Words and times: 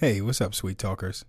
Hey, 0.00 0.22
what's 0.22 0.40
up, 0.40 0.54
sweet 0.54 0.78
talkers? 0.78 1.26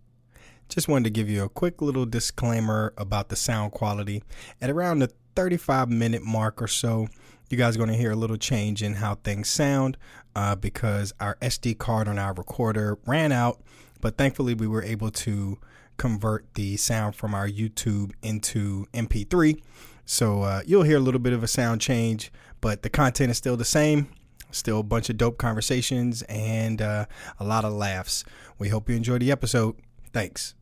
Just 0.70 0.88
wanted 0.88 1.04
to 1.04 1.10
give 1.10 1.30
you 1.30 1.44
a 1.44 1.50
quick 1.50 1.82
little 1.82 2.06
disclaimer 2.06 2.94
about 2.98 3.28
the 3.28 3.36
sound 3.36 3.74
quality. 3.74 4.24
At 4.62 4.70
around 4.70 5.00
the 5.00 5.12
35 5.36 5.90
minute 5.90 6.24
mark 6.24 6.62
or 6.62 6.70
so, 6.70 7.10
you 7.50 7.58
guys 7.58 7.76
are 7.76 7.80
going 7.80 7.90
to 7.90 7.98
hear 7.98 8.12
a 8.12 8.16
little 8.16 8.38
change 8.38 8.82
in 8.82 8.94
how 8.94 9.16
things 9.16 9.50
sound 9.50 9.98
uh, 10.38 10.56
because 10.56 11.12
our 11.20 11.36
SD 11.42 11.80
card 11.80 12.08
on 12.08 12.18
our 12.18 12.34
recorder 12.34 12.98
ran 13.06 13.34
out, 13.34 13.60
but 14.00 14.18
thankfully 14.18 14.54
we 14.54 14.68
were 14.68 14.84
able 14.84 15.12
to 15.12 15.60
convert 15.98 16.46
the 16.54 16.78
sound 16.78 17.14
from 17.14 17.36
our 17.36 17.50
YouTube 17.50 18.14
into 18.22 18.86
MP3. 18.94 19.62
So 20.06 20.44
uh, 20.44 20.62
you'll 20.66 20.84
hear 20.84 20.96
a 20.96 21.02
little 21.02 21.20
bit 21.20 21.34
of 21.34 21.44
a 21.44 21.48
sound 21.50 21.82
change, 21.82 22.32
but 22.62 22.84
the 22.84 22.90
content 22.90 23.32
is 23.32 23.38
still 23.38 23.58
the 23.58 23.66
same. 23.66 24.08
Still 24.52 24.80
a 24.80 24.84
bunch 24.84 25.10
of 25.10 25.18
dope 25.18 25.38
conversations 25.38 26.22
and 26.24 26.82
uh, 26.82 27.06
a 27.40 27.44
lot 27.44 27.66
of 27.66 27.74
laughs. 27.74 28.24
We 28.60 28.70
hope 28.70 28.90
you 28.90 28.96
enjoy 28.96 29.18
the 29.18 29.32
episode. 29.32 29.76
Thanks. 30.14 30.54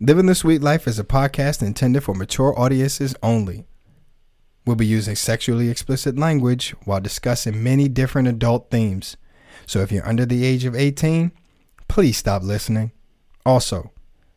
Living 0.00 0.26
the 0.26 0.34
Sweet 0.34 0.62
Life 0.62 0.86
is 0.86 0.98
a 0.98 1.04
podcast 1.04 1.60
intended 1.60 2.04
for 2.04 2.14
mature 2.14 2.58
audiences 2.58 3.16
only. 3.22 3.66
We'll 4.64 4.76
be 4.76 4.86
using 4.86 5.16
sexually 5.16 5.70
explicit 5.70 6.18
language 6.18 6.74
while 6.84 7.00
discussing 7.00 7.62
many 7.62 7.88
different 7.88 8.28
adult 8.28 8.70
themes. 8.70 9.16
So 9.66 9.80
if 9.80 9.90
you're 9.90 10.06
under 10.06 10.24
the 10.24 10.44
age 10.44 10.64
of 10.64 10.76
18, 10.76 11.32
please 11.88 12.16
stop 12.16 12.42
listening. 12.42 12.92
Also, 13.44 13.92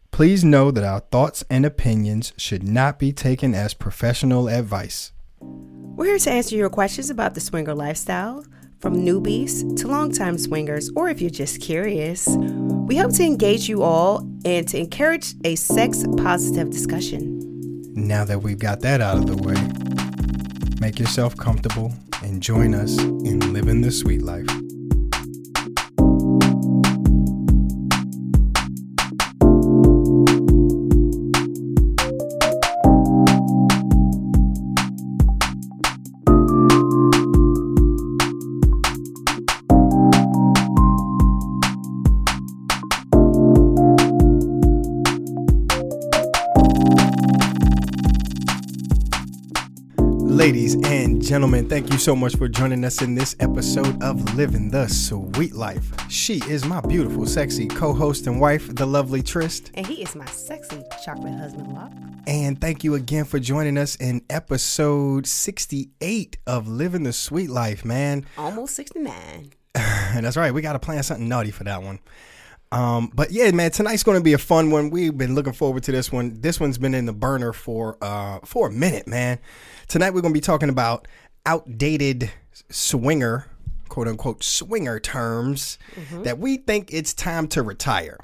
please 0.10 0.44
know 0.44 0.72
that 0.72 0.84
our 0.84 1.02
thoughts 1.02 1.44
and 1.50 1.66
opinions 1.66 2.34
should 2.38 2.64
not 2.64 2.98
be 2.98 3.12
taken 3.12 3.54
as 3.54 3.74
professional 3.74 4.48
advice. 4.48 5.12
We're 5.42 6.06
here 6.06 6.20
to 6.20 6.32
answer 6.32 6.56
your 6.56 6.70
questions 6.70 7.10
about 7.10 7.34
the 7.36 7.42
swinger 7.42 7.76
lifestyle, 7.76 8.46
from 8.82 8.96
newbies 8.98 9.78
to 9.80 9.88
longtime 9.88 10.38
swingers, 10.38 10.90
or 10.96 11.08
if 11.10 11.22
you're 11.22 11.30
just 11.30 11.62
curious. 11.62 12.28
We 12.88 12.98
hope 12.98 13.14
to 13.14 13.24
engage 13.24 13.70
you 13.70 13.84
all 13.84 14.28
and 14.44 14.68
to 14.70 14.80
encourage 14.80 15.36
a 15.46 15.56
sex 15.56 16.04
positive 16.18 16.72
discussion. 16.72 17.40
Now 17.94 18.26
that 18.26 18.42
we've 18.42 18.60
got 18.60 18.82
that 18.82 19.00
out 19.00 19.18
of 19.18 19.28
the 19.28 19.38
way, 19.38 19.56
make 20.82 21.00
yourself 21.00 21.38
comfortable 21.38 21.94
and 22.24 22.42
join 22.42 22.74
us 22.74 22.98
in 23.00 23.54
living 23.54 23.82
the 23.82 23.92
sweet 23.92 24.24
life. 24.24 24.48
Gentlemen, 51.32 51.70
thank 51.70 51.90
you 51.94 51.98
so 51.98 52.14
much 52.14 52.36
for 52.36 52.50
joining 52.50 52.84
us 52.84 53.02
in 53.02 53.16
this 53.16 53.38
episode 53.40 54.04
of 54.04 54.36
Living 54.36 54.70
the 54.70 54.86
Sweet 54.90 55.56
Life. 55.56 55.94
She 56.10 56.42
is 56.50 56.66
my 56.66 56.82
beautiful, 56.82 57.26
sexy 57.26 57.70
co 57.70 57.94
host 57.94 58.28
and 58.28 58.42
wife, 58.42 58.76
the 58.76 58.86
lovely 58.86 59.24
Trist. 59.24 59.72
And 59.76 59.88
he 59.88 60.04
is 60.04 60.14
my 60.14 60.26
sexy 60.26 60.84
chocolate 61.06 61.36
husband, 61.36 61.72
Locke. 61.72 61.94
And 62.28 62.60
thank 62.60 62.84
you 62.84 62.96
again 62.96 63.24
for 63.24 63.40
joining 63.40 63.78
us 63.78 63.96
in 63.96 64.26
episode 64.30 65.26
68 65.26 66.36
of 66.48 66.68
Living 66.68 67.04
the 67.04 67.14
Sweet 67.14 67.50
Life, 67.50 67.86
man. 67.86 68.26
Almost 68.38 68.76
69. 68.76 69.54
That's 69.74 70.36
right, 70.36 70.54
we 70.54 70.62
got 70.62 70.74
to 70.74 70.80
plan 70.80 71.02
something 71.02 71.30
naughty 71.30 71.52
for 71.52 71.64
that 71.64 71.82
one. 71.82 72.00
Um, 72.72 73.12
but 73.14 73.32
yeah, 73.32 73.52
man, 73.52 73.72
tonight's 73.72 74.04
going 74.04 74.18
to 74.18 74.24
be 74.24 74.34
a 74.34 74.38
fun 74.38 74.72
one. 74.72 74.90
We've 74.92 75.18
been 75.18 75.36
looking 75.36 75.54
forward 75.54 75.84
to 75.84 75.92
this 75.92 76.12
one. 76.12 76.40
This 76.40 76.60
one's 76.60 76.78
been 76.78 76.94
in 76.94 77.06
the 77.06 77.14
burner 77.14 77.52
for 77.54 77.98
uh 78.02 78.40
for 78.46 78.68
a 78.68 78.72
minute, 78.72 79.08
man. 79.08 79.40
Tonight 79.88 80.12
we're 80.14 80.22
going 80.22 80.34
to 80.34 80.38
be 80.38 80.42
talking 80.42 80.70
about 80.70 81.08
outdated 81.46 82.32
swinger, 82.70 83.48
quote 83.90 84.08
unquote 84.08 84.44
swinger 84.44 85.00
terms 85.00 85.78
that 86.24 86.40
we 86.40 86.58
think 86.58 86.94
it's 86.94 87.14
time 87.14 87.48
to 87.50 87.62
retire. 87.62 88.18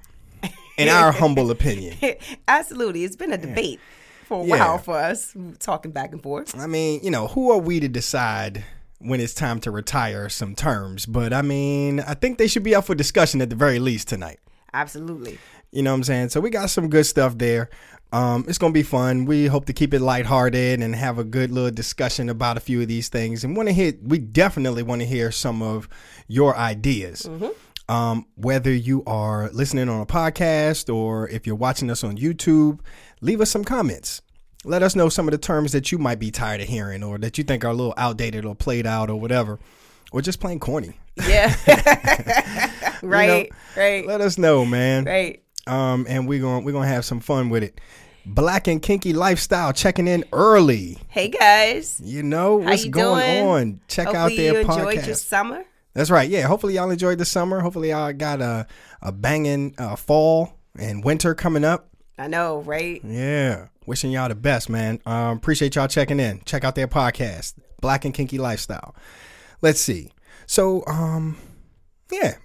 In 0.77 0.89
our 0.89 1.11
humble 1.23 1.49
opinion. 1.51 1.97
Absolutely. 2.47 3.03
It's 3.03 3.15
been 3.15 3.33
a 3.33 3.37
debate 3.37 3.79
for 4.27 4.43
a 4.43 4.45
Yeah. 4.45 4.59
while 4.59 4.77
for 4.77 4.95
us, 4.97 5.35
talking 5.59 5.91
back 5.91 6.11
and 6.13 6.21
forth. 6.21 6.57
I 6.57 6.67
mean, 6.67 6.99
you 7.03 7.09
know, 7.11 7.27
who 7.27 7.51
are 7.51 7.57
we 7.57 7.79
to 7.79 7.87
decide 7.87 8.63
when 8.99 9.19
it's 9.19 9.33
time 9.33 9.59
to 9.61 9.71
retire 9.71 10.29
some 10.29 10.53
terms? 10.55 11.05
But 11.07 11.33
I 11.33 11.41
mean, 11.41 11.99
I 12.01 12.13
think 12.13 12.37
they 12.37 12.47
should 12.47 12.63
be 12.63 12.75
up 12.75 12.85
for 12.85 12.93
discussion 12.95 13.41
at 13.41 13.49
the 13.49 13.55
very 13.55 13.79
least 13.79 14.07
tonight. 14.07 14.39
Absolutely. 14.77 15.39
You 15.71 15.81
know 15.81 15.91
what 15.91 15.97
I'm 15.97 16.03
saying? 16.03 16.29
So 16.29 16.39
we 16.39 16.51
got 16.51 16.69
some 16.69 16.87
good 16.87 17.05
stuff 17.05 17.37
there. 17.37 17.69
Um, 18.13 18.45
it's 18.47 18.59
gonna 18.59 18.73
be 18.73 18.83
fun. 18.83 19.25
We 19.25 19.47
hope 19.47 19.65
to 19.65 19.73
keep 19.73 19.93
it 19.93 19.99
lighthearted 19.99 20.81
and 20.81 20.95
have 20.95 21.17
a 21.17 21.23
good 21.23 21.51
little 21.51 21.71
discussion 21.71 22.29
about 22.29 22.57
a 22.57 22.59
few 22.59 22.81
of 22.81 22.87
these 22.87 23.09
things. 23.09 23.43
And 23.43 23.57
want 23.57 23.69
to 23.69 23.73
hear, 23.73 23.93
we 24.03 24.19
definitely 24.19 24.83
want 24.83 25.01
to 25.01 25.07
hear 25.07 25.31
some 25.31 25.61
of 25.61 25.89
your 26.27 26.55
ideas. 26.55 27.27
Um, 27.89 28.27
whether 28.35 28.71
you 28.71 29.03
are 29.07 29.49
listening 29.51 29.89
on 29.89 29.99
a 29.99 30.05
podcast 30.05 30.93
or 30.93 31.27
if 31.29 31.47
you're 31.47 31.55
watching 31.55 31.89
us 31.89 32.03
on 32.03 32.17
YouTube, 32.17 32.79
leave 33.21 33.41
us 33.41 33.49
some 33.49 33.63
comments. 33.63 34.21
Let 34.63 34.83
us 34.83 34.95
know 34.95 35.09
some 35.09 35.27
of 35.27 35.31
the 35.31 35.37
terms 35.37 35.71
that 35.71 35.91
you 35.91 35.97
might 35.97 36.19
be 36.19 36.29
tired 36.29 36.61
of 36.61 36.67
hearing 36.67 37.03
or 37.03 37.17
that 37.17 37.37
you 37.37 37.43
think 37.43 37.65
are 37.65 37.69
a 37.69 37.73
little 37.73 37.93
outdated 37.97 38.45
or 38.45 38.55
played 38.55 38.85
out 38.85 39.09
or 39.09 39.19
whatever, 39.19 39.59
or 40.11 40.21
just 40.21 40.39
plain 40.39 40.59
corny. 40.59 40.99
Yeah. 41.27 41.55
right. 43.03 43.51
right. 43.75 44.05
Let 44.05 44.21
us 44.21 44.37
know, 44.37 44.65
man. 44.65 45.05
Right. 45.05 45.43
um, 45.67 46.05
and 46.09 46.27
we're 46.27 46.41
gonna 46.41 46.65
we're 46.65 46.71
gonna 46.71 46.87
have 46.87 47.05
some 47.05 47.19
fun 47.19 47.49
with 47.49 47.63
it. 47.63 47.79
Black 48.25 48.67
and 48.67 48.81
kinky 48.81 49.13
lifestyle 49.13 49.71
checking 49.71 50.07
in 50.07 50.25
early. 50.33 50.97
Hey 51.07 51.29
guys. 51.29 52.01
You 52.03 52.23
know 52.23 52.57
what's 52.57 52.83
you 52.85 52.91
going 52.91 53.25
doing? 53.25 53.47
on. 53.47 53.79
Check 53.87 54.07
Hopefully 54.07 54.49
out 54.49 54.53
their 54.53 54.61
you 54.61 54.67
podcast. 54.67 54.77
enjoyed 54.89 55.05
your 55.05 55.15
summer. 55.15 55.63
That's 55.93 56.09
right. 56.09 56.29
Yeah. 56.29 56.41
Hopefully 56.47 56.75
y'all 56.75 56.91
enjoyed 56.91 57.17
the 57.19 57.25
summer. 57.25 57.61
Hopefully 57.61 57.89
y'all 57.89 58.11
got 58.13 58.41
a 58.41 58.67
a 59.01 59.11
banging 59.11 59.75
uh, 59.77 59.95
fall 59.95 60.53
and 60.77 61.03
winter 61.03 61.33
coming 61.35 61.63
up. 61.63 61.89
I 62.19 62.27
know, 62.27 62.59
right? 62.61 62.99
Yeah. 63.03 63.67
Wishing 63.85 64.11
y'all 64.11 64.27
the 64.27 64.35
best, 64.35 64.69
man. 64.69 64.99
Um, 65.05 65.37
appreciate 65.37 65.75
y'all 65.75 65.87
checking 65.87 66.19
in. 66.19 66.41
Check 66.45 66.63
out 66.65 66.75
their 66.75 66.87
podcast, 66.87 67.53
Black 67.79 68.03
and 68.03 68.13
Kinky 68.13 68.37
Lifestyle. 68.37 68.93
Let's 69.61 69.79
see. 69.79 70.11
So, 70.45 70.83
um, 70.87 71.37
yeah, 72.11 72.35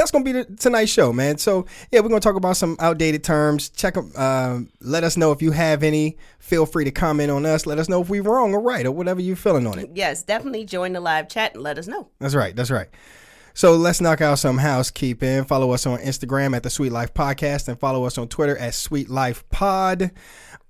that's 0.00 0.10
gonna 0.10 0.24
be 0.24 0.32
the, 0.32 0.44
tonight's 0.44 0.90
show, 0.90 1.12
man. 1.12 1.36
So, 1.36 1.66
yeah, 1.92 2.00
we're 2.00 2.08
gonna 2.08 2.20
talk 2.20 2.36
about 2.36 2.56
some 2.56 2.76
outdated 2.80 3.22
terms. 3.22 3.68
Check 3.68 3.96
'em, 3.96 4.12
Um, 4.16 4.70
let 4.80 5.04
us 5.04 5.16
know 5.18 5.30
if 5.30 5.42
you 5.42 5.50
have 5.52 5.82
any. 5.82 6.16
Feel 6.38 6.64
free 6.64 6.84
to 6.86 6.90
comment 6.90 7.30
on 7.30 7.44
us. 7.44 7.66
Let 7.66 7.78
us 7.78 7.88
know 7.88 8.00
if 8.00 8.08
we're 8.08 8.22
wrong 8.22 8.54
or 8.54 8.60
right 8.60 8.86
or 8.86 8.92
whatever 8.92 9.20
you're 9.20 9.36
feeling 9.36 9.66
on 9.66 9.78
it. 9.78 9.90
Yes, 9.94 10.22
definitely 10.22 10.64
join 10.64 10.94
the 10.94 11.00
live 11.00 11.28
chat 11.28 11.54
and 11.54 11.62
let 11.62 11.78
us 11.78 11.86
know. 11.86 12.08
That's 12.18 12.34
right. 12.34 12.56
That's 12.56 12.70
right. 12.70 12.88
So 13.52 13.74
let's 13.76 14.00
knock 14.00 14.20
out 14.20 14.38
some 14.38 14.58
housekeeping. 14.58 15.44
Follow 15.44 15.72
us 15.72 15.84
on 15.84 15.98
Instagram 15.98 16.56
at 16.56 16.62
the 16.62 16.70
Sweet 16.70 16.92
Life 16.92 17.12
Podcast 17.12 17.68
and 17.68 17.78
follow 17.78 18.04
us 18.04 18.16
on 18.16 18.28
Twitter 18.28 18.56
at 18.56 18.74
Sweet 18.74 19.10
Life 19.10 19.44
Pod. 19.50 20.12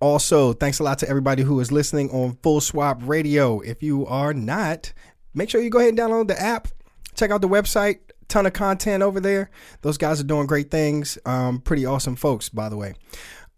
Also, 0.01 0.55
thanks 0.55 0.81
a 0.81 0.83
lot 0.83 0.99
to 0.99 1.09
everybody 1.09 1.43
who 1.43 1.61
is 1.61 1.71
listening 1.71 2.11
on 2.11 2.37
Full 2.43 2.61
Swap 2.61 3.01
Radio. 3.05 3.61
If 3.61 3.83
you 3.83 4.07
are 4.07 4.35
not, 4.35 4.93
make 5.35 5.51
sure 5.51 5.61
you 5.61 5.71
go 5.71 5.79
ahead 5.79 5.91
and 5.91 5.99
download 5.99 6.27
the 6.29 6.41
app. 6.41 6.69
Check 7.15 7.31
out 7.31 7.43
the 7.43 7.49
website. 7.49 7.99
Ton 8.31 8.47
of 8.47 8.53
content 8.53 9.03
over 9.03 9.21
there. 9.21 9.51
Those 9.83 9.99
guys 9.99 10.21
are 10.21 10.25
doing 10.25 10.47
great 10.47 10.71
things. 10.71 11.19
Um, 11.27 11.61
pretty 11.61 11.85
awesome 11.85 12.15
folks, 12.15 12.49
by 12.49 12.69
the 12.69 12.77
way. 12.77 12.95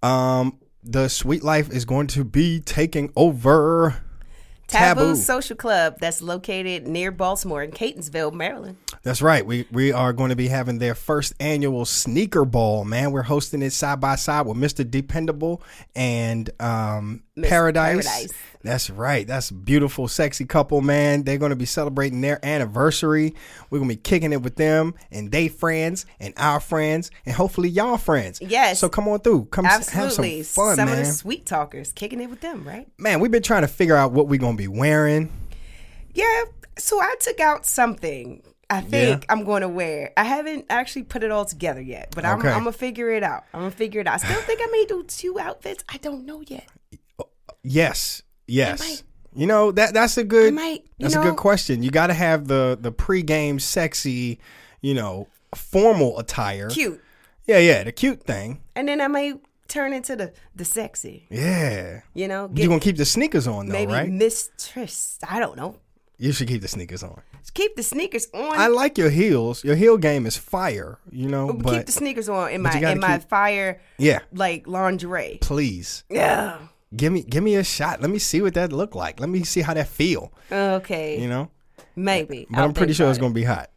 Um, 0.03 0.59
the 0.83 1.09
Sweet 1.09 1.44
Life 1.44 1.71
is 1.71 1.84
going 1.84 2.06
to 2.09 2.25
be 2.25 2.59
taking 2.59 3.12
over. 3.15 4.03
Taboo, 4.66 5.00
Taboo. 5.00 5.16
Social 5.16 5.56
Club 5.56 5.97
that's 6.00 6.22
located 6.22 6.88
near 6.88 7.12
Baltimore 7.12 7.62
in 7.62 7.71
Catonsville, 7.71 8.32
Maryland. 8.32 8.78
That's 9.05 9.21
right. 9.21 9.45
We 9.45 9.67
we 9.73 9.91
are 9.91 10.13
going 10.13 10.31
to 10.31 10.37
be 10.37 10.47
having 10.47 10.79
their 10.79 10.95
first 10.95 11.33
annual 11.41 11.85
sneaker 11.85 12.44
ball, 12.44 12.85
man. 12.85 13.11
We're 13.11 13.23
hosting 13.23 13.61
it 13.62 13.73
side 13.73 14.00
by 14.00 14.15
side 14.15 14.47
with 14.47 14.56
Mr. 14.56 14.88
Dependable 14.88 15.61
and 15.97 16.49
um 16.61 17.25
Paradise. 17.43 18.06
Paradise. 18.06 18.32
That's 18.62 18.91
right. 18.91 19.26
That's 19.26 19.50
a 19.50 19.55
beautiful, 19.55 20.06
sexy 20.06 20.44
couple, 20.44 20.82
man. 20.82 21.25
They're 21.25 21.38
going 21.38 21.50
to 21.50 21.56
be 21.56 21.65
celebrating 21.65 22.21
their 22.21 22.38
anniversary. 22.44 23.35
We're 23.71 23.79
going 23.79 23.88
to 23.91 23.97
be 23.97 24.00
kicking 24.00 24.32
it 24.32 24.43
with 24.43 24.55
them 24.55 24.94
and 25.11 25.32
they 25.32 25.49
friends 25.49 26.06
and 26.21 26.32
our 26.37 26.61
friends 26.61 27.11
and 27.26 27.35
hopefully 27.35 27.71
y'all 27.71 27.97
friends. 27.97 28.38
Yes. 28.41 28.79
So 28.79 28.88
come 28.88 29.09
on 29.09 29.19
through. 29.21 29.47
Come 29.47 29.67
Absolutely. 29.67 30.37
have 30.37 30.47
some 30.47 30.65
fun, 30.65 30.76
Some 30.76 30.87
man. 30.91 30.99
of 31.00 31.05
the 31.06 31.11
sweet 31.11 31.44
talkers 31.44 31.91
kicking 31.93 32.21
it 32.21 32.31
with 32.31 32.41
them, 32.41 32.62
right? 32.65 32.87
man, 32.99 33.19
we've 33.19 33.32
been 33.32 33.43
trying 33.43 33.62
to 33.62 33.69
figure 33.69 33.97
out 33.97 34.12
what 34.12 34.29
we're 34.29 34.38
going 34.38 34.56
to 34.56 34.62
be 34.62 34.69
wearing. 34.69 35.32
Yeah. 36.15 36.44
So 36.79 37.00
I 37.00 37.15
took 37.21 37.41
out 37.41 37.67
something 37.67 38.43
I 38.73 38.81
think 38.81 39.27
I'm 39.29 39.45
going 39.45 39.63
to 39.63 39.69
wear. 39.69 40.13
I 40.17 40.25
haven't 40.25 40.67
actually 40.71 41.03
put 41.05 41.23
it 41.23 41.31
all 41.31 41.45
together 41.45 41.81
yet, 41.81 42.13
but 42.15 42.25
I'm, 42.25 42.39
Okay. 42.39 42.49
I'm 42.49 42.63
going 42.63 42.73
to 42.73 42.79
figure 42.79 43.11
it 43.11 43.23
out. 43.23 43.45
I'm 43.53 43.61
going 43.61 43.71
to 43.73 43.77
figure 43.77 44.01
it 44.01 44.07
out. 44.07 44.15
I 44.15 44.17
still 44.29 44.41
think 44.43 44.61
I 44.63 44.67
may 44.73 44.85
do 44.87 45.03
two 45.05 45.39
outfits. 45.39 45.85
I 45.89 45.99
don't 45.99 46.25
know 46.25 46.43
yet. 46.47 46.67
Yes. 47.63 48.23
Yes. 48.47 48.81
might- 48.81 49.03
You 49.35 49.47
know 49.47 49.73
that 49.73 49.95
that's 49.95 50.19
a 50.19 50.25
good 50.25 50.53
might, 50.53 50.83
you 50.99 51.05
that's 51.09 51.15
a 51.17 51.21
good 51.23 51.37
question. 51.37 51.83
You 51.83 51.91
got 51.91 52.09
to 52.09 52.15
have 52.15 52.49
the 52.49 52.77
the 52.81 52.93
pregame 52.93 53.61
sexy, 53.61 54.39
you 54.83 54.93
know, 54.95 55.27
formal 55.55 56.19
attire. 56.19 56.69
Cute. 56.69 57.01
Yeah, 57.47 57.59
yeah, 57.59 57.83
the 57.85 57.93
cute 57.93 58.23
thing. 58.25 58.61
and 58.77 58.87
then 58.89 59.01
I 59.01 59.09
may 59.09 59.35
turn 59.69 59.95
into 59.95 60.17
the 60.17 60.33
the 60.55 60.65
sexy. 60.67 61.27
Yeah. 61.31 62.03
You 62.13 62.29
know, 62.29 62.51
You're 62.55 62.69
gonna 62.69 62.81
keep 62.81 62.99
the 62.99 63.07
sneakers 63.07 63.47
on 63.47 63.67
though, 63.69 63.73
maybe 63.73 63.93
right? 63.93 64.09
mistress. 64.11 65.19
I 65.27 65.41
don't 65.41 65.57
know. 65.57 65.77
You 66.19 66.33
should 66.33 66.49
keep 66.49 66.61
the 66.61 66.69
sneakers 66.69 67.03
on. 67.03 67.21
Keep 67.50 67.77
the 67.77 67.83
sneakers 67.83 68.29
on. 68.33 68.59
I 68.59 68.69
like 68.69 68.97
your 68.97 69.11
heels. 69.11 69.62
Your 69.65 69.75
heel 69.77 69.99
game 69.99 70.25
is 70.27 70.37
fire, 70.37 70.99
you 71.11 71.29
know, 71.29 71.53
keep 71.53 71.62
but 71.62 71.87
the 71.87 71.93
sneakers 71.93 72.29
on 72.29 72.50
in 72.50 72.62
my 72.62 72.73
in 72.79 73.00
my 73.00 73.19
keep- 73.19 73.29
fire 73.29 73.81
yeah, 73.99 74.21
like 74.33 74.67
lingerie. 74.67 75.39
please. 75.41 76.05
Yeah. 76.09 76.59
Give 76.94 77.12
me 77.12 77.23
give 77.23 77.43
me 77.43 77.56
a 77.56 77.65
shot. 77.65 78.00
Let 78.03 78.11
me 78.11 78.19
see 78.19 78.41
what 78.43 78.55
that 78.55 78.73
look 78.73 78.94
like. 78.94 79.19
Let 79.21 79.29
me 79.31 79.43
see 79.44 79.61
how 79.62 79.75
that 79.75 79.89
feel, 79.89 80.31
Okay. 80.50 81.21
you 81.21 81.29
know? 81.29 81.50
Maybe. 81.97 82.47
But 82.50 82.61
I'm 82.61 82.73
pretty 82.75 82.93
sure 82.93 83.09
it's 83.09 83.19
going 83.19 83.33
to 83.33 83.35
be 83.35 83.45
hot. 83.45 83.71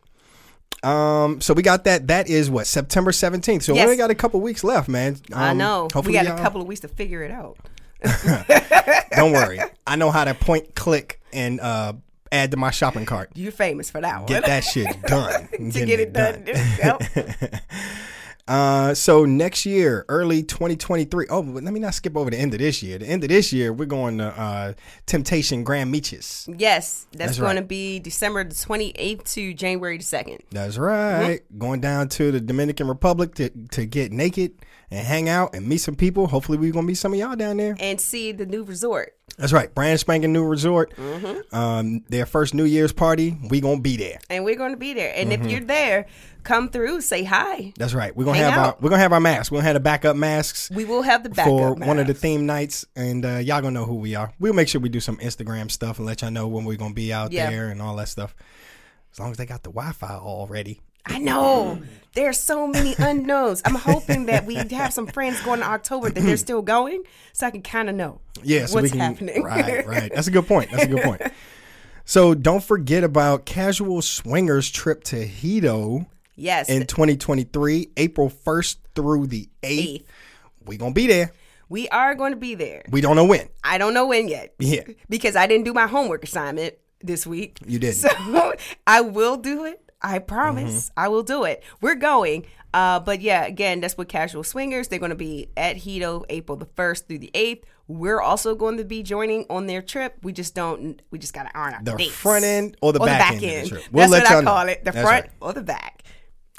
Um, 0.84 1.40
so 1.42 1.54
we 1.54 1.62
got 1.64 1.86
that. 1.86 2.08
That 2.08 2.30
is 2.30 2.50
what 2.50 2.68
September 2.68 3.12
17th. 3.12 3.64
So 3.64 3.74
we 3.74 3.82
only 3.82 3.96
got 3.98 4.12
a 4.12 4.16
couple 4.16 4.40
weeks 4.42 4.64
left, 4.64 4.88
man. 4.88 5.18
I 5.34 5.50
Um, 5.52 5.58
know. 5.58 5.88
We 6.04 6.14
got 6.14 6.28
a 6.28 6.36
couple 6.42 6.62
of 6.62 6.68
weeks 6.68 6.82
to 6.82 6.88
figure 6.90 7.24
it 7.24 7.32
out. 7.32 7.58
Don't 9.16 9.32
worry, 9.32 9.60
I 9.88 9.96
know 9.96 10.12
how 10.12 10.26
to 10.26 10.34
point, 10.34 10.76
click, 10.76 11.22
and 11.34 11.60
uh, 11.60 11.94
add 12.32 12.52
to 12.52 12.58
my 12.58 12.72
shopping 12.72 13.06
cart. 13.06 13.32
You're 13.36 13.52
famous 13.52 13.90
for 13.90 14.02
that 14.02 14.18
one. 14.18 14.26
Get 14.26 14.46
that 14.46 14.64
shit 14.64 15.02
done. 15.08 15.48
to 15.50 15.58
Getting 15.58 15.86
get 15.86 16.00
it 16.00 16.14
done. 16.14 16.46
Yep. 16.46 17.54
Uh, 18.48 18.94
so 18.94 19.26
next 19.26 19.66
year, 19.66 20.06
early 20.08 20.44
2023. 20.44 21.26
Oh, 21.30 21.40
let 21.40 21.64
me 21.64 21.80
not 21.80 21.96
skip 21.96 22.16
over 22.16 22.30
the 22.30 22.38
end 22.38 22.54
of 22.54 22.60
this 22.60 22.84
year. 22.84 23.00
The 23.00 23.08
end 23.08 23.24
of 23.24 23.30
this 23.30 23.52
year, 23.52 23.74
we're 23.74 23.86
going 23.86 24.20
to 24.20 24.26
uh, 24.26 24.74
Temptation 25.08 25.64
Grand 25.64 25.94
Miches. 25.94 26.48
Yes, 26.60 27.08
that's, 27.12 27.38
That's 27.38 27.40
going 27.40 27.56
to 27.56 27.64
be 27.64 28.00
December 28.00 28.44
the 28.44 28.54
28th 28.54 29.34
to 29.34 29.54
January 29.56 29.98
the 29.98 30.04
2nd. 30.04 30.42
That's 30.52 30.78
right. 30.78 31.42
Going 31.58 31.82
down 31.82 32.10
to 32.10 32.32
the 32.32 32.40
Dominican 32.40 32.88
Republic 32.88 33.34
to, 33.36 33.50
to 33.72 33.86
get 33.88 34.12
naked 34.12 34.54
and 34.92 35.06
hang 35.06 35.30
out 35.30 35.56
and 35.56 35.68
meet 35.68 35.80
some 35.80 35.96
people. 35.96 36.28
Hopefully, 36.28 36.58
we're 36.58 36.72
gonna 36.74 36.88
meet 36.88 36.96
some 36.98 37.14
of 37.14 37.20
y'all 37.20 37.36
down 37.36 37.58
there. 37.58 37.76
And 37.80 38.00
see 38.00 38.32
the 38.32 38.46
new 38.46 38.64
resort. 38.64 39.16
That's 39.38 39.52
right. 39.52 39.74
Brand 39.74 40.00
spanking 40.00 40.32
new 40.32 40.46
resort. 40.46 40.96
Mm-hmm. 40.96 41.54
Um, 41.56 42.04
their 42.10 42.26
first 42.26 42.54
New 42.54 42.64
Year's 42.64 42.94
party. 42.94 43.38
We 43.50 43.60
gonna 43.60 43.82
be 43.82 43.98
there. 43.98 44.20
And 44.30 44.46
we're 44.46 44.56
going 44.56 44.72
to 44.72 44.78
be 44.78 44.94
there. 44.94 45.12
And 45.16 45.30
Mm-hmm. 45.32 45.44
if 45.46 45.52
you're 45.52 45.60
there, 45.62 46.06
come 46.44 46.70
through, 46.70 47.02
say 47.02 47.24
hi. 47.26 47.74
That's 47.78 47.94
right. 47.94 48.16
We're 48.16 48.24
gonna 48.24 48.38
Hang 48.38 48.52
have 48.54 48.66
our 48.68 48.78
we're 48.80 48.90
gonna 48.92 49.02
have 49.02 49.12
our 49.12 49.20
masks. 49.20 49.52
We're 49.52 49.58
gonna 49.58 49.66
have 49.68 49.74
the 49.74 49.80
backup 49.82 50.16
masks. 50.16 50.70
We 50.72 50.86
will 50.86 51.02
have 51.02 51.24
the 51.24 51.30
backup. 51.30 51.46
for 51.48 51.74
one 51.74 52.00
of 52.00 52.08
the 52.08 52.14
theme 52.14 52.46
nights, 52.46 52.86
and 52.96 53.26
uh, 53.26 53.38
y'all 53.38 53.60
gonna 53.62 53.72
know 53.72 53.86
who 53.86 53.96
we 53.96 54.16
are. 54.16 54.32
We'll 54.40 54.54
make 54.54 54.70
sure 54.70 54.80
we 54.80 54.88
do 54.90 55.02
some 55.02 55.18
Instagram 55.18 55.70
stuff 55.70 55.98
and 55.98 56.06
let 56.06 56.22
y'all 56.22 56.32
know 56.32 56.48
when 56.48 56.64
we're 56.64 56.78
gonna 56.78 56.94
be 56.94 57.12
out 57.12 57.32
Yeah. 57.34 57.50
there 57.50 57.68
and 57.70 57.82
all 57.82 57.96
that 57.98 58.08
stuff. 58.08 58.34
As 59.12 59.20
long 59.20 59.32
as 59.32 59.38
they 59.38 59.46
got 59.46 59.64
the 59.64 59.70
Wi-Fi 59.72 60.16
all 60.18 60.46
ready. 60.48 60.80
I 61.06 61.20
know. 61.20 61.82
There's 62.14 62.40
so 62.40 62.66
many 62.68 62.96
unknowns. 62.98 63.62
I'm 63.66 63.76
hoping 63.76 64.28
that 64.28 64.46
we 64.46 64.56
have 64.56 64.94
some 64.94 65.06
friends 65.08 65.42
going 65.42 65.60
in 65.60 65.66
October 65.66 66.10
that 66.10 66.22
they're 66.22 66.38
still 66.38 66.62
going, 66.62 67.04
so 67.34 67.48
I 67.48 67.52
can 67.52 67.62
kind 67.62 67.90
of 67.90 67.96
know 67.96 68.22
Yeah, 68.42 68.68
so 68.68 68.76
what's 68.76 68.92
can. 68.92 69.00
happening. 69.00 69.44
Right, 69.44 69.86
right. 69.88 70.12
That's 70.14 70.28
a 70.28 70.32
good 70.32 70.48
point. 70.48 70.72
That's 70.72 70.84
a 70.84 70.88
good 70.88 71.04
point. 71.04 71.22
So 72.06 72.34
don't 72.34 72.64
forget 72.64 73.04
about 73.04 73.46
Casual 73.46 74.02
Swingers 74.02 74.70
trip 74.70 75.04
to 75.06 75.26
Hito 75.26 76.06
yes. 76.38 76.70
in 76.70 76.86
2023, 76.86 77.90
April 77.98 78.30
1st 78.30 78.78
through 78.96 79.28
the 79.28 79.50
8th. 79.62 79.70
eighth. 79.70 80.12
We 80.66 80.78
gonna 80.78 80.94
be 80.94 81.08
there. 81.08 81.32
We 81.68 81.90
are 81.90 82.14
going 82.14 82.32
to 82.32 82.38
be 82.38 82.54
there. 82.54 82.84
We 82.92 83.02
don't 83.02 83.16
know 83.16 83.26
when. 83.26 83.50
I 83.64 83.80
don't 83.80 83.96
know 83.96 84.06
when 84.06 84.28
yet. 84.28 84.54
Yeah. 84.60 84.84
Because 85.10 85.36
I 85.36 85.48
didn't 85.48 85.66
do 85.66 85.74
my 85.74 85.88
homework 85.88 86.24
assignment 86.24 86.76
this 87.02 87.26
week. 87.26 87.58
You 87.66 87.80
didn't. 87.80 87.96
So 87.96 88.54
I 88.88 89.02
will 89.02 89.38
do 89.38 89.66
it. 89.66 89.82
I 90.06 90.20
promise. 90.20 90.90
Mm-hmm. 90.92 91.00
I 91.00 91.08
will 91.08 91.24
do 91.24 91.44
it. 91.46 91.64
We're 91.82 91.96
going. 91.96 92.46
Uh, 92.74 93.00
but 93.00 93.22
yeah, 93.22 93.46
again, 93.46 93.80
that's 93.82 93.98
what 93.98 94.08
Casual 94.08 94.44
Swingers. 94.44 94.88
They're 94.90 95.00
going 95.00 95.10
to 95.10 95.16
be 95.16 95.50
at 95.58 95.78
Hito 95.78 96.24
April 96.30 96.58
the 96.58 96.66
1st 96.68 97.08
through 97.08 97.20
the 97.20 97.32
8th. 97.34 97.64
We're 97.88 98.22
also 98.22 98.54
going 98.54 98.78
to 98.78 98.84
be 98.84 99.02
joining 99.02 99.46
on 99.50 99.66
their 99.68 99.82
trip. 99.82 100.18
We 100.22 100.32
just 100.34 100.54
don't, 100.54 101.02
we 101.10 101.18
just 101.18 101.34
got 101.34 101.44
to 101.44 101.58
iron 101.58 101.74
out 101.74 101.86
The 101.86 101.96
dates. 101.96 102.12
front 102.12 102.44
end 102.46 102.78
or 102.82 102.94
the 102.94 103.00
back 103.00 103.34
end 103.34 103.44
of 103.44 103.64
the 103.64 103.70
trip. 103.70 103.84
We'll 103.92 104.10
that's 104.10 104.12
let 104.12 104.24
what 104.24 104.32
I 104.32 104.42
know. 104.42 104.52
call 104.52 104.68
it. 104.68 104.84
The 104.86 104.92
That's 104.92 105.04
front 105.08 105.26
right. 105.26 105.32
or 105.42 105.54
the 105.54 105.64
back. 105.64 106.04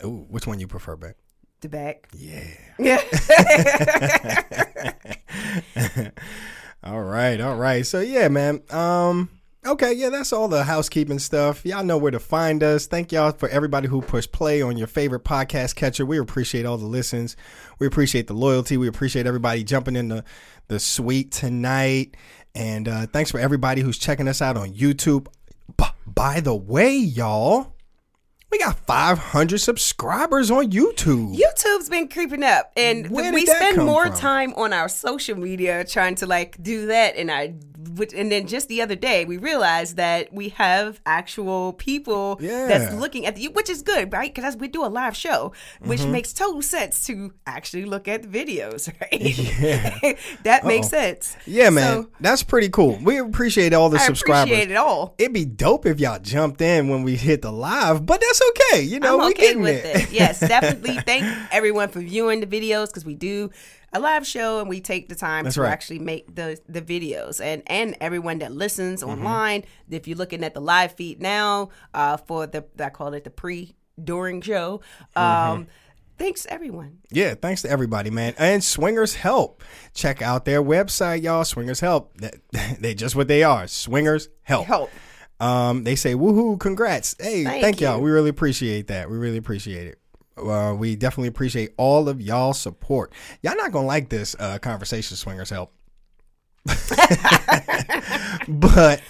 Ooh, 0.05 0.27
which 0.29 0.47
one 0.47 0.59
you 0.59 0.67
prefer, 0.67 0.97
back? 0.97 1.17
The 1.61 1.69
back. 1.69 2.09
Yeah. 2.13 2.45
Yeah. 2.79 3.01
All 6.85 7.03
right, 7.03 7.41
all 7.41 7.57
right. 7.57 7.85
So 7.85 7.99
yeah, 8.01 8.29
man. 8.29 8.63
Um, 8.71 9.29
okay, 9.67 9.93
yeah, 9.93 10.11
that's 10.11 10.33
all 10.33 10.49
the 10.49 10.65
housekeeping 10.65 11.19
stuff. 11.19 11.65
Y'all 11.65 11.85
know 11.85 11.99
where 11.99 12.11
to 12.11 12.19
find 12.19 12.63
us. 12.63 12.87
Thank 12.87 13.13
y'all 13.13 13.33
for 13.33 13.49
everybody 13.49 13.89
who 13.89 14.01
pushed 14.01 14.33
play 14.33 14.63
on 14.63 14.77
your 14.77 14.87
favorite 14.87 15.25
podcast 15.25 15.75
catcher. 15.75 16.07
We 16.07 16.19
appreciate 16.19 16.67
all 16.67 16.79
the 16.79 16.87
listens. 16.87 17.37
We 17.79 17.87
appreciate 17.87 18.27
the 18.27 18.35
loyalty. 18.35 18.77
We 18.77 18.89
appreciate 18.89 19.27
everybody 19.27 19.65
jumping 19.65 19.97
in 19.97 20.09
the 20.09 20.25
the 20.69 20.81
suite 20.81 21.33
tonight. 21.33 22.17
And 22.55 22.89
uh, 22.89 23.07
thanks 23.07 23.31
for 23.31 23.39
everybody 23.39 23.83
who's 23.83 23.99
checking 23.99 24.29
us 24.29 24.41
out 24.41 24.57
on 24.57 24.73
YouTube. 24.73 25.29
B- 25.77 25.85
by 26.07 26.41
the 26.41 26.55
way, 26.55 26.97
y'all, 26.97 27.75
we 28.51 28.59
got 28.59 28.79
500 28.79 29.59
subscribers 29.59 30.51
on 30.51 30.71
YouTube. 30.71 31.37
YouTube's 31.37 31.89
been 31.91 32.09
creeping 32.09 32.43
up, 32.43 32.73
and 32.77 33.11
we 33.11 33.45
spend 33.45 33.85
more 33.85 34.07
from? 34.07 34.17
time 34.17 34.55
on 34.55 34.73
our 34.73 34.89
social 34.89 35.37
media 35.37 35.85
trying 35.85 36.15
to 36.17 36.27
like 36.27 36.61
do 36.63 36.87
that. 36.87 37.17
And 37.17 37.31
I, 37.31 37.55
which- 37.89 38.13
and 38.15 38.31
then 38.33 38.47
just 38.47 38.69
the 38.69 38.83
other 38.83 38.95
day, 38.97 39.25
we 39.25 39.37
realized 39.37 39.97
that 39.97 40.33
we 40.33 40.51
have 40.51 41.01
actual 41.07 41.73
people 41.75 42.39
Yeah. 42.41 42.67
that's 42.67 42.95
looking 42.95 43.27
at 43.27 43.37
the, 43.37 43.49
which 43.49 43.69
is 43.71 43.83
good, 43.83 44.13
right? 44.13 44.35
Because 44.35 44.57
we 44.57 44.69
do 44.69 44.85
a 44.85 44.89
live 44.89 45.17
show, 45.17 45.53
which 45.81 46.01
Mm-hmm. 46.01 46.13
makes 46.13 46.33
total 46.33 46.63
sense 46.63 47.07
to 47.07 47.33
actually 47.47 47.85
look 47.85 48.09
at 48.09 48.23
the 48.23 48.29
videos, 48.29 48.89
right? 49.01 50.19
that 50.45 50.65
makes 50.65 50.89
sense. 50.89 51.37
Yeah, 51.47 51.71
man, 51.71 52.03
So, 52.05 52.09
that's 52.21 52.43
pretty 52.43 52.69
cool. 52.69 52.99
We 53.03 53.19
appreciate 53.19 53.73
all 53.73 53.89
the 53.89 53.99
I 53.99 54.07
subscribers. 54.07 54.51
appreciate 54.51 54.71
it 54.71 54.77
all. 54.77 55.15
It'd 55.19 55.33
be 55.33 55.45
dope 55.45 55.87
if 55.87 56.01
y'all 56.01 56.19
jumped 56.19 56.61
in 56.61 56.89
when 56.89 57.03
we 57.03 57.17
hit 57.17 57.43
the 57.43 57.53
live, 57.53 58.05
but 58.07 58.21
that's 58.21 58.43
okay. 58.51 58.83
You 58.83 59.01
know, 59.01 59.15
I'm 59.21 59.27
we 59.27 59.33
okay 59.33 59.43
getting 59.43 59.63
with 59.63 59.83
there. 59.83 59.99
it. 60.03 60.13
Yes, 60.13 60.41
definitely. 60.41 60.97
Thank 61.07 61.25
everyone 61.53 61.89
for 61.89 62.01
viewing 62.01 62.41
the 62.41 62.47
videos 62.47 62.87
because 62.89 63.05
we 63.05 63.15
do 63.15 63.51
a 63.93 64.01
live 64.01 64.27
show 64.27 64.59
and 64.61 64.69
we 64.69 64.81
take 64.81 65.09
the 65.09 65.15
time 65.15 65.45
That's 65.45 65.55
to 65.55 65.63
right. 65.63 65.71
actually 65.73 66.01
make 66.01 66.35
the 66.35 66.61
the 66.69 66.83
videos 66.83 67.41
and 67.41 67.63
and 67.67 67.97
everyone 68.01 68.39
that 68.41 68.53
listens 68.53 69.03
Mm-hmm. 69.03 69.11
online. 69.27 69.65
If 69.91 70.07
you're 70.09 70.19
looking 70.19 70.45
at 70.45 70.55
the 70.55 70.61
live 70.61 70.93
feed 70.93 71.21
now 71.23 71.71
uh, 71.95 72.17
for 72.17 72.47
the 72.47 72.65
I 72.79 72.91
call 72.91 73.15
it 73.15 73.25
the 73.25 73.31
pre 73.31 73.75
during 74.03 74.41
show. 74.43 74.81
Um, 75.15 75.23
Mm-hmm. 75.25 75.63
Thanks 76.19 76.47
everyone. 76.49 77.01
Yeah, 77.11 77.35
thanks 77.35 77.61
to 77.61 77.69
everybody, 77.71 78.09
man. 78.09 78.33
And 78.39 78.65
Swingers 78.65 79.15
Help. 79.17 79.63
Check 79.93 80.23
out 80.23 80.47
their 80.47 80.63
website, 80.63 81.23
y'all. 81.23 81.45
Swingers 81.45 81.81
Help. 81.81 82.17
They, 82.81 82.95
just 82.95 83.15
what 83.15 83.29
they 83.29 83.43
are. 83.43 83.67
Swingers 83.67 84.29
Help. 84.43 84.65
Help. 84.67 84.91
Um, 85.41 85.85
they 85.85 85.95
say 85.95 86.15
woohoo, 86.15 86.59
congrats. 86.59 87.15
Hey, 87.21 87.45
thank, 87.45 87.63
Thank 87.63 87.81
y'all. 87.83 87.99
you. 87.99 88.03
We 88.05 88.11
really 88.11 88.31
appreciate 88.31 88.87
that. 88.87 89.11
We 89.11 89.19
really 89.19 89.37
appreciate 89.37 89.89
it. 89.89 89.99
Uh, 90.37 90.75
we 90.79 90.97
definitely 90.97 91.29
appreciate 91.29 91.73
all 91.77 92.09
of 92.09 92.21
y'all 92.21 92.53
support. 92.53 93.13
Y'all 93.43 93.57
not 93.57 93.73
gonna 93.73 93.87
like 93.87 94.09
this 94.09 94.37
uh, 94.39 94.59
conversation, 94.59 95.17
Swingers 95.17 95.51
Help. 95.51 95.73
but 98.49 99.01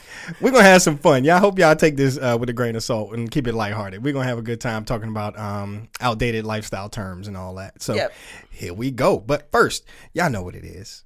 we're 0.41 0.51
gonna 0.51 0.63
have 0.63 0.83
some 0.83 0.99
fun. 0.99 1.25
Y'all 1.25 1.39
hope 1.39 1.59
y'all 1.59 1.75
take 1.77 1.97
this 1.97 2.19
uh, 2.19 2.37
with 2.39 2.49
a 2.49 2.53
grain 2.53 2.77
of 2.77 2.83
salt 2.83 3.13
and 3.15 3.31
keep 3.31 3.47
it 3.47 3.55
lighthearted. 3.55 4.03
We're 4.05 4.13
gonna 4.13 4.27
have 4.29 4.39
a 4.39 4.43
good 4.43 4.61
time 4.61 4.85
talking 4.85 5.09
about 5.09 5.39
um, 5.39 5.89
outdated 6.01 6.45
lifestyle 6.45 6.89
terms 6.89 7.29
and 7.29 7.37
all 7.37 7.55
that. 7.57 7.83
So 7.83 7.95
Yep. 7.95 8.13
here 8.51 8.75
we 8.75 8.91
go. 8.91 9.19
But 9.19 9.51
first, 9.51 9.85
y'all 10.13 10.31
know 10.31 10.43
what 10.43 10.55
it 10.55 10.65
is. 10.65 11.05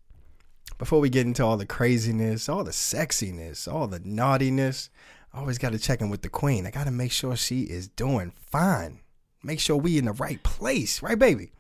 Before 0.79 1.01
we 1.01 1.11
get 1.11 1.27
into 1.27 1.45
all 1.45 1.57
the 1.59 1.67
craziness, 1.67 2.49
all 2.49 2.65
the 2.65 2.71
sexiness, 2.71 3.71
all 3.71 3.87
the 3.87 4.01
naughtiness, 4.01 4.89
I 5.33 5.41
always 5.41 5.59
got 5.59 5.73
to 5.73 5.79
check 5.79 6.01
in 6.01 6.09
with 6.09 6.23
the 6.23 6.31
queen. 6.31 6.67
I 6.67 6.71
got 6.71 6.85
to 6.85 6.91
make 6.91 7.13
sure 7.13 7.37
she 7.37 7.63
is 7.63 7.87
doing 7.89 8.33
fine. 8.51 9.01
Make 9.43 9.61
sure 9.61 9.77
we 9.77 9.97
in 9.99 10.05
the 10.05 10.13
right 10.13 10.43
place, 10.43 11.03
right, 11.03 11.19
baby? 11.19 11.53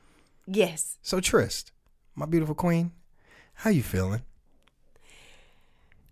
Yes. 0.46 0.99
So 1.02 1.20
Trist, 1.20 1.72
my 2.14 2.26
beautiful 2.26 2.54
queen, 2.54 2.92
how 3.54 3.70
you 3.70 3.82
feeling? 3.82 4.22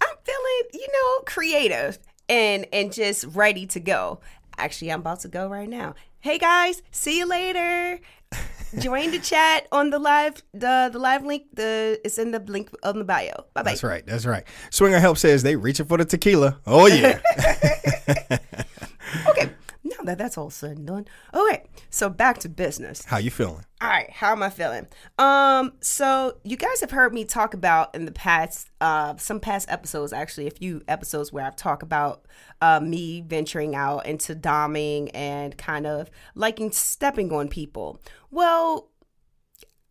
I'm 0.00 0.16
feeling, 0.24 0.70
you 0.72 0.88
know, 0.92 1.22
creative 1.24 1.98
and 2.28 2.66
and 2.72 2.92
just 2.92 3.24
ready 3.34 3.66
to 3.66 3.80
go. 3.80 4.20
Actually, 4.56 4.92
I'm 4.92 5.00
about 5.00 5.20
to 5.20 5.28
go 5.28 5.48
right 5.48 5.68
now. 5.68 5.94
Hey 6.20 6.38
guys, 6.38 6.82
see 6.90 7.18
you 7.18 7.26
later. 7.26 8.00
Join 8.78 9.10
the 9.10 9.18
chat 9.18 9.66
on 9.72 9.90
the 9.90 9.98
live 9.98 10.42
the 10.52 10.90
the 10.92 10.98
live 10.98 11.24
link. 11.24 11.44
The 11.52 12.00
it's 12.04 12.18
in 12.18 12.32
the 12.32 12.38
link 12.40 12.70
on 12.82 12.98
the 12.98 13.04
bio. 13.04 13.44
Bye 13.54 13.62
bye. 13.62 13.70
That's 13.70 13.82
right. 13.82 14.06
That's 14.06 14.26
right. 14.26 14.44
Swinger 14.70 15.00
Help 15.00 15.18
says 15.18 15.42
they 15.42 15.56
reaching 15.56 15.86
for 15.86 15.96
the 15.98 16.04
tequila. 16.04 16.60
Oh 16.66 16.86
yeah. 16.86 17.18
That 20.08 20.16
that's 20.16 20.38
all 20.38 20.48
said 20.48 20.78
and 20.78 20.86
done. 20.86 21.06
Okay. 21.34 21.64
So 21.90 22.08
back 22.08 22.38
to 22.38 22.48
business. 22.48 23.04
how 23.04 23.18
you 23.18 23.30
feeling? 23.30 23.66
All 23.82 23.88
right, 23.88 24.10
how 24.10 24.32
am 24.32 24.42
I 24.42 24.48
feeling? 24.48 24.86
Um, 25.18 25.74
so 25.80 26.38
you 26.44 26.56
guys 26.56 26.80
have 26.80 26.90
heard 26.90 27.12
me 27.12 27.26
talk 27.26 27.52
about 27.52 27.94
in 27.94 28.06
the 28.06 28.12
past, 28.12 28.70
uh, 28.80 29.16
some 29.18 29.38
past 29.38 29.70
episodes, 29.70 30.14
actually, 30.14 30.46
a 30.46 30.50
few 30.50 30.82
episodes 30.88 31.30
where 31.30 31.44
I've 31.44 31.56
talked 31.56 31.82
about 31.82 32.24
uh, 32.62 32.80
me 32.80 33.20
venturing 33.20 33.76
out 33.76 34.06
into 34.06 34.34
doming 34.34 35.10
and 35.12 35.58
kind 35.58 35.86
of 35.86 36.10
liking 36.34 36.72
stepping 36.72 37.30
on 37.30 37.48
people. 37.48 38.00
Well, 38.30 38.88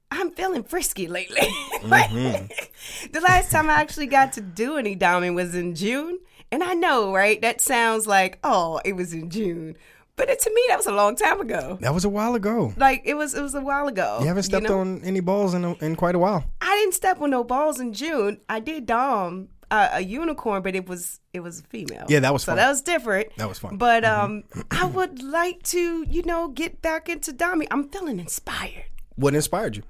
I'm 0.10 0.32
feeling 0.32 0.64
frisky 0.64 1.08
lately. 1.08 1.48
Like, 1.84 2.10
the 3.12 3.22
last 3.22 3.52
time 3.52 3.70
I 3.70 3.74
actually 3.74 4.08
got 4.08 4.34
to 4.34 4.42
do 4.42 4.78
any 4.78 4.96
doming 4.96 5.36
was 5.36 5.54
in 5.54 5.76
June. 5.76 6.18
And 6.52 6.64
I 6.64 6.74
know, 6.74 7.14
right? 7.14 7.40
That 7.42 7.62
sounds 7.62 8.08
like, 8.08 8.40
oh, 8.44 8.82
it 8.84 8.94
was 8.94 9.14
in 9.14 9.30
June. 9.30 9.78
But 10.18 10.30
it, 10.30 10.40
to 10.42 10.50
me, 10.54 10.62
that 10.68 10.78
was 10.78 10.88
a 10.88 10.92
long 10.92 11.16
time 11.16 11.40
ago. 11.40 11.78
That 11.80 11.94
was 11.94 12.04
a 12.04 12.10
while 12.10 12.36
ago. 12.36 12.74
Like 12.76 13.04
it 13.06 13.14
was, 13.14 13.34
it 13.36 13.42
was 13.42 13.56
a 13.56 13.62
while 13.62 13.88
ago. 13.88 14.18
You 14.20 14.28
haven't 14.28 14.44
stepped 14.44 14.68
know? 14.68 14.80
on 14.80 15.02
any 15.04 15.20
balls 15.22 15.54
in 15.54 15.64
a, 15.64 15.74
in 15.76 15.96
quite 15.96 16.16
a 16.16 16.20
while. 16.20 16.44
I 16.60 16.76
didn't 16.80 16.96
step 16.96 17.22
on 17.22 17.30
no 17.30 17.44
balls 17.44 17.80
in 17.80 17.94
June. 17.94 18.42
I 18.50 18.60
did 18.60 18.86
dom 18.88 19.50
uh, 19.70 19.90
a 19.94 20.02
unicorn, 20.02 20.62
but 20.64 20.76
it 20.76 20.88
was 20.88 21.20
it 21.34 21.42
was 21.42 21.60
a 21.60 21.64
female. 21.64 22.06
Yeah, 22.10 22.20
that 22.22 22.34
was 22.34 22.44
so 22.44 22.52
fun. 22.52 22.58
that 22.58 22.70
was 22.70 22.82
different. 22.82 23.36
That 23.38 23.48
was 23.48 23.60
fun. 23.60 23.72
Mm-hmm. 23.72 23.78
But 23.78 24.06
um, 24.06 24.44
I 24.72 24.86
would 24.86 25.22
like 25.22 25.62
to, 25.64 26.04
you 26.10 26.24
know, 26.24 26.48
get 26.48 26.82
back 26.82 27.10
into 27.10 27.32
doming. 27.32 27.68
I'm 27.72 27.90
feeling 27.90 28.20
inspired. 28.20 28.86
What 29.16 29.36
inspired 29.36 29.76
you? 29.78 29.84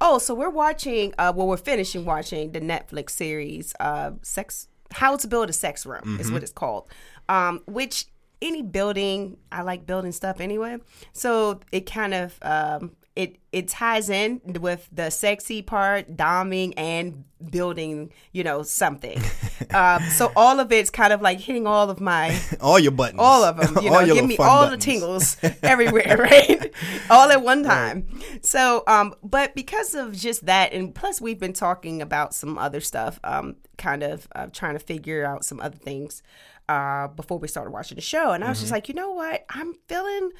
Oh, 0.00 0.18
so 0.18 0.34
we're 0.34 0.50
watching. 0.50 1.14
Uh, 1.18 1.32
well, 1.34 1.46
we're 1.46 1.56
finishing 1.56 2.04
watching 2.04 2.52
the 2.52 2.60
Netflix 2.60 3.10
series, 3.10 3.74
uh, 3.80 4.12
"Sex 4.22 4.68
How 4.92 5.16
to 5.16 5.26
Build 5.26 5.48
a 5.50 5.52
Sex 5.52 5.86
Room" 5.86 6.02
Mm-hmm. 6.02 6.20
is 6.20 6.30
what 6.30 6.42
it's 6.42 6.52
called. 6.52 6.88
Um, 7.28 7.62
which 7.66 8.06
any 8.42 8.62
building, 8.62 9.38
I 9.50 9.62
like 9.62 9.86
building 9.86 10.12
stuff 10.12 10.40
anyway. 10.40 10.78
So 11.12 11.60
it 11.72 11.86
kind 11.86 12.14
of 12.14 12.38
um, 12.42 12.92
it 13.14 13.38
it 13.52 13.68
ties 13.68 14.10
in 14.10 14.40
with 14.60 14.88
the 14.92 15.10
sexy 15.10 15.62
part, 15.62 16.16
doming 16.16 16.74
and 16.76 17.24
building. 17.50 18.12
You 18.32 18.44
know 18.44 18.62
something. 18.62 19.20
um, 19.74 20.02
so 20.10 20.32
all 20.36 20.60
of 20.60 20.70
it's 20.72 20.90
kind 20.90 21.12
of 21.12 21.20
like 21.22 21.40
hitting 21.40 21.66
all 21.66 21.88
of 21.90 22.00
my 22.00 22.38
All 22.60 22.78
your 22.78 22.92
buttons. 22.92 23.20
all 23.20 23.44
of 23.44 23.56
them. 23.56 23.82
You 23.84 23.92
All 23.92 24.06
know, 24.06 24.14
give 24.14 24.24
me 24.26 24.36
all 24.36 24.64
buttons. 24.64 24.84
the 24.84 24.90
tingles 24.92 25.36
everywhere, 25.62 26.16
right? 26.18 26.72
all 27.10 27.30
at 27.30 27.42
one 27.42 27.62
time. 27.62 28.06
So, 28.42 28.82
um, 28.86 29.14
but 29.22 29.54
because 29.54 29.94
of 29.94 30.12
just 30.14 30.46
that, 30.46 30.72
and 30.72 30.94
plus 30.94 31.20
we've 31.20 31.38
been 31.40 31.52
talking 31.52 32.02
about 32.02 32.34
some 32.34 32.58
other 32.58 32.80
stuff, 32.80 33.18
um, 33.24 33.56
kind 33.78 34.02
of 34.02 34.28
uh, 34.34 34.46
trying 34.52 34.74
to 34.74 34.78
figure 34.80 35.24
out 35.24 35.44
some 35.44 35.60
other 35.60 35.76
things 35.76 36.22
uh, 36.68 37.08
before 37.08 37.38
we 37.38 37.48
started 37.48 37.70
watching 37.70 37.94
the 37.96 38.00
show, 38.02 38.32
and 38.32 38.42
I 38.44 38.48
was 38.48 38.58
just 38.58 38.66
Mm-hmm. 38.68 38.74
like, 38.76 38.88
you 38.88 38.94
know 38.94 39.10
what, 39.12 39.44
I'm 39.50 39.74
feeling 39.88 40.32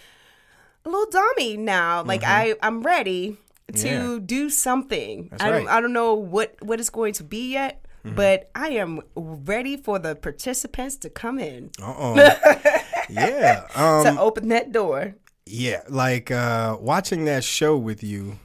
a 0.85 0.88
little 0.88 1.11
dummy 1.11 1.56
now. 1.56 2.02
Like 2.02 2.23
Mm-hmm. 2.23 2.54
I, 2.62 2.66
I'm 2.66 2.82
ready 2.82 3.37
to 3.75 3.88
Yeah. 3.88 4.18
do 4.25 4.50
something. 4.50 5.28
That's 5.30 5.42
I 5.42 5.50
don't, 5.50 5.66
right. 5.66 5.76
I 5.76 5.80
don't 5.80 5.92
know 5.92 6.14
what 6.14 6.56
what 6.62 6.78
it's 6.80 6.90
going 6.90 7.12
to 7.14 7.25
be 7.25 7.52
yet. 7.52 7.85
But 8.14 8.50
I 8.54 8.68
am 8.70 9.00
ready 9.16 9.76
for 9.76 9.98
the 9.98 10.14
participants 10.14 10.96
to 10.98 11.10
come 11.10 11.38
in 11.38 11.70
Uh 11.82 11.94
oh. 11.96 12.14
yeah. 13.10 13.66
Um, 13.75 14.04
to 14.04 14.20
open 14.20 14.48
that 14.48 14.72
door. 14.72 15.16
Yeah, 15.46 15.82
like 15.88 16.30
uh 16.30 16.76
watching 16.80 17.25
that 17.26 17.44
show 17.44 17.76
with 17.76 18.02
you, 18.02 18.38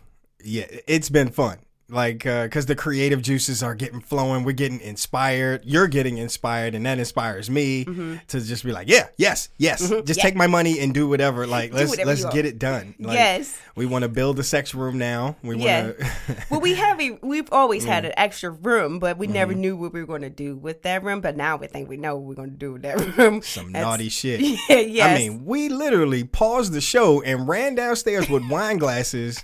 yeah, 0.43 0.65
it's 0.87 1.09
been 1.09 1.29
fun. 1.29 1.59
Like 1.91 2.25
uh 2.25 2.47
cuz 2.47 2.65
the 2.67 2.75
creative 2.75 3.21
juices 3.21 3.61
are 3.61 3.75
getting 3.75 3.99
flowing, 3.99 4.43
we're 4.43 4.53
getting 4.53 4.79
inspired. 4.79 5.61
You're 5.65 5.87
getting 5.87 6.17
inspired 6.17 6.73
and 6.73 6.85
that 6.85 6.99
inspires 6.99 7.49
me 7.49 7.83
to 7.85 8.39
just 8.41 8.63
be 8.63 8.71
like, 8.71 8.89
yeah, 8.89 9.07
yes, 9.17 9.49
yes. 9.57 9.79
Just 9.79 9.91
Mm-hmm. 9.91 10.07
Yeah. 10.07 10.13
take 10.23 10.35
my 10.35 10.47
money 10.47 10.79
and 10.79 10.93
do 10.93 11.07
whatever. 11.07 11.45
Like 11.45 11.73
let's 11.73 11.89
whatever 11.89 12.07
let's 12.09 12.25
get 12.25 12.45
it 12.45 12.57
done. 12.59 12.95
Like, 12.99 13.15
Yes. 13.17 13.57
We 13.75 13.85
want 13.85 14.03
to 14.03 14.09
build 14.09 14.37
a 14.39 14.43
sex 14.43 14.73
room 14.75 14.97
now. 14.97 15.35
We 15.43 15.55
want 15.55 15.97
to 15.99 16.07
well, 16.49 16.59
we 16.61 16.73
have 16.75 16.99
a, 17.01 17.17
we've 17.21 17.47
always 17.51 17.83
Mm. 17.83 17.87
had 17.87 18.05
an 18.05 18.13
extra 18.17 18.51
room, 18.51 18.99
but 18.99 19.17
we 19.17 19.27
never 19.27 19.51
Mm-hmm. 19.53 19.61
knew 19.61 19.75
what 19.77 19.93
we 19.93 20.01
were 20.01 20.07
going 20.07 20.21
to 20.21 20.29
do 20.29 20.55
with 20.55 20.81
that 20.83 21.03
room. 21.03 21.19
But 21.21 21.35
now 21.37 21.57
we 21.57 21.67
think 21.67 21.89
we 21.89 21.97
know 21.97 22.15
what 22.15 22.23
we're 22.25 22.35
going 22.35 22.51
to 22.51 22.55
do 22.57 22.73
with 22.73 22.81
that 22.83 22.97
room. 23.17 23.41
some 23.41 23.71
That's- 23.71 23.83
naughty 23.83 24.09
shit. 24.09 24.41
Yeah, 24.69 24.77
yes. 24.79 25.07
I 25.09 25.17
mean, 25.17 25.45
we 25.45 25.67
literally 25.69 26.23
paused 26.23 26.71
the 26.73 26.81
show 26.81 27.21
and 27.21 27.47
ran 27.47 27.75
downstairs 27.75 28.29
with 28.29 28.47
wine 28.49 28.77
glasses. 28.77 29.43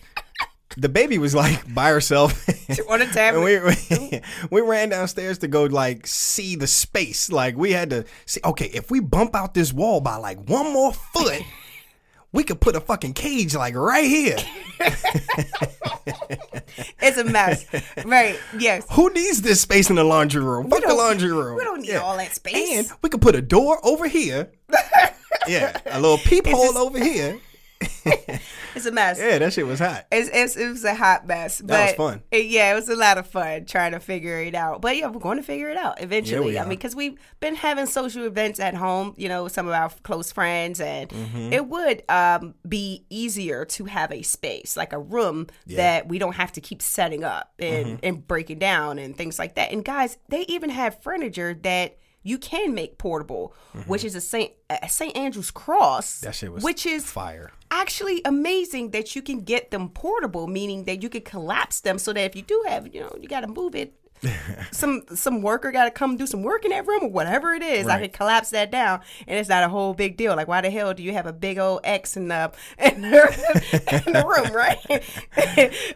The 0.80 0.90
baby 0.90 1.18
was 1.18 1.34
like 1.34 1.74
by 1.74 1.90
herself. 1.90 2.48
on 2.90 3.02
a 3.02 3.08
tablet. 3.08 3.56
And 3.56 3.80
we, 3.90 3.98
we 4.12 4.22
we 4.52 4.62
ran 4.62 4.90
downstairs 4.90 5.40
to 5.40 5.48
go 5.48 5.64
like 5.66 6.06
see 6.06 6.56
the 6.56 6.68
space. 6.68 7.32
Like 7.32 7.58
we 7.58 7.72
had 7.72 7.90
to 7.90 8.06
see. 8.28 8.40
Okay, 8.46 8.68
if 8.68 8.92
we 8.92 9.00
bump 9.00 9.36
out 9.36 9.56
this 9.56 9.74
wall 9.74 10.02
by 10.02 10.18
like 10.18 10.48
one 10.48 10.72
more 10.72 10.94
foot, 10.94 11.42
we 12.32 12.44
could 12.44 12.62
put 12.62 12.76
a 12.76 12.80
fucking 12.80 13.14
cage 13.14 13.56
like 13.56 13.74
right 13.74 14.06
here. 14.06 14.38
it's 17.02 17.18
a 17.18 17.24
mess, 17.24 17.66
right? 18.06 18.40
Yes. 18.60 18.86
Who 18.92 19.12
needs 19.12 19.42
this 19.42 19.62
space 19.62 19.90
in 19.90 19.96
the 19.96 20.04
laundry 20.04 20.44
room? 20.44 20.70
Fuck 20.70 20.84
the 20.86 20.94
laundry 20.94 21.32
room. 21.32 21.58
we 21.58 21.64
don't 21.64 21.82
need 21.82 21.96
all 21.96 22.18
that 22.18 22.36
space. 22.36 22.78
And 22.78 23.00
we 23.02 23.10
could 23.10 23.22
put 23.22 23.34
a 23.36 23.42
door 23.42 23.80
over 23.84 24.08
here. 24.08 24.52
yeah, 25.48 25.76
a 25.88 26.00
little 26.00 26.20
peephole 26.20 26.78
over 26.78 27.04
here. 27.04 27.40
It's 28.76 28.86
a 28.86 28.92
mess. 28.92 29.18
Yeah, 29.20 29.40
that 29.40 29.54
shit 29.54 29.66
was 29.66 29.80
hot. 29.80 30.06
It's, 30.12 30.30
it's, 30.32 30.56
it 30.56 30.68
was 30.70 30.84
a 30.84 30.94
hot 30.94 31.26
mess. 31.26 31.60
But 31.62 31.68
That 31.70 31.86
was 31.86 31.94
fun. 31.96 32.22
it- 32.32 32.46
yeah, 32.46 32.72
it 32.72 32.76
was 32.76 32.90
a 32.90 32.96
lot 32.96 33.18
of 33.18 33.26
fun 33.28 33.66
trying 33.66 33.94
to 33.94 34.00
figure 34.00 34.40
it 34.40 34.54
out. 34.54 34.82
But 34.82 34.96
yeah, 34.98 35.08
we're 35.08 35.20
going 35.20 35.38
to 35.38 35.44
figure 35.44 35.70
it 35.70 35.78
out 35.78 36.02
eventually. 36.02 36.52
we 36.52 36.60
I 36.60 36.62
mean, 36.62 36.70
because 36.70 36.96
we've 36.96 37.18
been 37.40 37.56
having 37.56 37.88
social 37.88 38.24
events 38.26 38.60
at 38.60 38.76
home, 38.76 39.16
you 39.18 39.30
know, 39.30 39.46
with 39.46 39.54
some 39.54 39.68
of 39.68 39.74
our 39.74 39.90
close 40.04 40.32
friends, 40.32 40.80
and 40.80 41.10
Mm-hmm. 41.10 41.54
it 41.54 41.68
would 41.68 42.04
um, 42.10 42.54
be 42.68 43.06
easier 43.10 43.66
to 43.66 43.86
have 43.86 44.12
a 44.12 44.22
space, 44.22 44.78
like 44.78 44.94
a 44.94 45.00
room 45.00 45.48
that 45.68 46.08
we 46.08 46.20
don't 46.20 46.36
have 46.36 46.52
to 46.54 46.62
keep 46.62 46.82
setting 46.82 47.24
up 47.24 47.54
and, 47.60 47.86
Mm-hmm. 47.88 47.96
and 48.04 48.28
breaking 48.28 48.60
down 48.60 49.00
and 49.00 49.18
things 49.18 49.40
like 49.40 49.56
that. 49.56 49.72
And 49.72 49.84
guys, 49.84 50.18
they 50.30 50.42
even 50.42 50.70
have 50.70 51.02
furniture 51.02 51.54
that 51.64 51.98
you 52.24 52.38
can 52.38 52.74
make 52.74 52.98
portable, 52.98 53.54
which 53.86 54.04
is 54.04 54.14
a 54.14 54.22
Saint 54.22 54.52
a 54.70 54.90
Saint 54.90 55.16
Andrew's 55.16 55.50
cross, 55.50 56.18
Mm-hmm. 56.18 56.26
That 56.26 56.36
shit 56.36 56.52
was 56.52 56.64
which 56.64 56.86
is 56.86 57.06
fire. 57.10 57.52
Actually 57.72 58.22
amazing 58.26 58.92
that 58.92 59.16
you 59.16 59.22
can 59.22 59.42
get 59.42 59.72
them 59.72 59.90
portable, 59.90 60.48
meaning 60.48 60.84
that 60.86 61.02
you 61.04 61.10
can 61.10 61.22
collapse 61.22 61.82
them 61.82 61.98
so 62.00 62.14
that 62.14 62.22
if 62.22 62.36
you 62.36 62.42
do 62.42 62.64
have, 62.68 62.94
you 62.94 63.02
know, 63.02 63.12
you 63.20 63.28
got 63.28 63.42
to 63.42 63.48
move 63.48 63.76
it. 63.76 63.94
some 64.72 65.04
some 65.14 65.44
worker 65.44 65.72
got 65.72 65.86
to 65.86 65.92
come 65.92 66.18
do 66.18 66.26
some 66.26 66.42
work 66.42 66.66
in 66.66 66.72
that 66.72 66.88
room 66.88 67.04
or 67.04 67.10
whatever 67.12 67.54
it 67.54 67.62
is. 67.62 67.86
I 67.86 67.90
Right. 67.98 68.02
can 68.02 68.10
collapse 68.18 68.50
that 68.50 68.72
down, 68.72 69.02
and 69.28 69.38
it's 69.38 69.48
not 69.48 69.64
a 69.64 69.70
whole 69.70 69.94
big 69.94 70.18
deal. 70.18 70.36
Like, 70.36 70.48
why 70.48 70.60
the 70.62 70.72
hell 70.72 70.92
do 70.96 71.04
you 71.04 71.14
have 71.14 71.28
a 71.28 71.34
big 71.34 71.60
old 71.60 71.82
X 71.84 72.18
in 72.18 72.28
the 72.30 72.52
in 72.80 73.02
the, 73.02 74.04
in 74.08 74.14
the 74.14 74.26
room, 74.26 74.54
right? 74.56 75.04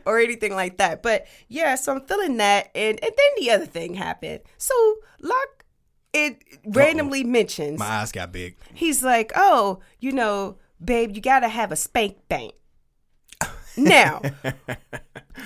or 0.05 0.19
anything 0.19 0.53
like 0.53 0.77
that. 0.77 1.01
But 1.01 1.25
yeah, 1.47 1.73
so 1.73 1.93
I'm 1.95 2.01
feeling 2.05 2.37
that, 2.37 2.69
and 2.75 3.03
and 3.03 3.11
then 3.17 3.31
the 3.43 3.49
other 3.49 3.65
thing 3.65 3.95
happened. 3.95 4.41
So 4.59 4.73
Locke, 5.19 5.63
it 6.13 6.43
randomly 6.63 7.23
mentions 7.23 7.79
My 7.79 7.85
eyes 7.87 8.11
got 8.11 8.31
big. 8.31 8.55
he's 8.71 9.01
like, 9.03 9.31
"Oh, 9.35 9.79
you 9.99 10.11
know, 10.11 10.57
babe, 10.83 11.15
you 11.15 11.21
gotta 11.21 11.49
have 11.49 11.71
a 11.71 11.75
spank 11.75 12.17
bank." 12.29 12.53
Now, 13.77 14.19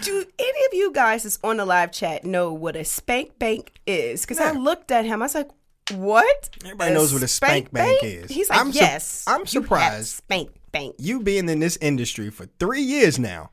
do 0.02 0.26
any 0.40 0.66
of 0.66 0.74
you 0.74 0.92
guys 0.94 1.24
that's 1.24 1.38
on 1.44 1.58
the 1.58 1.66
live 1.66 1.92
chat 1.92 2.26
know 2.26 2.52
what 2.54 2.76
a 2.76 2.84
spank 2.84 3.38
bank 3.38 3.72
is? 3.86 4.22
Because 4.22 4.40
I 4.40 4.52
looked 4.52 4.92
at 4.92 5.06
him, 5.06 5.22
I 5.22 5.26
was 5.26 5.36
like, 5.36 5.50
"What?" 5.92 6.50
Everybody 6.64 6.94
knows 6.94 7.14
what 7.14 7.22
a 7.24 7.28
spank 7.28 7.72
bank 7.72 8.04
is. 8.04 8.32
He's 8.32 8.50
like, 8.50 8.60
I'm 8.60 8.72
su- 8.72 8.80
"Yes, 8.80 9.24
I'm 9.28 9.34
you 9.34 9.40
have 9.42 9.50
surprised. 9.50 10.08
spank 10.08 10.50
bank." 10.72 10.96
You 10.98 11.22
being 11.22 11.48
in 11.50 11.60
this 11.60 11.78
industry 11.82 12.30
for 12.32 12.48
three 12.60 12.82
years 12.82 13.20
now, 13.20 13.52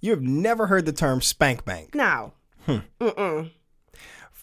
you 0.00 0.10
have 0.10 0.22
never 0.22 0.66
heard 0.66 0.86
the 0.86 0.92
term 0.92 1.20
spank 1.20 1.64
bank. 1.64 1.94
No. 1.94 2.32
Hmm. 2.66 2.78
Uh. 3.00 3.44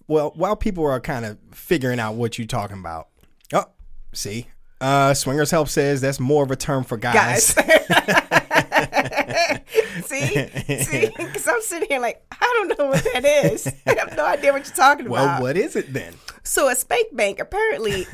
Well, 0.08 0.32
while 0.36 0.56
people 0.56 0.86
are 0.86 1.00
kind 1.00 1.26
of 1.26 1.38
figuring 1.52 2.00
out 2.00 2.16
what 2.16 2.38
you're 2.38 2.46
talking 2.48 2.78
about, 2.78 3.08
oh, 3.54 3.66
see, 4.14 4.48
uh, 4.82 5.14
Swingers 5.14 5.52
Help 5.52 5.70
says 5.70 6.02
that's 6.02 6.20
more 6.20 6.44
of 6.44 6.52
a 6.52 6.56
term 6.56 6.84
for 6.84 6.98
guys, 6.98 7.54
guys. 7.54 7.56
see, 10.06 10.48
see, 10.84 11.10
because 11.18 11.48
I'm 11.48 11.62
sitting 11.62 11.90
here 11.90 12.00
like, 12.00 12.24
I 12.32 12.68
don't 12.68 12.78
know 12.80 12.88
what 12.88 13.04
that 13.14 13.26
is. 13.26 13.68
I 13.88 13.96
have 13.98 14.16
no 14.16 14.26
idea 14.26 14.54
what 14.54 14.66
you're 14.66 14.76
talking 14.76 15.10
well, 15.10 15.24
about. 15.24 15.42
Well, 15.42 15.50
what 15.50 15.58
is 15.58 15.76
it 15.76 15.94
then? 15.94 16.16
So 16.44 16.70
a 16.70 16.76
spank 16.76 17.16
bank 17.16 17.40
apparently 17.40 18.08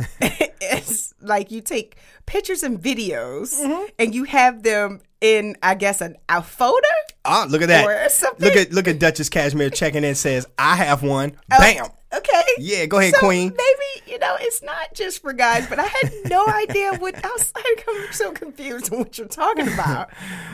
is 0.62 1.14
like 1.22 1.50
you 1.52 1.62
take 1.62 1.96
pictures 2.26 2.62
and 2.64 2.80
videos 2.82 3.56
Mm-hmm. 3.58 3.86
and 4.00 4.14
you 4.14 4.26
have 4.26 4.64
them 4.64 5.00
in 5.22 5.56
I 5.64 5.76
guess 5.76 6.02
an 6.02 6.18
a 6.30 6.42
folder. 6.44 6.78
Ah, 7.26 7.46
look 7.50 7.62
at 7.62 7.70
that. 7.70 7.86
Or 7.86 8.10
something. 8.10 8.46
Look 8.46 8.56
at 8.58 8.72
look 8.74 8.88
at 8.88 9.00
Duchess 9.00 9.30
Cashmere 9.30 9.70
checking 9.70 10.04
in. 10.04 10.16
Says 10.16 10.46
I 10.58 10.76
have 10.76 11.04
one. 11.04 11.38
Bam. 11.50 11.88
Okay. 12.14 12.44
Yeah, 12.58 12.86
go 12.86 13.00
ahead, 13.00 13.14
so 13.16 13.20
Queen. 13.20 13.50
Maybe 13.50 14.12
you 14.12 14.18
know 14.20 14.38
it's 14.40 14.64
not 14.64 14.94
just 14.94 15.22
for 15.22 15.34
guys, 15.34 15.68
but 15.68 15.78
I 15.80 15.86
had 15.86 16.12
no 16.30 16.46
idea 16.48 16.94
what 16.96 17.16
I 17.24 17.28
was 17.30 17.52
like. 17.54 17.86
I'm 17.88 18.14
so 18.14 18.32
confused 18.32 18.94
on 18.94 19.00
what 19.00 19.18
you're 19.18 19.28
talking 19.28 19.68
about. 19.68 20.10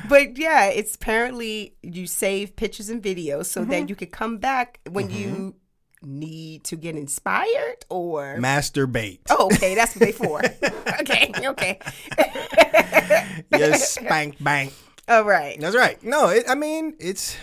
but 0.09 0.37
yeah, 0.37 0.65
it's 0.67 0.95
apparently 1.13 1.75
you 1.83 2.07
save 2.07 2.55
pictures 2.55 2.89
and 2.89 3.01
videos 3.03 3.45
so 3.45 3.61
Mm-hmm. 3.61 3.69
that 3.71 3.89
you 3.89 3.95
could 3.95 4.11
come 4.11 4.37
back 4.37 4.79
when 4.89 5.09
you 5.11 5.55
need 6.01 6.63
to 6.65 6.75
get 6.75 6.95
inspired 6.95 7.85
or 7.89 8.35
Masturbate. 8.39 9.19
Oh, 9.29 9.45
okay, 9.53 9.75
that's 9.75 9.95
what 9.95 9.99
they 10.05 10.11
for. 10.11 10.41
okay, 11.01 11.31
okay. 11.45 11.79
Yes, 13.51 13.93
spank 13.93 14.43
bank. 14.43 14.73
All 15.07 15.23
right. 15.23 15.59
That's 15.59 15.75
right. 15.75 16.01
No, 16.03 16.29
it, 16.29 16.45
I 16.49 16.55
mean 16.55 16.95
it's 16.99 17.37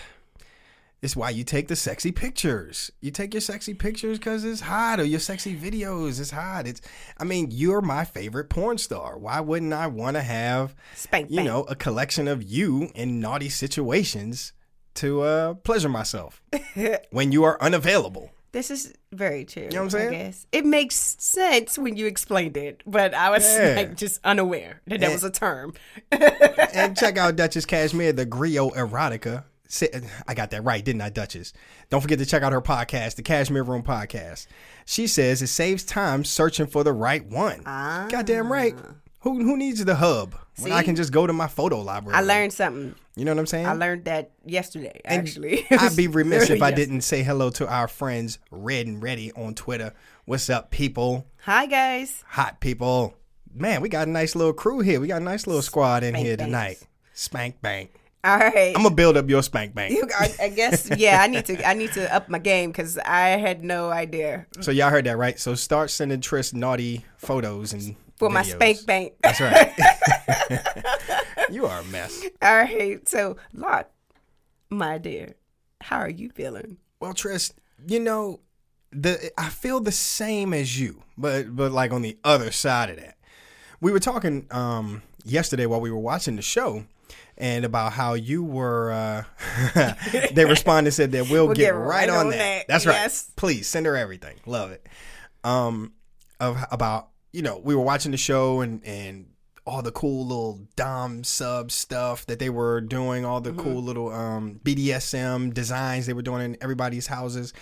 it's 1.02 1.16
why 1.16 1.30
you 1.30 1.44
take 1.44 1.68
the 1.68 1.76
sexy 1.76 2.12
pictures. 2.12 2.90
You 3.00 3.10
take 3.10 3.32
your 3.32 3.40
sexy 3.40 3.72
pictures 3.74 4.18
because 4.18 4.44
it's 4.44 4.60
hot, 4.60 5.00
or 5.00 5.04
your 5.04 5.20
sexy 5.20 5.56
videos. 5.56 6.20
It's 6.20 6.30
hot. 6.30 6.66
It's. 6.66 6.80
I 7.18 7.24
mean, 7.24 7.48
you're 7.50 7.80
my 7.80 8.04
favorite 8.04 8.50
porn 8.50 8.76
star. 8.78 9.16
Why 9.18 9.40
wouldn't 9.40 9.72
I 9.72 9.86
want 9.86 10.16
to 10.16 10.22
have, 10.22 10.74
Spank 10.94 11.30
you 11.30 11.36
bang. 11.36 11.46
know, 11.46 11.62
a 11.64 11.74
collection 11.74 12.28
of 12.28 12.42
you 12.42 12.90
in 12.94 13.18
naughty 13.20 13.48
situations 13.48 14.52
to 14.94 15.22
uh, 15.22 15.54
pleasure 15.54 15.88
myself 15.88 16.42
when 17.10 17.32
you 17.32 17.44
are 17.44 17.56
unavailable. 17.62 18.30
This 18.52 18.72
is 18.72 18.92
very 19.12 19.44
true. 19.44 19.68
know 19.68 19.78
what 19.78 19.82
I'm 19.84 19.90
saying? 19.90 20.08
I 20.08 20.10
guess 20.24 20.46
it 20.50 20.66
makes 20.66 20.96
sense 20.96 21.78
when 21.78 21.96
you 21.96 22.06
explained 22.06 22.56
it, 22.56 22.82
but 22.84 23.14
I 23.14 23.30
was 23.30 23.44
Yeah. 23.44 23.74
like 23.76 23.96
just 23.96 24.20
unaware 24.24 24.80
that 24.88 24.98
that 25.00 25.12
was 25.12 25.22
a 25.22 25.30
term. 25.30 25.72
and 26.10 26.96
check 26.96 27.16
out 27.16 27.36
Duchess 27.36 27.64
Cashmere, 27.64 28.12
the 28.12 28.26
Griot 28.26 28.74
Erotica. 28.74 29.44
I 30.26 30.34
got 30.34 30.50
that 30.50 30.64
right, 30.64 30.84
didn't 30.84 31.02
I, 31.02 31.10
Duchess? 31.10 31.52
Don't 31.90 32.00
forget 32.00 32.18
to 32.18 32.26
check 32.26 32.42
out 32.42 32.52
her 32.52 32.60
podcast, 32.60 33.16
the 33.16 33.22
Cashmere 33.22 33.62
Room 33.62 33.82
Podcast. 33.82 34.46
She 34.84 35.06
says 35.06 35.42
it 35.42 35.46
saves 35.48 35.84
time 35.84 36.24
searching 36.24 36.66
for 36.66 36.82
the 36.82 36.92
right 36.92 37.24
one. 37.24 37.62
Ah. 37.66 38.06
Goddamn 38.10 38.52
right. 38.52 38.74
Who 39.20 39.42
who 39.42 39.56
needs 39.58 39.84
the 39.84 39.96
hub 39.96 40.34
when 40.60 40.72
I 40.72 40.82
can 40.82 40.96
just 40.96 41.12
go 41.12 41.26
to 41.26 41.32
my 41.32 41.46
photo 41.46 41.80
library? 41.80 42.16
I 42.16 42.22
learned 42.22 42.54
something. 42.54 42.94
You 43.16 43.26
know 43.26 43.32
what 43.32 43.40
I'm 43.40 43.46
saying? 43.46 43.66
I 43.66 43.74
learned 43.74 44.06
that 44.06 44.30
yesterday. 44.46 44.98
And 45.04 45.20
Actually, 45.28 45.66
I'd 45.70 45.94
be 45.94 46.08
remiss 46.08 46.48
if 46.48 46.62
I 46.62 46.70
didn't 46.70 47.02
say 47.02 47.22
hello 47.22 47.50
to 47.50 47.68
our 47.68 47.86
friends 47.86 48.38
Red 48.50 48.86
and 48.86 49.02
Ready 49.02 49.30
on 49.32 49.54
Twitter. 49.54 49.92
What's 50.24 50.48
up, 50.48 50.70
people? 50.70 51.26
Hi 51.44 51.66
guys. 51.66 52.24
Hot 52.28 52.60
people. 52.60 53.14
Man, 53.52 53.82
we 53.82 53.90
got 53.90 54.08
a 54.08 54.10
nice 54.10 54.34
little 54.34 54.54
crew 54.54 54.80
here. 54.80 55.00
We 55.00 55.08
got 55.08 55.20
a 55.20 55.24
nice 55.24 55.46
little 55.46 55.62
squad 55.62 56.02
in 56.02 56.14
Spank 56.14 56.26
here 56.26 56.36
tonight. 56.38 56.78
Spank 57.12 57.60
bank. 57.60 57.99
All 58.22 58.36
right. 58.38 58.76
I'm 58.76 58.82
gonna 58.82 58.94
build 58.94 59.16
up 59.16 59.30
your 59.30 59.42
spank 59.42 59.74
bank. 59.74 59.92
You- 59.92 60.06
I, 60.18 60.34
I 60.42 60.48
guess 60.50 60.90
yeah. 60.96 61.22
I 61.22 61.26
need 61.26 61.46
to 61.46 61.66
I 61.68 61.74
need 61.74 61.92
to 61.92 62.14
up 62.14 62.28
my 62.28 62.38
game 62.38 62.70
because 62.70 62.98
I 62.98 63.28
had 63.30 63.64
no 63.64 63.90
idea 63.90 64.46
So 64.60 64.70
y'all 64.70 64.90
heard 64.90 65.06
that 65.06 65.16
right? 65.16 65.38
So 65.38 65.54
start 65.54 65.90
sending 65.90 66.20
Tris 66.20 66.52
naughty 66.52 67.04
photos 67.16 67.72
and 67.72 67.96
for 68.16 68.28
my 68.28 68.42
spank 68.42 68.84
bank. 68.84 69.14
That's 69.22 69.40
right. 69.40 69.72
you 71.50 71.64
are 71.66 71.80
a 71.80 71.84
mess. 71.84 72.22
All 72.42 72.56
right. 72.56 73.08
So 73.08 73.36
Lot, 73.54 73.90
my 74.68 74.98
dear, 74.98 75.36
how 75.80 75.98
are 75.98 76.10
you 76.10 76.28
feeling? 76.30 76.76
Well, 77.00 77.14
Tris, 77.14 77.52
you 77.86 78.00
know, 78.00 78.40
the 78.92 79.30
I 79.38 79.48
feel 79.48 79.80
the 79.80 79.92
same 79.92 80.52
as 80.52 80.78
you, 80.78 81.02
but 81.16 81.56
but 81.56 81.72
like 81.72 81.92
on 81.92 82.02
the 82.02 82.18
other 82.24 82.50
side 82.50 82.90
of 82.90 82.96
that. 82.96 83.16
We 83.80 83.92
were 83.92 84.00
talking 84.00 84.46
um 84.50 85.00
yesterday 85.24 85.64
while 85.64 85.80
we 85.80 85.90
were 85.90 85.98
watching 85.98 86.36
the 86.36 86.42
show 86.42 86.84
and 87.40 87.64
about 87.64 87.92
how 87.92 88.14
you 88.14 88.44
were 88.44 88.92
uh 89.74 89.94
they 90.32 90.44
responded 90.44 90.88
and 90.88 90.94
said 90.94 91.12
that 91.12 91.28
we'll, 91.28 91.46
We'll 91.46 91.56
get, 91.56 91.62
get 91.64 91.74
right, 91.74 92.08
right 92.08 92.10
on, 92.10 92.26
on 92.26 92.30
that. 92.30 92.36
that. 92.38 92.68
That's 92.68 92.86
right. 92.86 92.94
Yes. 92.94 93.30
Please 93.34 93.66
send 93.66 93.86
her 93.86 93.96
everything. 93.96 94.38
Love 94.46 94.70
it. 94.70 94.86
Um 95.42 95.92
of 96.38 96.58
about 96.70 97.08
you 97.32 97.42
know, 97.42 97.58
we 97.62 97.74
were 97.74 97.82
watching 97.82 98.12
the 98.12 98.16
show 98.18 98.60
and 98.60 98.84
and 98.84 99.26
all 99.66 99.82
the 99.82 99.92
cool 99.92 100.26
little 100.26 100.60
dom 100.74 101.22
sub 101.22 101.70
stuff 101.70 102.26
that 102.26 102.38
they 102.38 102.50
were 102.50 102.80
doing, 102.80 103.24
all 103.24 103.40
the 103.40 103.52
cool 103.52 103.80
little 103.82 104.10
um, 104.12 104.58
BDSM 104.64 105.52
designs 105.54 106.06
they 106.06 106.12
were 106.12 106.22
doing 106.22 106.42
in 106.42 106.56
everybody's 106.60 107.06
houses, 107.06 107.52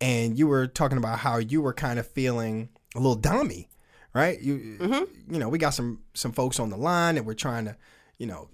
and 0.00 0.36
you 0.38 0.48
were 0.48 0.66
talking 0.66 0.98
about 0.98 1.18
how 1.20 1.36
you 1.36 1.62
were 1.62 1.74
kind 1.74 1.98
of 2.00 2.08
feeling 2.08 2.70
a 2.96 2.98
little 2.98 3.14
dummy, 3.14 3.68
right? 4.14 4.40
You 4.40 5.06
you 5.30 5.38
know, 5.38 5.48
we 5.48 5.58
got 5.58 5.70
some 5.74 6.00
some 6.14 6.32
folks 6.32 6.58
on 6.58 6.70
the 6.70 6.76
line 6.78 7.14
that 7.16 7.24
we're 7.24 7.34
trying 7.34 7.66
to, 7.66 7.76
you 8.18 8.26
know, 8.26 8.48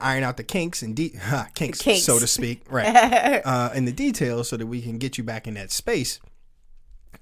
iron 0.00 0.22
out 0.24 0.36
the 0.36 0.44
kinks 0.44 0.82
and 0.82 0.94
de- 0.96 1.16
ha, 1.20 1.48
kinks, 1.54 1.80
Kinks. 1.80 2.02
so 2.04 2.18
to 2.18 2.26
speak, 2.26 2.62
right? 2.70 3.42
uh, 3.44 3.70
in 3.74 3.84
the 3.84 3.92
details 3.92 4.48
so 4.48 4.56
that 4.56 4.66
we 4.66 4.80
can 4.82 4.98
get 4.98 5.18
you 5.18 5.24
back 5.24 5.46
in 5.46 5.54
that 5.54 5.70
space. 5.70 6.20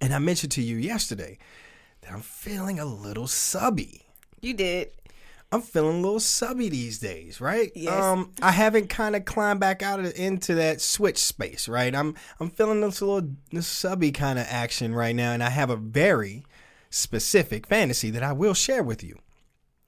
And 0.00 0.12
I 0.12 0.18
mentioned 0.18 0.52
to 0.52 0.62
you 0.62 0.76
yesterday 0.76 1.38
that 2.02 2.12
I'm 2.12 2.20
feeling 2.22 2.78
a 2.80 2.84
little 2.84 3.26
subby. 3.26 4.02
You 4.40 4.54
did. 4.54 4.90
I'm 5.52 5.60
feeling 5.60 5.96
a 5.98 6.00
little 6.00 6.18
subby 6.18 6.70
these 6.70 6.98
days, 6.98 7.38
right? 7.38 7.70
Yes. 7.74 7.92
Um, 7.92 8.32
I 8.40 8.52
haven't 8.52 8.88
kind 8.88 9.14
of 9.14 9.26
climbed 9.26 9.60
back 9.60 9.82
out 9.82 10.00
of, 10.00 10.12
into 10.18 10.54
that 10.54 10.80
switch 10.80 11.18
space, 11.18 11.68
right? 11.68 11.94
I'm 11.94 12.14
I'm 12.40 12.48
feeling 12.48 12.80
this 12.80 13.02
little 13.02 13.28
this 13.50 13.66
subby 13.66 14.12
kind 14.12 14.38
of 14.38 14.46
action 14.48 14.94
right 14.94 15.14
now, 15.14 15.32
and 15.32 15.42
I 15.42 15.50
have 15.50 15.68
a 15.68 15.76
very 15.76 16.42
specific 16.88 17.66
fantasy 17.66 18.08
that 18.10 18.22
I 18.22 18.32
will 18.32 18.54
share 18.54 18.82
with 18.82 19.04
you, 19.04 19.18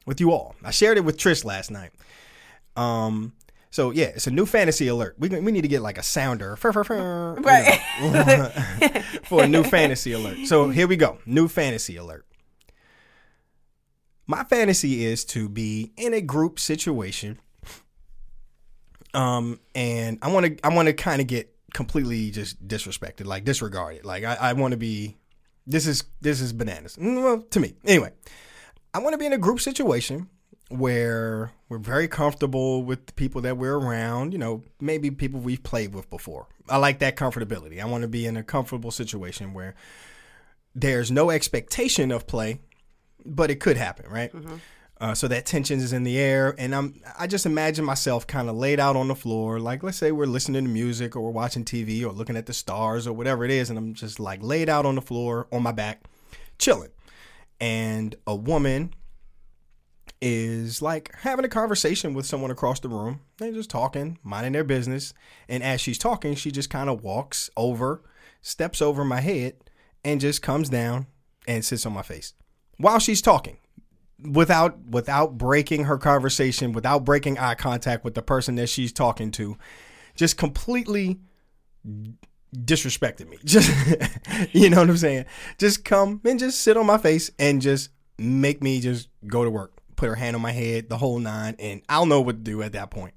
with 0.05 0.21
you 0.21 0.33
all. 0.33 0.55
I 0.63 0.71
shared 0.71 0.99
it 0.99 1.05
with 1.05 1.17
Trish 1.17 1.47
last 1.47 1.71
night. 1.71 1.93
Um, 2.77 3.33
so 3.71 3.91
yeah, 3.91 4.07
it's 4.07 4.27
a 4.27 4.31
new 4.31 4.47
fantasy 4.47 4.87
alert. 4.89 5.17
We 5.19 5.29
we 5.29 5.51
need 5.53 5.63
to 5.63 5.69
get 5.69 5.83
like 5.83 5.99
a 5.99 6.03
sounder 6.03 6.57
fur, 6.57 6.73
fur, 6.73 6.85
fur, 6.85 7.35
you 8.03 8.11
know, 8.11 8.49
for 9.25 9.43
a 9.45 9.49
new 9.49 9.65
fantasy 9.65 10.13
alert. 10.13 10.39
So 10.47 10.71
here 10.71 10.87
we 10.87 10.97
go, 10.97 11.19
new 11.27 11.49
fantasy 11.49 11.97
alert. 11.97 12.25
My 14.27 14.45
fantasy 14.45 15.05
is 15.05 15.25
to 15.27 15.49
be 15.49 15.93
in 15.97 16.15
a 16.15 16.21
group 16.21 16.59
situation. 16.59 17.39
Um, 19.13 19.61
and 19.75 20.19
I 20.23 20.33
want 20.33 20.47
to, 20.47 20.67
I 20.67 20.75
want 20.75 20.87
to 20.87 20.93
kind 20.93 21.21
of 21.21 21.27
get 21.29 21.55
completely 21.73 22.31
just 22.31 22.67
disrespected, 22.67 23.27
like 23.27 23.45
disregarded. 23.45 24.05
Like 24.05 24.25
I, 24.25 24.35
I 24.35 24.53
want 24.55 24.73
to 24.73 24.77
be, 24.79 25.17
this 25.67 25.87
is, 25.87 26.05
this 26.21 26.41
is 26.41 26.53
bananas. 26.53 26.97
Mm, 26.97 27.23
Well, 27.23 27.43
to 27.43 27.61
me, 27.61 27.75
anyway, 27.85 28.13
I 28.93 28.99
want 29.01 29.13
to 29.13 29.19
be 29.19 29.27
in 29.27 29.33
a 29.33 29.39
group 29.39 29.61
situation 29.61 30.29
where 30.69 31.53
we're 31.69 31.79
very 31.79 32.09
comfortable 32.09 32.83
with 32.83 33.07
the 33.07 33.13
people 33.13 33.41
that 33.43 33.57
we're 33.57 33.77
around. 33.77 34.33
You 34.33 34.39
know, 34.39 34.63
maybe 34.81 35.11
people 35.11 35.41
we've 35.41 35.63
played 35.63 35.95
with 35.95 36.09
before. 36.11 36.47
I 36.69 36.79
like 36.79 36.99
that 37.01 37.17
comfortability. 37.17 37.81
I 37.81 37.85
want 37.87 38.03
to 38.03 38.09
be 38.09 38.27
in 38.27 38.37
a 38.37 38.43
comfortable 38.43 38.91
situation 38.91 39.53
where 39.53 39.75
there's 40.75 41.11
no 41.11 41.31
expectation 41.31 42.11
of 42.11 42.27
play, 42.27 42.61
but 43.25 43.51
it 43.51 43.61
could 43.61 43.77
happen, 43.77 44.11
right? 44.11 44.33
Uh, 45.01 45.13
so 45.13 45.29
that 45.29 45.45
tension 45.45 45.81
is 45.81 45.93
in 45.93 46.05
the 46.05 46.17
air, 46.19 46.55
and 46.57 46.75
I'm 46.75 47.01
I 47.19 47.27
just 47.27 47.47
imagine 47.47 47.85
myself 47.85 48.27
kind 48.27 48.49
of 48.49 48.57
laid 48.57 48.79
out 48.79 48.97
on 48.97 49.09
the 49.09 49.15
floor, 49.15 49.59
like 49.59 49.83
let's 49.83 49.99
say 49.99 50.13
we're 50.13 50.27
listening 50.27 50.65
to 50.65 50.71
music 50.71 51.17
or 51.17 51.21
we're 51.21 51.31
watching 51.31 51.65
TV 51.65 52.05
or 52.05 52.13
looking 52.13 52.37
at 52.37 52.47
the 52.47 52.53
stars 52.53 53.07
or 53.07 53.13
whatever 53.13 53.45
it 53.45 53.51
is, 53.51 53.71
and 53.71 53.79
I'm 53.79 53.95
just 53.95 54.21
like 54.21 54.43
laid 54.43 54.69
out 54.69 54.87
on 54.87 54.95
the 54.95 55.03
floor 55.03 55.49
on 55.53 55.63
my 55.63 55.73
back, 55.73 56.05
chilling, 56.59 56.91
and 57.61 58.15
a 58.27 58.37
woman 58.37 58.95
is 60.27 60.81
like 60.81 61.15
having 61.17 61.45
a 61.45 61.51
conversation 61.51 62.15
with 62.15 62.25
someone 62.25 62.51
across 62.51 62.81
the 62.81 62.89
room. 62.89 63.21
They're 63.37 63.53
just 63.53 63.69
talking, 63.69 64.19
minding 64.23 64.53
their 64.53 64.65
business. 64.65 65.13
And 65.51 65.63
as 65.63 65.83
she's 65.83 65.99
talking, 65.99 66.35
she 66.35 66.51
just 66.51 66.71
kind 66.71 66.89
of 66.89 67.05
walks 67.05 67.51
over, 67.59 68.03
steps 68.41 68.81
over 68.81 69.05
my 69.05 69.21
head, 69.21 69.57
and 70.03 70.23
just 70.23 70.41
comes 70.41 70.71
down 70.71 71.09
and 71.47 71.63
sits 71.63 71.85
on 71.85 71.93
my 71.93 72.01
face 72.01 72.33
while 72.79 72.99
she's 72.99 73.21
talking. 73.21 73.59
Without 74.19 74.79
without 74.87 75.37
breaking 75.37 75.85
her 75.85 75.99
conversation, 75.99 76.73
without 76.73 77.05
breaking 77.05 77.37
eye 77.39 77.55
contact 77.55 78.03
with 78.03 78.15
the 78.15 78.23
person 78.23 78.55
that 78.55 78.69
she's 78.69 78.95
talking 78.95 79.31
to, 79.33 79.59
just 80.15 80.39
completely 80.39 81.21
disrespected 82.57 83.29
me. 83.29 83.37
Just 83.45 83.71
you 84.55 84.71
know 84.71 84.79
what 84.79 84.89
I'm 84.89 84.97
saying? 84.97 85.27
Just 85.59 85.85
come 85.85 86.23
and 86.25 86.39
just 86.39 86.61
sit 86.61 86.79
on 86.79 86.87
my 86.87 86.97
face 86.97 87.31
and 87.39 87.61
just 87.61 87.91
make 88.17 88.63
me 88.63 88.81
just 88.81 89.09
go 89.27 89.45
to 89.45 89.51
work. 89.51 89.74
Put 90.05 90.11
her 90.11 90.17
hand 90.17 90.37
on 90.37 90.43
my 90.43 90.53
head, 90.53 90.91
the 90.91 90.99
whole 90.99 91.19
nine, 91.19 91.57
and 91.59 91.81
I'll 91.89 92.05
know 92.05 92.21
what 92.21 92.37
to 92.37 92.43
do 92.43 92.61
at 92.63 92.73
that 92.73 92.91
point. 92.91 93.15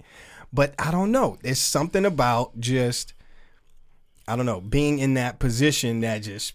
But 0.54 0.74
I 0.80 0.90
don't 0.90 1.12
know. 1.12 1.38
There's 1.44 1.60
something 1.60 2.06
about 2.06 2.58
just 2.62 3.14
I 4.26 4.38
don't 4.38 4.46
know, 4.46 4.62
being 4.62 5.00
in 5.00 5.16
that 5.16 5.38
position 5.40 6.00
that 6.02 6.20
just 6.20 6.54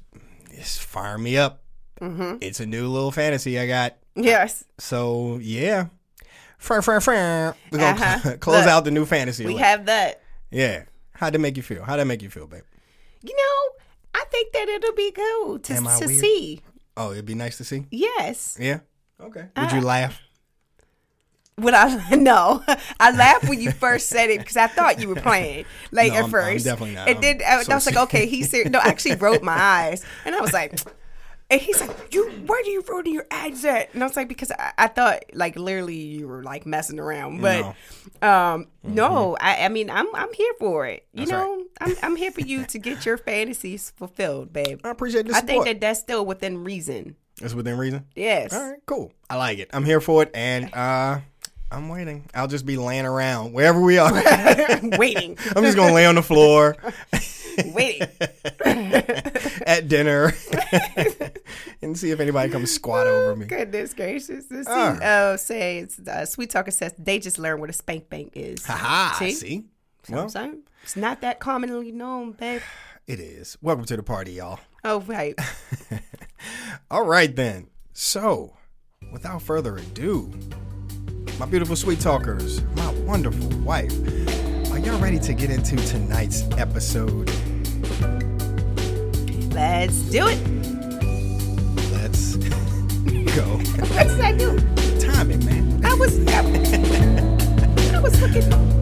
is 0.50 0.78
fire 0.78 1.18
me 1.18 1.36
up. 1.36 1.62
Mm-hmm. 2.00 2.36
It's 2.40 2.60
a 2.60 2.66
new 2.66 2.88
little 2.88 3.10
fantasy 3.10 3.58
I 3.58 3.66
got. 3.66 3.98
Yes. 4.14 4.64
So 4.78 5.38
yeah. 5.42 5.88
Frr, 6.56 6.80
frr, 6.80 7.00
frr. 7.00 7.54
We're 7.70 7.78
gonna 7.78 8.00
Uh-huh. 8.00 8.36
close 8.40 8.60
Look, 8.64 8.68
out 8.68 8.84
the 8.86 8.90
new 8.90 9.04
fantasy. 9.04 9.44
We 9.44 9.56
have 9.56 9.84
that. 9.84 10.22
yeah. 10.50 10.84
How'd 11.12 11.34
that 11.34 11.40
make 11.40 11.58
you 11.58 11.62
feel? 11.62 11.82
How'd 11.84 12.00
that 12.00 12.06
make 12.06 12.22
you 12.22 12.30
feel, 12.30 12.46
babe? 12.46 12.62
You 13.22 13.34
know, 13.36 14.18
I 14.20 14.24
think 14.30 14.50
that 14.54 14.66
it'll 14.68 14.94
be 14.94 15.10
cool 15.12 15.58
to, 15.58 15.74
to 15.74 16.08
see. 16.08 16.62
Oh, 16.96 17.12
it'd 17.12 17.26
be 17.26 17.34
nice 17.34 17.58
to 17.58 17.64
see. 17.64 17.84
Yes. 17.90 18.56
Yeah. 18.58 18.80
Okay. 19.22 19.46
Would 19.56 19.72
you 19.72 19.80
laugh? 19.80 20.20
When 21.56 21.74
I 21.74 22.08
no, 22.16 22.62
I 22.98 23.10
laughed 23.12 23.48
when 23.48 23.60
you 23.60 23.72
first 23.72 24.08
said 24.08 24.30
it 24.30 24.38
because 24.38 24.56
I 24.56 24.66
thought 24.68 25.00
you 25.00 25.08
were 25.08 25.16
playing 25.16 25.66
like 25.90 26.12
No, 26.12 26.18
at 26.18 26.24
I'm- 26.24 26.34
I'm 26.34 26.56
1st 26.56 26.64
definitely 26.64 26.94
not. 26.94 27.08
And 27.08 27.16
I'm 27.18 27.22
then 27.22 27.40
I, 27.46 27.62
so 27.62 27.72
I 27.72 27.74
was 27.74 27.86
like, 27.86 27.96
okay, 27.96 28.26
he's 28.26 28.50
serious. 28.50 28.70
No, 28.70 28.78
I 28.78 28.86
actually 28.88 29.16
rolled 29.24 29.42
my 29.42 29.52
eyes, 29.56 30.04
and 30.24 30.34
I 30.34 30.40
was 30.40 30.52
like, 30.54 30.80
and 31.50 31.60
he's 31.60 31.78
like, 31.82 32.14
you, 32.14 32.30
where 32.46 32.62
do 32.64 32.70
you 32.70 32.82
roll 32.88 33.06
your 33.06 33.26
eyes 33.30 33.62
at? 33.66 33.92
And 33.92 34.02
I 34.02 34.06
was 34.06 34.16
like, 34.16 34.28
because 34.28 34.50
I, 34.52 34.72
I 34.78 34.86
thought 34.88 35.24
like 35.34 35.54
literally 35.56 35.94
you 35.96 36.26
were 36.26 36.42
like 36.42 36.64
messing 36.64 36.98
around, 36.98 37.42
but 37.42 37.74
um, 38.26 38.68
no, 38.82 39.36
I, 39.38 39.66
I 39.66 39.68
mean, 39.68 39.90
I'm 39.90 40.06
I'm 40.14 40.32
here 40.32 40.54
for 40.58 40.86
it. 40.86 41.06
You 41.12 41.26
Mm-hmm. 41.26 41.30
That's 41.30 41.32
right. 41.32 41.38
know, 41.58 41.64
I'm 41.82 41.94
I'm 42.02 42.16
here 42.16 42.30
for 42.32 42.40
you 42.40 42.64
to 42.64 42.78
get 42.78 43.04
your 43.04 43.18
fantasies 43.18 43.90
fulfilled, 43.94 44.54
babe. 44.54 44.80
I 44.84 44.88
appreciate 44.90 45.26
the 45.26 45.34
I 45.34 45.40
think 45.42 45.66
that 45.66 45.80
that's 45.82 46.00
still 46.00 46.24
within 46.24 46.64
reason. 46.64 47.16
It's 47.40 47.54
within 47.54 47.78
reason. 47.78 48.06
Yes. 48.14 48.52
All 48.52 48.70
right, 48.70 48.80
cool. 48.86 49.12
I 49.30 49.36
like 49.36 49.58
it. 49.58 49.70
I'm 49.72 49.84
here 49.84 50.00
for 50.00 50.22
it, 50.22 50.30
and 50.34 50.72
uh, 50.74 51.20
I'm 51.70 51.88
waiting. 51.88 52.28
I'll 52.34 52.46
just 52.48 52.66
be 52.66 52.76
laying 52.76 53.06
around 53.06 53.52
wherever 53.52 53.80
we 53.80 53.98
are. 53.98 54.12
waiting, 54.98 55.38
I'm 55.56 55.62
just 55.64 55.76
gonna 55.76 55.94
lay 55.94 56.06
on 56.06 56.14
the 56.16 56.22
floor 56.22 56.76
waiting. 57.66 58.08
at 59.66 59.88
dinner 59.88 60.32
and 61.80 61.96
see 61.98 62.10
if 62.10 62.20
anybody 62.20 62.50
comes 62.50 62.70
squat 62.70 63.06
over 63.06 63.34
me. 63.36 63.46
Goodness 63.46 63.94
gracious. 63.94 64.44
Ah. 64.66 64.98
Uh, 65.00 65.36
say 65.36 65.78
it's 65.78 65.98
uh, 65.98 66.26
Sweet 66.26 66.50
Talker 66.50 66.70
says 66.70 66.94
they 66.98 67.18
just 67.18 67.38
learned 67.38 67.60
what 67.60 67.70
a 67.70 67.72
spank 67.72 68.08
bank 68.10 68.32
is. 68.34 68.64
Ha 68.66 69.16
See? 69.18 69.32
See? 69.32 69.64
So 70.04 70.18
I'm 70.18 70.28
saying 70.28 70.62
it's 70.82 70.96
not 70.96 71.20
that 71.22 71.40
commonly 71.40 71.92
known, 71.92 72.32
babe. 72.32 72.60
It 73.06 73.18
is. 73.20 73.56
Welcome 73.62 73.84
to 73.86 73.96
the 73.96 74.02
party, 74.02 74.32
y'all. 74.32 74.60
Oh 74.84 75.00
right. 75.02 75.38
All 76.90 77.04
right, 77.04 77.34
then. 77.34 77.68
So, 77.92 78.56
without 79.12 79.40
further 79.42 79.76
ado, 79.76 80.28
my 81.38 81.46
beautiful 81.46 81.76
sweet 81.76 82.00
talkers, 82.00 82.62
my 82.76 82.92
wonderful 83.04 83.48
wife, 83.58 83.92
are 84.72 84.78
y'all 84.80 84.98
ready 84.98 85.20
to 85.20 85.34
get 85.34 85.50
into 85.50 85.76
tonight's 85.76 86.42
episode? 86.58 87.30
Let's 89.52 89.98
do 90.10 90.26
it. 90.26 90.38
Let's 91.92 92.34
go. 93.36 93.44
What 93.94 94.08
did 94.08 94.20
I 94.20 94.32
do? 94.36 94.58
Timing, 94.98 95.44
man. 95.44 95.86
I 95.86 95.94
was 95.94 96.18
I, 96.26 96.38
I 97.96 98.00
was 98.00 98.20
looking. 98.20 98.81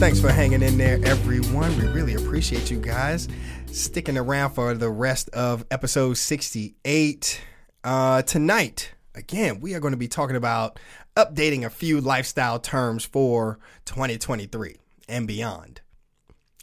Thanks 0.00 0.18
for 0.18 0.32
hanging 0.32 0.62
in 0.62 0.78
there, 0.78 0.98
everyone. 1.04 1.76
We 1.76 1.86
really 1.88 2.14
appreciate 2.14 2.70
you 2.70 2.80
guys 2.80 3.28
sticking 3.70 4.16
around 4.16 4.54
for 4.54 4.72
the 4.72 4.88
rest 4.88 5.28
of 5.34 5.66
episode 5.70 6.14
68. 6.14 7.42
Uh, 7.84 8.22
tonight, 8.22 8.94
again, 9.14 9.60
we 9.60 9.74
are 9.74 9.78
going 9.78 9.92
to 9.92 9.98
be 9.98 10.08
talking 10.08 10.36
about 10.36 10.80
updating 11.16 11.66
a 11.66 11.70
few 11.70 12.00
lifestyle 12.00 12.58
terms 12.58 13.04
for 13.04 13.58
2023 13.84 14.78
and 15.06 15.28
beyond. 15.28 15.82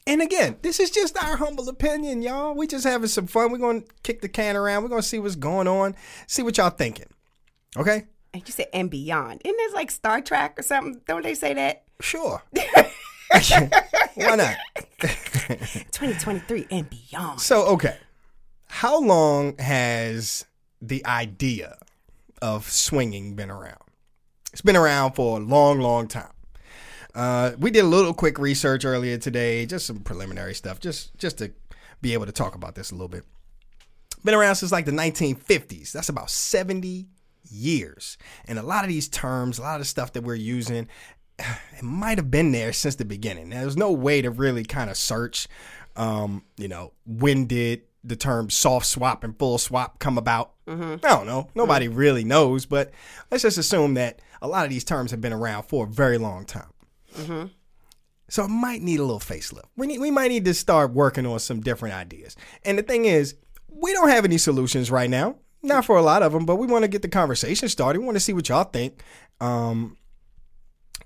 And 0.08 0.24
again, 0.24 0.58
this 0.64 0.80
is 0.80 0.90
just 0.90 1.16
our 1.24 1.38
humble 1.38 1.70
opinion, 1.70 2.24
y'all. 2.24 2.56
We 2.56 2.66
just 2.66 2.86
having 2.86 3.08
some 3.08 3.28
fun. 3.28 3.52
We're 3.52 3.60
going 3.60 3.84
to 3.84 3.88
kick 4.02 4.22
the 4.22 4.30
can 4.30 4.56
around. 4.56 4.82
We're 4.82 4.90
going 4.90 5.04
to 5.04 5.08
see 5.08 5.20
what's 5.20 5.36
going 5.36 5.68
on, 5.68 5.96
see 6.26 6.42
what 6.42 6.58
y'all 6.58 6.72
thinking. 6.72 7.14
Okay? 7.78 8.08
And 8.34 8.42
you 8.48 8.52
said 8.52 8.70
and 8.74 8.90
beyond. 8.90 9.44
Isn't 9.46 9.58
this 9.58 9.76
like 9.76 9.92
Star 9.92 10.22
Trek 10.22 10.58
or 10.58 10.64
something? 10.64 11.02
Don't 11.08 11.22
they 11.22 11.36
say 11.36 11.54
that? 11.54 11.84
Sure. 12.02 12.42
Why 14.16 14.36
not? 14.36 14.56
2023 15.00 16.68
and 16.72 16.90
beyond. 16.90 17.40
So, 17.40 17.66
okay. 17.68 17.98
How 18.68 19.00
long 19.00 19.58
has 19.58 20.46
the 20.82 21.06
idea 21.06 21.78
of 22.42 22.70
swinging 22.70 23.36
been 23.36 23.50
around? 23.50 23.82
It's 24.52 24.62
been 24.62 24.76
around 24.76 25.14
for 25.14 25.38
a 25.38 25.40
long, 25.40 25.80
long 25.80 26.08
time. 26.08 26.32
Uh, 27.14 27.52
we 27.58 27.72
did 27.72 27.84
a 27.84 27.88
little 27.88 28.14
quick 28.14 28.38
research 28.38 28.86
earlier 28.86 29.18
today, 29.18 29.66
just 29.66 29.88
some 29.88 30.00
preliminary 30.00 30.54
stuff, 30.54 30.80
just 30.80 31.18
just 31.18 31.40
to 31.40 31.52
be 32.02 32.14
able 32.14 32.26
to 32.26 32.32
talk 32.32 32.56
about 32.56 32.76
this 32.76 32.92
a 32.92 32.96
little 32.96 33.08
bit. 33.08 33.24
Been 34.24 34.36
around 34.36 34.56
since 34.56 34.72
like 34.72 34.86
the 34.86 34.92
1950s. 34.92 35.92
That's 35.92 36.10
about 36.10 36.30
70 36.30 37.08
years. 37.50 38.18
And 38.48 38.60
a 38.60 38.64
lot 38.64 38.84
of 38.84 38.90
these 38.90 39.08
terms, 39.08 39.58
a 39.58 39.62
lot 39.62 39.76
of 39.76 39.82
the 39.82 39.86
stuff 39.86 40.14
that 40.14 40.24
we're 40.24 40.36
using, 40.36 40.88
it 41.78 41.84
might 41.84 42.18
have 42.18 42.32
been 42.32 42.52
there 42.52 42.74
since 42.74 42.96
the 42.96 43.06
beginning. 43.06 43.50
There's 43.50 43.78
no 43.78 43.92
way 43.92 44.22
to 44.22 44.30
really 44.30 44.64
kind 44.64 44.90
of 44.90 44.98
search, 44.98 45.48
um, 45.96 46.44
you 46.58 46.68
know, 46.68 46.94
when 47.06 47.46
did 47.46 47.84
the 48.04 48.16
term 48.16 48.50
soft 48.50 48.86
swap 48.86 49.24
and 49.24 49.38
full 49.38 49.58
swap 49.58 50.00
come 50.00 50.18
about? 50.18 50.54
Mm-hmm. 50.68 51.06
I 51.06 51.10
don't 51.10 51.28
know. 51.28 51.50
Nobody 51.56 51.88
mm-hmm. 51.88 51.98
really 51.98 52.24
knows, 52.24 52.66
but 52.66 52.92
let's 53.32 53.44
just 53.44 53.58
assume 53.58 53.96
that 53.96 54.22
a 54.42 54.48
lot 54.48 54.66
of 54.66 54.70
these 54.70 54.84
terms 54.84 55.12
have 55.12 55.22
been 55.22 55.34
around 55.34 55.64
for 55.64 55.86
a 55.86 55.90
very 55.90 56.18
long 56.18 56.46
time. 56.46 56.72
Mm-hmm. 57.16 57.48
So 58.30 58.44
it 58.44 58.50
might 58.50 58.82
need 58.82 59.00
a 59.00 59.04
little 59.04 59.20
facelift. 59.20 59.66
We 59.76 59.88
need, 59.88 60.00
we 60.00 60.12
might 60.12 60.30
need 60.30 60.46
to 60.46 60.54
start 60.54 60.92
working 60.92 61.26
on 61.26 61.40
some 61.40 61.62
different 61.62 61.96
ideas. 61.96 62.36
And 62.66 62.78
the 62.78 62.84
thing 62.84 63.06
is, 63.06 63.36
we 63.70 63.94
don't 63.94 64.10
have 64.10 64.26
any 64.26 64.38
solutions 64.38 64.92
right 64.92 65.10
now. 65.10 65.38
Not 65.64 65.86
for 65.86 65.98
a 65.98 66.02
lot 66.02 66.24
of 66.24 66.34
them, 66.34 66.46
but 66.46 66.58
we 66.58 66.68
want 66.68 66.84
to 66.84 66.88
get 66.88 67.02
the 67.02 67.08
conversation 67.08 67.68
started. 67.70 68.00
We 68.00 68.06
want 68.06 68.16
to 68.16 68.22
see 68.22 68.34
what 68.34 68.48
y'all 68.50 68.64
think. 68.64 69.02
Um, 69.40 69.98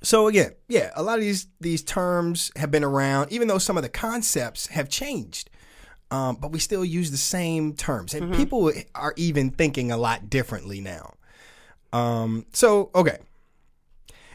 so 0.04 0.28
again, 0.28 0.54
yeah, 0.68 0.92
a 0.96 1.04
lot 1.04 1.20
of 1.20 1.22
these 1.22 1.48
these 1.60 1.84
terms 1.84 2.52
have 2.56 2.72
been 2.72 2.84
around, 2.84 3.32
even 3.32 3.48
though 3.48 3.58
some 3.58 3.78
of 3.78 3.84
the 3.84 3.90
concepts 3.90 4.68
have 4.68 4.90
changed. 4.90 5.50
Um, 6.10 6.36
but 6.36 6.52
we 6.52 6.60
still 6.60 6.84
use 6.84 7.10
the 7.12 7.18
same 7.18 7.74
terms, 7.74 8.14
and 8.14 8.26
mm-hmm. 8.26 8.36
people 8.36 8.72
are 8.96 9.14
even 9.16 9.50
thinking 9.50 9.92
a 9.92 9.98
lot 9.98 10.30
differently 10.30 10.82
now. 10.82 11.14
Um, 11.94 12.46
so 12.52 12.90
okay, 12.94 13.20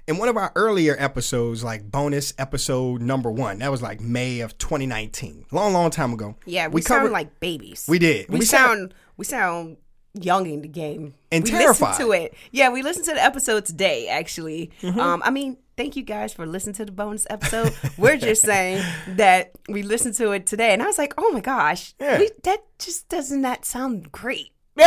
in 0.06 0.18
one 0.18 0.28
of 0.28 0.36
our 0.36 0.52
earlier 0.54 0.96
episodes, 0.98 1.64
like 1.64 1.90
bonus 1.90 2.32
episode 2.38 3.02
number 3.02 3.30
one, 3.30 3.58
that 3.58 3.70
was 3.70 3.82
like 3.82 4.00
May 4.00 4.40
of 4.40 4.56
2019, 4.56 5.46
long, 5.50 5.72
long 5.72 5.90
time 5.90 6.12
ago. 6.12 6.36
Yeah, 6.46 6.68
we, 6.68 6.74
we 6.74 6.82
sound 6.82 7.12
like 7.12 7.40
babies. 7.40 7.86
We 7.88 7.98
did. 7.98 8.28
We, 8.28 8.38
we 8.38 8.44
sound, 8.44 8.78
sound 8.78 8.94
we 9.16 9.24
sound 9.24 9.76
young 10.22 10.46
in 10.46 10.62
the 10.62 10.68
game 10.68 11.14
and 11.30 11.44
we 11.44 11.50
terrified. 11.50 11.98
to 11.98 12.12
it. 12.12 12.34
Yeah, 12.50 12.70
we 12.70 12.82
listened 12.82 13.06
to 13.06 13.14
the 13.14 13.22
episode 13.22 13.66
today. 13.66 14.08
Actually, 14.08 14.70
mm-hmm. 14.82 14.98
um, 14.98 15.22
I 15.24 15.30
mean, 15.30 15.58
thank 15.76 15.96
you 15.96 16.02
guys 16.02 16.32
for 16.32 16.46
listening 16.46 16.74
to 16.76 16.84
the 16.84 16.92
bonus 16.92 17.26
episode. 17.30 17.74
We're 17.96 18.16
just 18.16 18.42
saying 18.42 18.84
that 19.08 19.52
we 19.68 19.82
listened 19.82 20.14
to 20.16 20.32
it 20.32 20.46
today, 20.46 20.72
and 20.72 20.82
I 20.82 20.86
was 20.86 20.98
like, 20.98 21.14
oh 21.18 21.30
my 21.32 21.40
gosh, 21.40 21.94
yeah. 22.00 22.18
we, 22.18 22.30
that 22.44 22.64
just 22.78 23.08
doesn't 23.08 23.42
that 23.42 23.64
sound 23.64 24.12
great. 24.12 24.50
no, 24.76 24.84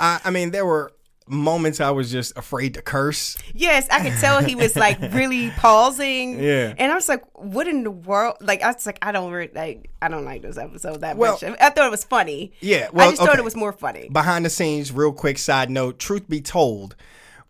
I, 0.00 0.20
I 0.24 0.30
mean 0.30 0.50
there 0.50 0.64
were 0.64 0.92
moments 1.28 1.80
I 1.80 1.90
was 1.90 2.10
just 2.10 2.36
afraid 2.36 2.74
to 2.74 2.82
curse. 2.82 3.36
Yes, 3.54 3.88
I 3.90 4.02
could 4.02 4.18
tell 4.18 4.42
he 4.42 4.54
was 4.54 4.76
like 4.76 5.00
really 5.12 5.50
pausing. 5.50 6.42
Yeah, 6.42 6.74
and 6.76 6.92
I 6.92 6.94
was 6.94 7.08
like, 7.08 7.22
"What 7.34 7.68
in 7.68 7.84
the 7.84 7.90
world?" 7.90 8.36
Like 8.40 8.62
I 8.62 8.72
was 8.72 8.86
like, 8.86 8.98
"I 9.02 9.12
don't 9.12 9.32
re- 9.32 9.50
like, 9.54 9.90
I 10.00 10.08
don't 10.08 10.24
like 10.24 10.42
this 10.42 10.58
episode 10.58 11.00
that 11.00 11.16
well, 11.16 11.32
much." 11.32 11.42
I 11.44 11.70
thought 11.70 11.86
it 11.86 11.90
was 11.90 12.04
funny. 12.04 12.52
Yeah, 12.60 12.88
well, 12.92 13.08
I 13.08 13.10
just 13.10 13.22
okay. 13.22 13.30
thought 13.30 13.38
it 13.38 13.44
was 13.44 13.56
more 13.56 13.72
funny. 13.72 14.08
Behind 14.08 14.44
the 14.44 14.50
scenes, 14.50 14.92
real 14.92 15.12
quick 15.12 15.38
side 15.38 15.70
note: 15.70 15.98
Truth 15.98 16.28
be 16.28 16.40
told, 16.40 16.96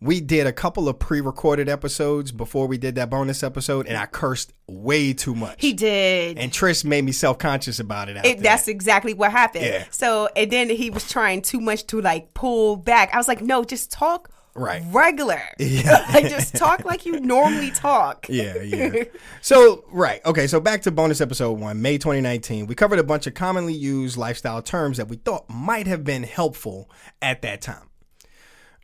we 0.01 0.21
did 0.21 0.47
a 0.47 0.53
couple 0.53 0.89
of 0.89 0.99
pre-recorded 0.99 1.69
episodes 1.69 2.33
before 2.33 2.67
we 2.67 2.77
did 2.79 2.97
that 2.97 3.11
bonus 3.11 3.43
episode, 3.43 3.87
and 3.87 3.97
I 3.97 4.07
cursed 4.07 4.53
way 4.67 5.13
too 5.13 5.35
much. 5.35 5.61
He 5.61 5.73
did, 5.73 6.39
and 6.39 6.53
Trish 6.53 6.85
made 6.85 7.05
me 7.05 7.13
self-conscious 7.13 7.81
about 7.81 8.09
it. 8.09 8.17
it 8.25 8.43
that's 8.43 8.67
that. 8.67 8.71
exactly 8.73 9.15
what 9.15 9.31
happened. 9.33 9.65
Yeah. 9.65 9.85
So, 9.91 10.29
and 10.37 10.51
then 10.51 10.69
he 10.69 10.91
was 10.91 11.09
trying 11.09 11.43
too 11.43 11.61
much 11.61 11.87
to 11.89 12.01
like 12.01 12.35
pull 12.35 12.77
back. 12.77 13.15
I 13.15 13.17
was 13.17 13.29
like, 13.29 13.41
no, 13.41 13.65
just 13.65 13.91
talk 13.91 14.31
right 14.57 14.83
regular 14.91 15.41
yeah 15.59 16.07
like 16.15 16.29
just 16.29 16.57
talk 16.57 16.85
like 16.85 17.05
you 17.05 17.21
normally 17.21 17.71
talk 17.71 18.27
yeah 18.31 18.61
yeah 18.63 19.05
so 19.43 19.85
right 19.91 20.25
okay 20.25 20.47
so 20.47 20.59
back 20.61 20.83
to 20.83 20.91
bonus 20.91 21.21
episode 21.21 21.53
one 21.53 21.83
may 21.83 21.99
2019 21.99 22.67
we 22.67 22.75
covered 22.75 22.99
a 22.99 23.05
bunch 23.05 23.27
of 23.27 23.35
commonly 23.35 23.75
used 23.75 24.17
lifestyle 24.17 24.63
terms 24.63 24.97
that 24.97 25.09
we 25.09 25.17
thought 25.17 25.49
might 25.51 25.87
have 25.87 26.05
been 26.05 26.23
helpful 26.23 26.91
at 27.21 27.43
that 27.43 27.61
time 27.61 27.91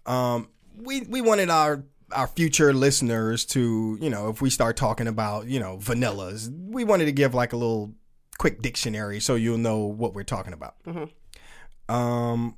um 0.05 0.48
we 0.76 1.02
we 1.02 1.20
wanted 1.20 1.50
our 1.50 1.85
our 2.12 2.26
future 2.26 2.72
listeners 2.72 3.44
to, 3.46 3.98
you 4.00 4.11
know, 4.11 4.28
if 4.28 4.42
we 4.42 4.50
start 4.50 4.76
talking 4.76 5.08
about, 5.08 5.46
you 5.46 5.58
know, 5.58 5.78
vanillas, 5.78 6.50
we 6.70 6.85
wanted 6.85 7.06
to 7.06 7.12
give 7.12 7.35
like 7.35 7.52
a 7.52 7.56
little 7.56 7.94
quick 8.38 8.61
dictionary 8.61 9.20
so 9.20 9.35
you'll 9.35 9.58
know 9.58 9.78
what 9.78 10.14
we're 10.14 10.24
talking 10.24 10.52
about. 10.52 10.74
Mm-hmm. 10.85 11.94
Um, 11.94 12.56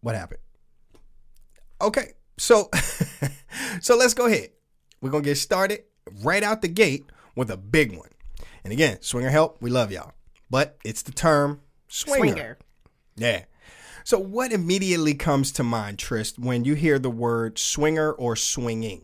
what 0.00 0.14
happened? 0.14 0.40
Okay, 1.80 2.12
so 2.38 2.70
so 3.80 3.96
let's 3.96 4.14
go 4.14 4.26
ahead. 4.26 4.50
We're 5.00 5.10
gonna 5.10 5.24
get 5.24 5.36
started 5.36 5.84
right 6.22 6.42
out 6.42 6.62
the 6.62 6.68
gate 6.68 7.04
with 7.34 7.50
a 7.50 7.56
big 7.56 7.96
one. 7.96 8.10
And 8.64 8.72
again, 8.72 8.98
swinger 9.00 9.30
help, 9.30 9.60
we 9.60 9.70
love 9.70 9.90
y'all, 9.90 10.12
but 10.50 10.78
it's 10.84 11.02
the 11.02 11.12
term 11.12 11.60
swinger. 11.88 12.18
swinger. 12.18 12.58
Yeah. 13.16 13.44
So, 14.04 14.18
what 14.18 14.52
immediately 14.52 15.14
comes 15.14 15.52
to 15.52 15.62
mind, 15.62 15.98
Trist, 15.98 16.38
when 16.38 16.64
you 16.64 16.74
hear 16.74 16.98
the 16.98 17.10
word 17.10 17.58
swinger 17.58 18.12
or 18.12 18.36
swinging? 18.36 19.02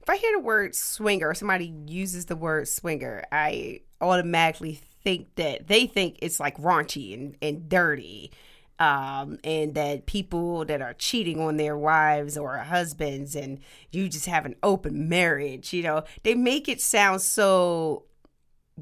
If 0.00 0.10
I 0.10 0.16
hear 0.16 0.32
the 0.32 0.40
word 0.40 0.74
swinger, 0.74 1.28
or 1.28 1.34
somebody 1.34 1.72
uses 1.86 2.26
the 2.26 2.36
word 2.36 2.68
swinger, 2.68 3.24
I 3.30 3.80
automatically 4.00 4.80
think 5.04 5.34
that 5.36 5.68
they 5.68 5.86
think 5.86 6.18
it's 6.20 6.40
like 6.40 6.56
raunchy 6.58 7.14
and, 7.14 7.36
and 7.42 7.68
dirty. 7.68 8.32
Um, 8.78 9.38
and 9.44 9.74
that 9.74 10.06
people 10.06 10.64
that 10.64 10.82
are 10.82 10.94
cheating 10.94 11.38
on 11.38 11.56
their 11.56 11.78
wives 11.78 12.36
or 12.36 12.56
husbands 12.56 13.36
and 13.36 13.60
you 13.92 14.08
just 14.08 14.26
have 14.26 14.44
an 14.44 14.56
open 14.64 15.08
marriage, 15.08 15.72
you 15.72 15.84
know, 15.84 16.02
they 16.24 16.34
make 16.34 16.68
it 16.68 16.80
sound 16.80 17.20
so 17.20 18.06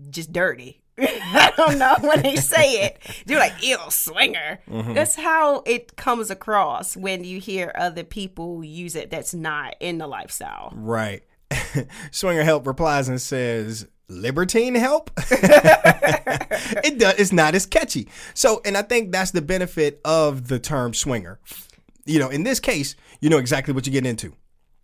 just 0.09 0.33
dirty. 0.33 0.81
I 1.33 1.53
don't 1.57 1.79
know 1.79 1.97
when 2.01 2.23
they 2.23 2.37
say 2.37 2.85
it. 2.85 2.99
They're 3.27 3.39
like, 3.39 3.63
ew, 3.63 3.79
swinger. 3.89 4.61
Mm-hmm. 4.69 4.95
That's 4.95 5.17
how 5.17 5.63
it 5.67 5.97
comes 5.97 6.31
across 6.31 6.97
when 6.97 7.25
you 7.25 7.41
hear 7.41 7.73
other 7.77 8.05
people 8.05 8.65
use 8.65 8.95
it 8.95 9.11
that's 9.11 9.35
not 9.35 9.77
in 9.81 9.99
the 9.99 10.07
lifestyle. 10.07 10.73
Right. 10.75 11.23
swinger 12.11 12.45
help 12.45 12.67
replies 12.67 13.09
and 13.09 13.21
says, 13.21 13.87
libertine 14.11 14.75
help 14.75 15.11
it 15.31 16.99
does 16.99 17.15
it's 17.15 17.33
not 17.33 17.55
as 17.55 17.65
catchy 17.65 18.09
so 18.35 18.61
and 18.65 18.77
i 18.77 18.83
think 18.83 19.13
that's 19.13 19.31
the 19.31 19.41
benefit 19.41 20.01
of 20.05 20.49
the 20.49 20.59
term 20.59 20.93
swinger 20.93 21.39
you 22.07 22.19
know 22.19 22.29
in 22.29 22.43
this 22.43 22.59
case 22.59 22.97
you 23.21 23.31
know 23.31 23.39
exactly 23.39 23.73
what 23.73 23.87
you're 23.87 23.93
getting 23.93 24.11
into 24.11 24.35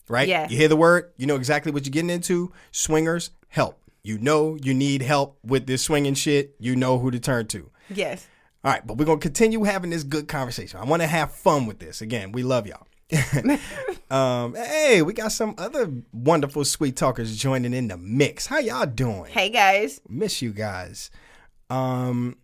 right 0.09 0.29
yeah 0.29 0.49
you 0.49 0.57
hear 0.57 0.69
the 0.69 0.77
word 0.77 1.11
you 1.17 1.27
know 1.27 1.35
exactly 1.35 1.73
what 1.73 1.85
you're 1.85 1.91
getting 1.91 2.11
into 2.11 2.53
swingers 2.71 3.31
help 3.49 3.81
you 4.07 4.19
know 4.19 4.57
you 4.63 4.73
need 4.73 5.03
help 5.03 5.37
with 5.43 5.67
this 5.67 5.83
swinging 5.83 6.15
shit, 6.15 6.55
you 6.61 6.77
know 6.77 6.99
who 6.99 7.11
to 7.11 7.19
turn 7.19 7.47
to. 7.49 7.71
Yes. 7.91 8.27
All 8.65 8.73
right, 8.73 8.87
but 8.87 8.97
we're 8.97 9.05
gonna 9.05 9.19
continue 9.19 9.65
having 9.65 9.91
this 9.91 10.05
good 10.05 10.29
conversation. 10.29 10.79
I 10.79 10.85
want 10.85 11.03
to 11.03 11.09
have 11.09 11.33
fun 11.33 11.67
with 11.67 11.81
this. 11.81 12.01
Again, 12.01 12.31
we 12.31 12.43
love 12.43 12.67
y'all. 12.67 12.87
um, 14.11 14.55
hey, 14.55 15.03
we 15.03 15.13
got 15.13 15.33
some 15.33 15.55
other 15.59 15.93
wonderful 16.13 16.65
sweet 16.65 16.97
talkers 16.97 17.37
joining 17.37 17.75
in 17.75 17.89
the 17.89 17.97
mix. 17.97 18.47
How 18.47 18.59
y'all 18.59 18.87
doing? 18.87 19.33
Hey 19.33 19.49
guys. 19.49 20.01
Miss 20.09 20.41
you 20.41 20.53
guys. 20.53 21.11
Um, 21.69 22.37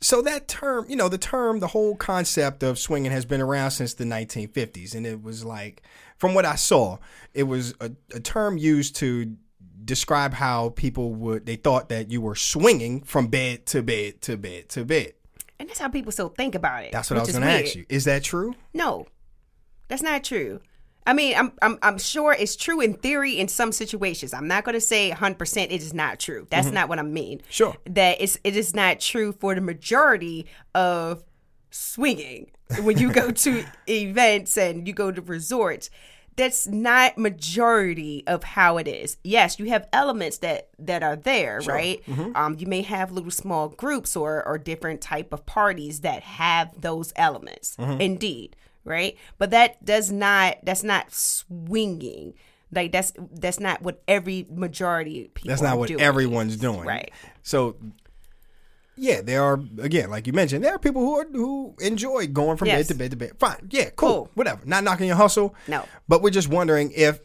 so 0.00 0.22
that 0.22 0.46
term, 0.46 0.86
you 0.88 0.94
know, 0.94 1.08
the 1.08 1.18
term, 1.18 1.58
the 1.58 1.66
whole 1.66 1.96
concept 1.96 2.62
of 2.62 2.78
swinging 2.78 3.10
has 3.10 3.24
been 3.24 3.40
around 3.40 3.72
since 3.72 3.94
the 3.94 4.04
1950s, 4.04 4.94
and 4.94 5.04
it 5.04 5.20
was 5.20 5.44
like, 5.44 5.82
from 6.16 6.34
what 6.34 6.44
I 6.44 6.54
saw, 6.54 6.98
it 7.34 7.44
was 7.44 7.74
a, 7.80 7.90
a 8.14 8.20
term 8.20 8.56
used 8.56 8.94
to 8.96 9.36
describe 9.84 10.34
how 10.34 10.70
people 10.70 11.14
would 11.14 11.46
they 11.46 11.56
thought 11.56 11.88
that 11.88 12.10
you 12.10 12.20
were 12.20 12.34
swinging 12.34 13.02
from 13.02 13.28
bed 13.28 13.66
to 13.66 13.82
bed 13.82 14.20
to 14.22 14.36
bed 14.36 14.68
to 14.70 14.84
bed. 14.84 15.14
And 15.58 15.68
that's 15.68 15.78
how 15.80 15.88
people 15.88 16.12
still 16.12 16.28
think 16.28 16.54
about 16.54 16.84
it. 16.84 16.92
That's 16.92 17.10
what 17.10 17.18
I 17.18 17.22
was 17.22 17.32
going 17.32 17.42
to 17.42 17.48
ask 17.50 17.74
you. 17.74 17.84
Is 17.88 18.04
that 18.04 18.22
true? 18.22 18.54
No, 18.72 19.06
that's 19.88 20.02
not 20.02 20.22
true. 20.22 20.60
I 21.06 21.14
mean, 21.14 21.34
I'm, 21.36 21.52
I'm 21.62 21.78
I'm 21.82 21.98
sure 21.98 22.36
it's 22.38 22.54
true 22.54 22.80
in 22.80 22.92
theory 22.92 23.38
in 23.38 23.48
some 23.48 23.72
situations. 23.72 24.34
I'm 24.34 24.46
not 24.46 24.64
going 24.64 24.74
to 24.74 24.80
say 24.80 25.10
100% 25.10 25.64
it 25.64 25.72
is 25.72 25.94
not 25.94 26.20
true. 26.20 26.46
That's 26.50 26.70
not 26.70 26.90
what 26.90 26.98
I 26.98 27.02
mean. 27.02 27.38
Mm-hmm. 27.38 27.50
Sure. 27.50 27.76
That 27.86 28.20
it's 28.20 28.38
it 28.44 28.56
is 28.56 28.74
not 28.74 29.00
true 29.00 29.32
for 29.32 29.54
the 29.54 29.62
majority 29.62 30.46
of 30.74 31.24
swinging. 31.70 32.50
When 32.82 32.98
you 32.98 33.10
go 33.10 33.30
to 33.30 33.64
events 33.88 34.58
and 34.58 34.86
you 34.86 34.92
go 34.92 35.10
to 35.10 35.22
resorts, 35.22 35.88
that's 36.38 36.66
not 36.66 37.18
majority 37.18 38.24
of 38.26 38.42
how 38.44 38.78
it 38.78 38.88
is. 38.88 39.18
Yes, 39.22 39.58
you 39.58 39.66
have 39.66 39.86
elements 39.92 40.38
that 40.38 40.68
that 40.78 41.02
are 41.02 41.16
there, 41.16 41.60
right? 41.66 42.02
Mm-hmm. 42.06 42.34
Um, 42.34 42.56
you 42.58 42.66
may 42.66 42.82
have 42.82 43.12
little 43.12 43.30
small 43.30 43.68
groups 43.68 44.16
or 44.16 44.46
or 44.46 44.56
different 44.56 45.00
type 45.02 45.32
of 45.34 45.44
parties 45.44 46.00
that 46.00 46.22
have 46.22 46.80
those 46.80 47.12
elements. 47.16 47.76
Mm-hmm. 47.76 48.00
Indeed, 48.00 48.56
right? 48.84 49.16
But 49.36 49.50
that 49.50 49.84
does 49.84 50.10
not 50.10 50.58
that's 50.62 50.84
not 50.84 51.12
swinging. 51.12 52.34
Like 52.72 52.92
that's 52.92 53.12
that's 53.32 53.60
not 53.60 53.82
what 53.82 54.02
every 54.06 54.46
majority 54.50 55.24
of 55.24 55.34
people 55.34 55.48
That's 55.50 55.62
not 55.62 55.78
what 55.78 55.88
doing. 55.88 56.00
everyone's 56.00 56.56
doing. 56.56 56.86
Right. 56.86 57.10
So, 57.42 57.76
yeah, 58.98 59.20
there 59.20 59.42
are 59.42 59.60
again, 59.80 60.10
like 60.10 60.26
you 60.26 60.32
mentioned, 60.32 60.64
there 60.64 60.74
are 60.74 60.78
people 60.78 61.02
who 61.02 61.16
are, 61.18 61.26
who 61.32 61.74
enjoy 61.80 62.26
going 62.26 62.56
from 62.56 62.68
Yes. 62.68 62.86
bed 62.86 62.88
to 62.88 62.94
bed 62.98 63.10
to 63.12 63.16
bed. 63.16 63.32
Fine, 63.38 63.68
yeah, 63.70 63.90
cool, 63.96 64.08
Cool. 64.08 64.30
whatever. 64.34 64.60
Not 64.64 64.84
knocking 64.84 65.06
your 65.06 65.16
hustle. 65.16 65.54
No. 65.66 65.84
but 66.08 66.22
we're 66.22 66.30
just 66.30 66.48
wondering 66.48 66.92
if 66.94 67.20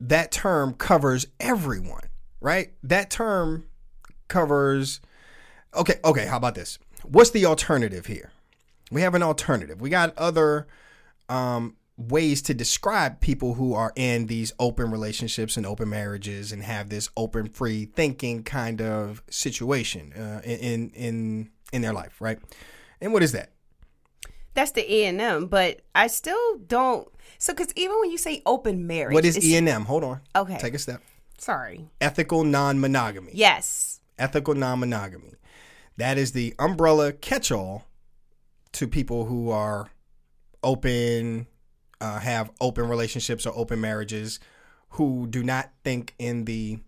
that 0.00 0.30
term 0.32 0.74
covers 0.74 1.26
everyone, 1.40 2.02
right? 2.40 2.72
That 2.82 3.10
term 3.10 3.66
covers. 4.28 5.00
Okay, 5.74 5.96
okay. 6.04 6.26
How 6.26 6.36
about 6.36 6.54
this? 6.54 6.78
What's 7.02 7.30
the 7.30 7.46
alternative 7.46 8.06
here? 8.06 8.30
We 8.90 9.00
have 9.02 9.14
an 9.14 9.22
alternative. 9.22 9.80
We 9.80 9.90
got 9.90 10.16
other 10.18 10.66
um, 11.28 11.76
ways 11.96 12.42
to 12.42 12.54
describe 12.54 13.20
people 13.20 13.54
who 13.54 13.72
are 13.74 13.92
in 13.94 14.26
these 14.26 14.52
open 14.58 14.90
relationships 14.90 15.56
and 15.56 15.64
open 15.64 15.88
marriages 15.88 16.50
and 16.50 16.62
have 16.62 16.88
this 16.88 17.08
open, 17.16 17.48
free 17.48 17.84
thinking 17.84 18.42
kind 18.42 18.80
of 18.82 19.22
situation 19.30 20.12
uh, 20.12 20.40
in 20.44 20.90
in 20.90 21.50
in 21.72 21.82
their 21.82 21.92
life, 21.92 22.20
right? 22.20 22.38
And 23.00 23.12
what 23.12 23.22
is 23.22 23.32
that? 23.32 23.50
That's 24.54 24.70
the 24.70 24.92
E 24.92 25.04
and 25.04 25.20
M, 25.20 25.46
but 25.46 25.82
I 25.94 26.06
still 26.06 26.58
don't. 26.66 27.08
So, 27.38 27.52
because 27.52 27.72
even 27.74 27.98
when 28.00 28.10
you 28.10 28.18
say 28.18 28.40
open 28.46 28.86
marriage, 28.86 29.14
What 29.14 29.24
is 29.24 29.44
E 29.44 29.56
and 29.56 29.68
M? 29.68 29.84
Hold 29.84 30.04
on. 30.04 30.20
Okay. 30.34 30.58
Take 30.58 30.74
a 30.74 30.78
step. 30.78 31.02
Sorry. 31.38 31.88
Ethical 32.00 32.44
non-monogamy. 32.44 33.32
Yes. 33.34 34.00
Ethical 34.16 34.54
non-monogamy. 34.54 35.32
That 35.96 36.18
is 36.18 36.32
the 36.32 36.54
umbrella 36.58 37.12
catch-all 37.12 37.84
to 38.72 38.86
people 38.86 39.26
who 39.26 39.50
are 39.50 39.88
open, 40.62 41.48
uh, 42.00 42.18
have 42.20 42.50
open 42.60 42.88
relationships 42.88 43.46
or 43.46 43.52
open 43.56 43.80
marriages, 43.80 44.40
who 44.90 45.26
do 45.26 45.42
not 45.42 45.70
think 45.82 46.14
in 46.18 46.44
the 46.44 46.78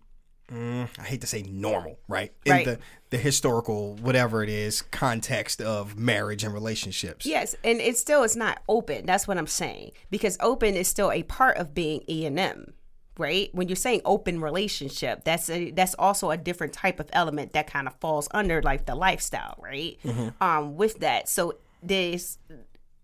mm, 0.51 0.87
I 0.99 1.03
hate 1.03 1.21
to 1.21 1.27
say 1.27 1.43
normal, 1.43 1.99
right? 2.07 2.31
In 2.45 2.51
Right. 2.53 2.65
the 2.65 2.79
the 3.09 3.17
historical 3.17 3.95
whatever 3.95 4.43
it 4.43 4.49
is 4.49 4.81
context 4.81 5.61
of 5.61 5.97
marriage 5.97 6.43
and 6.43 6.53
relationships. 6.53 7.25
Yes, 7.25 7.55
and 7.63 7.79
it 7.79 7.97
still 7.97 8.23
is 8.23 8.35
not 8.35 8.61
open. 8.67 9.05
That's 9.05 9.27
what 9.27 9.37
I'm 9.37 9.47
saying 9.47 9.91
because 10.09 10.37
open 10.41 10.75
is 10.75 10.87
still 10.87 11.11
a 11.11 11.23
part 11.23 11.57
of 11.57 11.73
being 11.73 12.01
E 12.09 12.25
and 12.25 12.37
M, 12.39 12.73
right? 13.17 13.49
When 13.53 13.67
you're 13.69 13.75
saying 13.77 14.01
open 14.05 14.39
relationship, 14.41 15.23
that's 15.25 15.49
a 15.49 15.71
that's 15.71 15.95
also 15.95 16.31
a 16.31 16.37
different 16.37 16.73
type 16.73 16.99
of 16.99 17.09
element 17.13 17.53
that 17.53 17.67
kind 17.67 17.87
of 17.87 17.93
falls 17.95 18.27
under 18.31 18.61
like 18.61 18.85
the 18.85 18.95
lifestyle, 18.95 19.55
right? 19.59 19.97
Um, 20.41 20.75
with 20.77 20.99
that, 20.99 21.27
so 21.29 21.55
this 21.83 22.37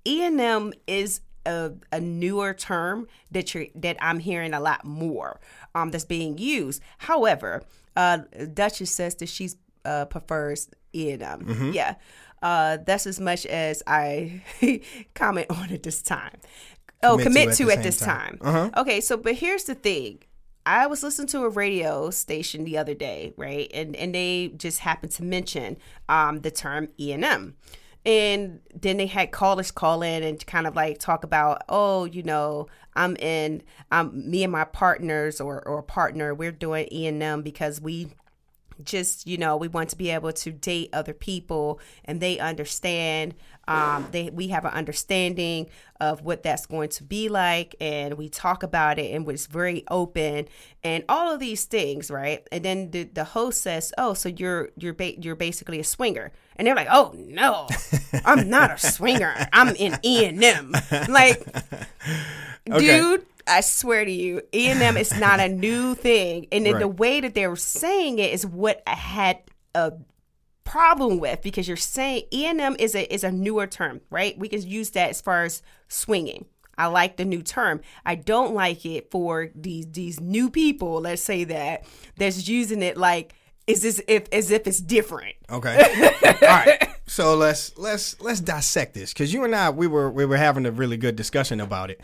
E 0.06 0.22
and 0.24 0.39
M 0.39 0.74
is 0.88 1.22
a, 1.45 1.71
a 1.91 1.99
newer 1.99 2.53
term 2.53 3.08
that 3.32 3.53
you 3.53 3.69
that 3.75 3.97
I'm 3.99 4.19
hearing 4.19 4.53
a 4.53 4.60
lot 4.60 4.86
more 4.86 5.39
um, 5.75 5.91
that's 5.91 6.06
being 6.06 6.38
used. 6.38 6.82
However, 6.99 7.63
uh, 7.95 8.19
Duchess 8.53 8.91
says 8.91 9.15
that 9.15 9.29
she's 9.29 9.56
uh, 9.86 10.06
prefers 10.06 10.69
E 10.93 11.12
and 11.12 11.23
M. 11.23 11.71
Yeah, 11.73 11.95
uh, 12.41 12.77
that's 12.86 13.06
as 13.08 13.19
much 13.19 13.45
as 13.45 13.84
I 13.88 14.41
comment 15.15 15.47
on 15.49 15.71
at 15.71 15.84
this 15.84 16.01
time. 16.01 16.38
Oh, 17.01 17.17
Commit 17.17 17.25
commit 17.25 17.49
to 17.58 17.65
to 17.65 17.71
at 17.71 17.77
at 17.79 17.84
this 17.84 17.99
time. 17.99 18.38
time. 18.38 18.71
Okay, 18.77 19.01
so 19.01 19.17
but 19.17 19.36
here's 19.36 19.65
the 19.65 19.75
thing. 19.75 20.19
I 20.65 20.88
was 20.88 21.03
listening 21.03 21.27
to 21.27 21.43
a 21.43 21.49
radio 21.49 22.10
station 22.10 22.63
the 22.63 22.77
other 22.77 22.93
day, 22.93 23.34
right? 23.36 23.69
And 23.73 23.95
and 23.97 24.15
they 24.15 24.53
just 24.56 24.79
happened 24.79 25.12
to 25.13 25.23
mention 25.23 25.77
um, 26.08 26.39
the 26.39 26.51
term 26.51 26.88
E 26.97 27.12
and 27.12 27.25
M. 27.25 27.56
And 28.06 28.60
then 28.74 28.98
they 28.98 29.06
had 29.06 29.32
callers 29.32 29.72
call 29.72 30.02
in 30.02 30.24
and 30.24 30.46
kind 30.46 30.68
of 30.68 30.76
like 30.76 31.00
talk 31.00 31.24
about, 31.24 31.63
oh, 31.70 32.04
you 32.06 32.22
know, 32.22 32.68
I'm 32.96 33.16
in, 33.16 33.63
um, 33.92 34.30
me 34.30 34.44
and 34.44 34.52
my 34.52 34.66
partners 34.66 35.39
or 35.39 35.66
or 35.66 35.82
partner, 35.82 36.34
we're 36.34 36.52
doing 36.52 36.88
E 36.92 37.08
and 37.08 37.24
M 37.24 37.42
because 37.42 37.80
we 37.80 38.10
just 38.84 39.28
you 39.28 39.38
know 39.38 39.56
we 39.56 39.68
want 39.68 39.89
to 39.89 39.96
be 39.96 40.10
able 40.10 40.34
to 40.34 40.52
date 40.52 40.89
other 40.94 41.13
people 41.13 41.80
and 42.06 42.20
they 42.20 42.39
understand 42.39 43.34
um 43.67 44.08
they 44.12 44.30
we 44.30 44.49
have 44.49 44.65
an 44.65 44.71
understanding 44.71 45.69
of 46.02 46.21
what 46.21 46.43
that's 46.43 46.65
going 46.65 46.89
to 46.89 47.04
be 47.04 47.30
like 47.30 47.76
and 47.80 48.15
we 48.15 48.28
talk 48.28 48.63
about 48.63 48.99
it 48.99 49.13
and 49.13 49.30
it's 49.30 49.47
very 49.47 49.84
open 49.89 50.47
and 50.84 51.04
all 51.08 51.34
of 51.34 51.39
these 51.39 51.65
things 51.65 52.12
right? 52.12 52.47
And 52.52 52.63
then 52.65 52.91
the, 52.91 53.04
the 53.04 53.23
host 53.23 53.62
says 53.62 53.93
oh 53.97 54.13
so 54.13 54.30
you're 54.30 54.69
you're 54.78 54.93
ba- 54.93 55.19
you're 55.21 55.36
basically 55.36 55.80
a 55.80 55.84
swinger. 55.84 56.32
And 56.56 56.67
they're 56.67 56.76
like 56.76 56.89
oh 56.91 57.13
no 57.15 57.67
i'm 58.26 58.49
not 58.49 58.71
a 58.71 58.78
swinger. 58.78 59.34
I'm 59.54 59.76
in 59.76 59.97
e&m 60.04 60.73
like 61.10 61.45
dude 62.65 63.26
I 63.45 63.62
swear 63.62 64.06
to 64.06 64.12
you, 64.12 64.41
E 64.54 64.69
and 64.69 64.82
M 64.82 64.95
is 64.95 65.17
not 65.19 65.39
a 65.39 65.49
new 65.49 65.95
thing, 65.95 66.47
and 66.52 66.65
then 66.65 66.80
the 66.80 66.88
way 66.88 67.19
that 67.19 67.34
they 67.34 67.45
were 67.47 67.56
saying 67.56 68.19
it 68.19 68.34
is 68.34 68.45
what 68.45 68.82
I 68.88 68.95
had 68.95 69.39
a 69.76 69.93
problem 70.63 71.19
with 71.19 71.41
because 71.41 71.67
you're 71.67 71.78
saying 71.78 72.23
E 72.32 72.45
and 72.45 72.60
M 72.60 72.76
is 72.80 72.95
a 72.95 73.12
is 73.13 73.23
a 73.23 73.32
newer 73.32 73.67
term, 73.67 74.02
right? 74.10 74.38
We 74.38 74.49
can 74.49 74.62
use 74.62 74.91
that 74.91 75.10
as 75.10 75.21
far 75.21 75.43
as 75.43 75.62
swinging. 75.88 76.45
I 76.78 76.88
like 76.88 77.17
the 77.17 77.26
new 77.26 77.41
term. 77.43 77.82
I 78.06 78.15
don't 78.15 78.54
like 78.54 78.86
it 78.86 79.12
for 79.12 79.49
these 79.56 79.88
these 79.88 80.19
new 80.19 80.49
people. 80.49 81.02
Let's 81.02 81.21
say 81.21 81.43
that 81.45 81.86
that's 82.17 82.47
using 82.47 82.82
it 82.82 82.97
like 82.97 83.34
is 83.67 83.82
this 83.84 84.02
if 84.08 84.28
as 84.32 84.52
if 84.52 84.67
it's 84.67 84.80
different. 84.80 85.36
Okay. 85.49 85.78
All 86.26 86.32
right. 86.41 86.89
So 87.06 87.36
let's 87.36 87.78
let's 87.78 88.19
let's 88.21 88.39
dissect 88.39 88.93
this 88.93 89.13
because 89.13 89.34
you 89.34 89.43
and 89.43 89.56
I 89.56 89.69
we 89.69 89.88
were 89.88 90.10
we 90.10 90.26
were 90.26 90.38
having 90.38 90.65
a 90.65 90.71
really 90.71 90.97
good 90.97 91.15
discussion 91.15 91.60
about 91.60 91.91
it, 91.91 92.02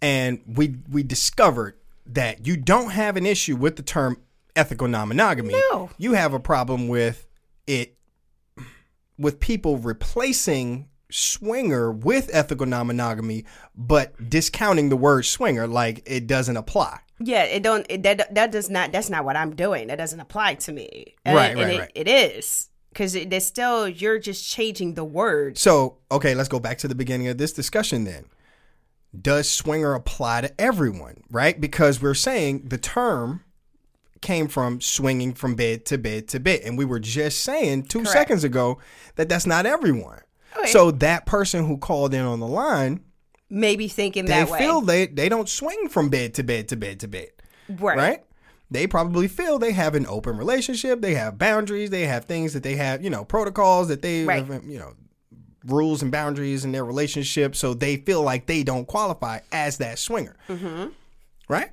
and 0.00 0.40
we 0.46 0.76
we 0.90 1.02
discovered 1.02 1.76
that 2.06 2.46
you 2.46 2.56
don't 2.56 2.90
have 2.90 3.16
an 3.16 3.26
issue 3.26 3.56
with 3.56 3.76
the 3.76 3.82
term 3.82 4.18
ethical 4.54 4.88
non-monogamy. 4.88 5.54
No. 5.70 5.90
You 5.98 6.12
have 6.12 6.32
a 6.32 6.40
problem 6.40 6.88
with 6.88 7.25
it 7.66 7.96
with 9.18 9.40
people 9.40 9.78
replacing 9.78 10.88
swinger 11.10 11.92
with 11.92 12.30
ethical 12.32 12.66
non-monogamy, 12.66 13.44
but 13.74 14.28
discounting 14.28 14.88
the 14.88 14.96
word 14.96 15.24
swinger 15.24 15.66
like 15.66 16.02
it 16.06 16.26
doesn't 16.26 16.56
apply. 16.56 17.00
Yeah, 17.18 17.44
it 17.44 17.62
don't. 17.62 17.86
It, 17.88 18.02
that 18.02 18.34
that 18.34 18.52
does 18.52 18.68
not. 18.68 18.92
That's 18.92 19.08
not 19.08 19.24
what 19.24 19.36
I'm 19.36 19.54
doing. 19.54 19.86
That 19.86 19.96
doesn't 19.96 20.20
apply 20.20 20.54
to 20.56 20.72
me. 20.72 21.14
And, 21.24 21.36
Right, 21.36 21.50
and 21.52 21.60
right, 21.60 21.74
it, 21.74 21.78
right. 21.80 21.92
It 21.94 22.08
is 22.08 22.68
because 22.90 23.14
it, 23.14 23.32
it's 23.32 23.46
still 23.46 23.88
you're 23.88 24.18
just 24.18 24.46
changing 24.46 24.94
the 24.94 25.04
word 25.04 25.56
So, 25.58 25.98
okay, 26.10 26.34
let's 26.34 26.48
go 26.48 26.60
back 26.60 26.78
to 26.78 26.88
the 26.88 26.94
beginning 26.94 27.28
of 27.28 27.38
this 27.38 27.52
discussion 27.52 28.04
then. 28.04 28.26
Does 29.18 29.48
swinger 29.48 29.94
apply 29.94 30.42
to 30.42 30.60
everyone, 30.60 31.22
right? 31.30 31.58
Because 31.58 32.02
we're 32.02 32.12
saying 32.12 32.68
the 32.68 32.76
term 32.76 33.44
came 34.26 34.48
from 34.48 34.80
swinging 34.80 35.32
from 35.32 35.54
bed 35.54 35.84
to 35.86 35.96
bed 35.96 36.26
to 36.28 36.40
bed. 36.40 36.60
And 36.64 36.76
we 36.76 36.84
were 36.84 36.98
just 36.98 37.42
saying 37.42 37.84
two 37.84 38.00
Correct. 38.00 38.12
seconds 38.12 38.44
ago 38.44 38.78
that 39.14 39.28
that's 39.28 39.46
not 39.46 39.64
everyone. 39.66 40.20
Okay. 40.58 40.70
So 40.70 40.90
that 40.90 41.26
person 41.26 41.66
who 41.66 41.78
called 41.78 42.12
in 42.12 42.24
on 42.24 42.40
the 42.40 42.46
line, 42.46 43.00
Maybe 43.48 43.86
thinking 43.86 44.24
they 44.24 44.32
that 44.32 44.50
way, 44.50 44.58
feel 44.58 44.80
they, 44.80 45.06
they 45.06 45.28
don't 45.28 45.48
swing 45.48 45.88
from 45.88 46.08
bed 46.08 46.34
to 46.34 46.42
bed 46.42 46.68
to 46.70 46.76
bed 46.76 46.98
to 47.00 47.08
bed, 47.08 47.28
right? 47.68 47.96
right? 47.96 48.22
They 48.68 48.88
probably 48.88 49.28
feel 49.28 49.60
they 49.60 49.70
have 49.70 49.94
an 49.94 50.06
open 50.08 50.36
relationship. 50.36 51.00
They 51.00 51.14
have 51.14 51.38
boundaries. 51.38 51.90
They 51.90 52.06
have 52.06 52.24
things 52.24 52.52
that 52.54 52.64
they 52.64 52.74
have, 52.74 53.04
you 53.04 53.10
know, 53.10 53.24
protocols 53.24 53.86
that 53.88 54.02
they, 54.02 54.24
Right. 54.24 54.44
have, 54.44 54.64
you 54.64 54.80
know, 54.80 54.94
rules 55.64 56.02
and 56.02 56.10
boundaries 56.10 56.64
in 56.64 56.72
their 56.72 56.84
relationship, 56.84 57.54
so 57.54 57.74
they 57.74 57.96
feel 57.98 58.22
like 58.22 58.46
they 58.46 58.64
don't 58.64 58.86
qualify 58.86 59.38
as 59.52 59.78
that 59.78 59.98
swinger. 60.00 60.36
Mm-hmm. 60.48 60.86
Right? 61.48 61.70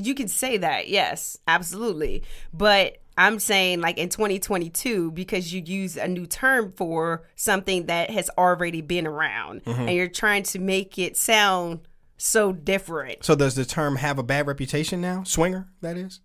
You 0.00 0.14
can 0.14 0.28
say 0.28 0.56
that, 0.58 0.88
yes, 0.88 1.36
absolutely. 1.48 2.22
But 2.54 2.98
I'm 3.16 3.40
saying 3.40 3.80
like 3.80 3.98
in 3.98 4.08
2022 4.10 5.10
because 5.10 5.52
you 5.52 5.60
use 5.66 5.96
a 5.96 6.06
new 6.06 6.24
term 6.24 6.72
for 6.76 7.24
something 7.34 7.86
that 7.86 8.10
has 8.10 8.30
already 8.38 8.80
been 8.80 9.06
around 9.08 9.64
Mm-hmm. 9.64 9.80
and 9.82 9.90
you're 9.90 10.06
trying 10.08 10.44
to 10.44 10.58
make 10.60 10.98
it 10.98 11.16
sound 11.16 11.80
so 12.16 12.52
different. 12.52 13.24
So 13.24 13.34
does 13.34 13.56
the 13.56 13.64
term 13.64 13.96
have 13.96 14.18
a 14.18 14.22
bad 14.22 14.46
reputation 14.46 15.00
now? 15.00 15.24
Swinger, 15.24 15.68
that 15.80 15.96
is. 15.96 16.20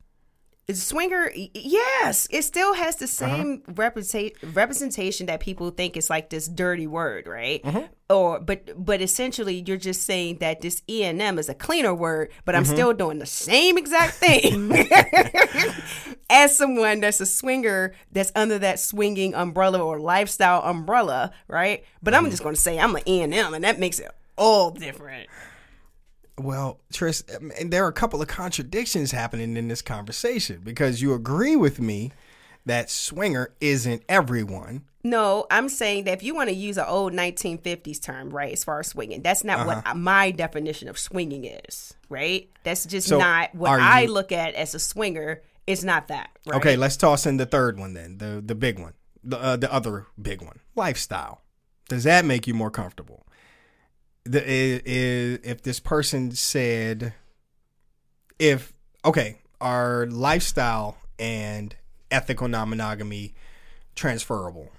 Swinger, 0.72 1.30
yes, 1.54 2.26
it 2.32 2.44
still 2.44 2.74
has 2.74 2.96
the 2.96 3.06
Uh-huh. 3.06 3.36
same 3.44 3.64
representation 3.68 5.26
that 5.28 5.40
people 5.40 5.72
think 5.72 5.98
is 5.98 6.10
like 6.10 6.30
this 6.30 6.48
dirty 6.48 6.88
word, 6.88 7.28
right? 7.28 7.62
Mm-hmm. 7.64 7.86
Or 8.14 8.40
but 8.40 8.86
but 8.86 9.02
essentially 9.02 9.64
you're 9.66 9.78
just 9.78 10.04
saying 10.04 10.38
that 10.38 10.62
this 10.62 10.82
E 10.88 11.04
and 11.04 11.22
M 11.22 11.40
is 11.40 11.50
a 11.50 11.54
cleaner 11.56 11.94
word, 11.94 12.30
but 12.46 12.56
I'm 12.56 12.64
Mm-hmm. 12.64 12.74
still 12.74 12.94
doing 12.94 13.20
the 13.20 13.26
same 13.26 13.78
exact 13.78 14.14
thing 14.14 14.72
as 16.30 16.56
someone 16.58 17.00
that's 17.02 17.20
a 17.20 17.26
swinger 17.26 17.94
that's 18.12 18.32
under 18.36 18.60
that 18.60 18.80
swinging 18.80 19.34
umbrella 19.36 19.80
or 19.84 20.00
lifestyle 20.00 20.62
umbrella, 20.64 21.32
right? 21.48 21.84
But 22.02 22.14
Mm-hmm. 22.14 22.26
I'm 22.26 22.32
just 22.32 22.44
going 22.44 22.56
to 22.56 22.62
say 22.62 22.80
I'm 22.80 22.96
an 22.96 23.04
E 23.08 23.22
and 23.22 23.34
M, 23.34 23.54
and 23.54 23.64
that 23.64 23.80
makes 23.80 24.00
it 24.00 24.10
all 24.38 24.72
different. 24.72 25.30
Well, 26.38 26.80
Tris, 26.92 27.24
I 27.34 27.40
mean, 27.40 27.70
there 27.70 27.86
are 27.86 27.90
a 27.90 27.94
couple 27.94 28.22
of 28.22 28.28
contradictions 28.28 29.12
happening 29.12 29.56
in 29.56 29.68
this 29.68 29.82
conversation 29.84 30.62
because 30.64 31.02
you 31.02 31.14
agree 31.14 31.56
with 31.56 31.80
me 31.80 32.12
that 32.66 32.90
swinger 32.90 33.54
isn't 33.62 34.04
everyone. 34.10 34.84
No, 35.04 35.46
I'm 35.52 35.68
saying 35.68 36.06
that 36.06 36.14
if 36.14 36.24
you 36.24 36.34
want 36.34 36.50
to 36.50 36.56
use 36.56 36.78
an 36.78 36.86
old 36.88 37.12
1950s 37.14 38.02
term, 38.02 38.30
right, 38.30 38.54
as 38.54 38.64
far 38.64 38.80
as 38.80 38.88
swinging, 38.88 39.22
that's 39.22 39.44
not 39.44 39.60
Uh-huh. 39.68 39.82
what 39.86 39.98
my 39.98 40.32
definition 40.32 40.88
of 40.88 40.98
swinging 40.98 41.44
is, 41.44 41.94
right? 42.08 42.50
That's 42.64 42.86
just 42.86 43.10
So, 43.10 43.18
not 43.20 43.54
what 43.54 43.80
I 43.82 44.04
you- 44.04 44.12
look 44.14 44.32
at 44.32 44.54
as 44.56 44.74
a 44.74 44.80
swinger. 44.80 45.42
It's 45.68 45.84
not 45.84 46.08
that, 46.08 46.30
right? 46.46 46.56
Okay, 46.58 46.76
let's 46.78 46.96
toss 46.98 47.26
in 47.26 47.36
the 47.38 47.46
third 47.46 47.78
one 47.80 47.94
then, 47.94 48.18
the 48.18 48.42
the 48.46 48.56
big 48.56 48.80
one, 48.80 48.94
the 49.24 49.38
uh, 49.38 49.56
the 49.58 49.72
other 49.74 50.08
big 50.22 50.42
one, 50.42 50.60
lifestyle. 50.76 51.42
Does 51.90 52.06
that 52.06 52.24
make 52.26 52.48
you 52.48 52.54
more 52.54 52.72
comfortable? 52.72 53.26
The 54.26 54.42
i- 54.42 54.82
i- 54.86 55.40
if 55.44 55.62
this 55.64 55.82
person 55.82 56.32
said, 56.32 57.14
if 58.40 58.74
okay, 59.04 59.40
are 59.60 60.06
lifestyle 60.08 60.98
and 61.20 61.76
ethical 62.10 62.48
non-monogamy 62.48 63.34
transferable? 63.96 64.70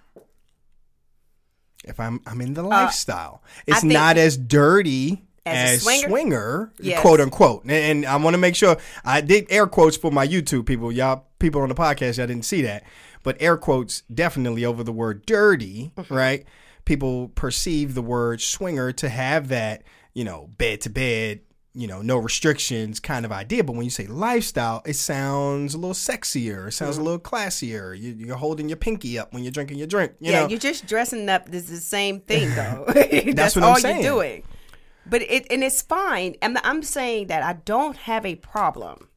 If 1.86 2.00
I'm 2.00 2.20
I'm 2.26 2.40
in 2.40 2.54
the 2.54 2.62
lifestyle, 2.62 3.42
it's 3.66 3.84
Uh, 3.84 3.88
not 3.88 4.16
as 4.18 4.36
dirty 4.36 5.22
As 5.46 5.70
as, 5.74 5.82
swinger? 5.82 6.08
swinger, 6.08 6.72
Yes. 6.80 7.00
quote 7.00 7.20
unquote. 7.20 7.62
And, 7.64 7.72
and 7.72 8.06
I 8.06 8.16
want 8.16 8.34
to 8.34 8.38
make 8.38 8.56
sure 8.56 8.76
I 9.04 9.20
did 9.20 9.46
air 9.50 9.66
quotes 9.66 9.96
for 9.96 10.10
my 10.10 10.26
YouTube 10.26 10.66
people. 10.66 10.90
Y'all 10.90 11.24
people 11.38 11.60
on 11.60 11.68
the 11.68 11.74
podcast, 11.74 12.16
y'all 12.18 12.26
didn't 12.26 12.44
see 12.46 12.62
that, 12.62 12.82
but 13.22 13.36
air 13.40 13.56
quotes 13.56 14.02
definitely 14.12 14.64
over 14.64 14.82
the 14.82 14.92
word 14.92 15.26
dirty, 15.26 15.92
Mm-hmm. 15.96 16.14
right? 16.14 16.44
People 16.86 17.28
perceive 17.34 17.94
the 17.94 18.02
word 18.02 18.40
swinger 18.40 18.92
to 18.92 19.08
have 19.08 19.48
that, 19.48 19.82
you 20.14 20.24
know, 20.24 20.48
bed 20.58 20.80
to 20.82 20.90
bed, 20.90 21.40
you 21.74 21.86
know, 21.88 22.00
no 22.02 22.16
restrictions 22.18 23.00
kind 23.00 23.24
of 23.24 23.32
idea. 23.32 23.64
But 23.64 23.74
when 23.74 23.84
you 23.84 23.90
say 23.90 24.06
lifestyle, 24.06 24.80
it 24.86 24.94
sounds 24.94 25.74
a 25.74 25.78
little 25.78 25.94
sexier. 25.94 26.68
It 26.68 26.72
sounds 26.72 26.94
Mm-hmm. 26.96 27.00
a 27.00 27.04
little 27.04 27.18
classier. 27.20 27.98
You, 27.98 28.12
you're 28.12 28.36
holding 28.36 28.68
your 28.68 28.76
pinky 28.76 29.18
up 29.18 29.32
when 29.32 29.42
you're 29.42 29.50
drinking 29.52 29.78
your 29.78 29.86
drink. 29.88 30.12
You 30.20 30.30
yeah, 30.32 30.42
know? 30.42 30.48
you're 30.48 30.58
just 30.58 30.86
dressing 30.86 31.28
up 31.28 31.48
as 31.52 31.66
the 31.68 31.78
same 31.78 32.20
thing, 32.28 32.54
though. 32.54 32.84
That's, 33.32 33.56
what 33.56 33.64
all 33.64 33.74
I'm 33.74 33.80
saying. 33.80 34.02
you're 34.02 34.12
doing. 34.12 34.42
But 35.06 35.22
it 35.22 35.46
and 35.50 35.62
it's 35.64 35.82
fine. 35.82 36.36
And 36.40 36.58
I'm 36.64 36.82
saying 36.82 37.26
that 37.26 37.42
I 37.42 37.54
don't 37.54 37.96
have 37.96 38.24
a 38.24 38.36
problem 38.36 39.08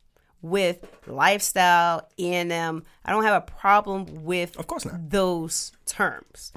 with 0.42 0.84
lifestyle, 1.06 2.10
ENM. 2.20 2.84
I 3.06 3.12
don't 3.12 3.24
have 3.24 3.42
a 3.44 3.46
problem 3.46 4.24
with 4.26 4.58
Of 4.58 4.68
course 4.68 4.84
not. 4.86 5.10
those 5.10 5.72
terms. 5.86 6.52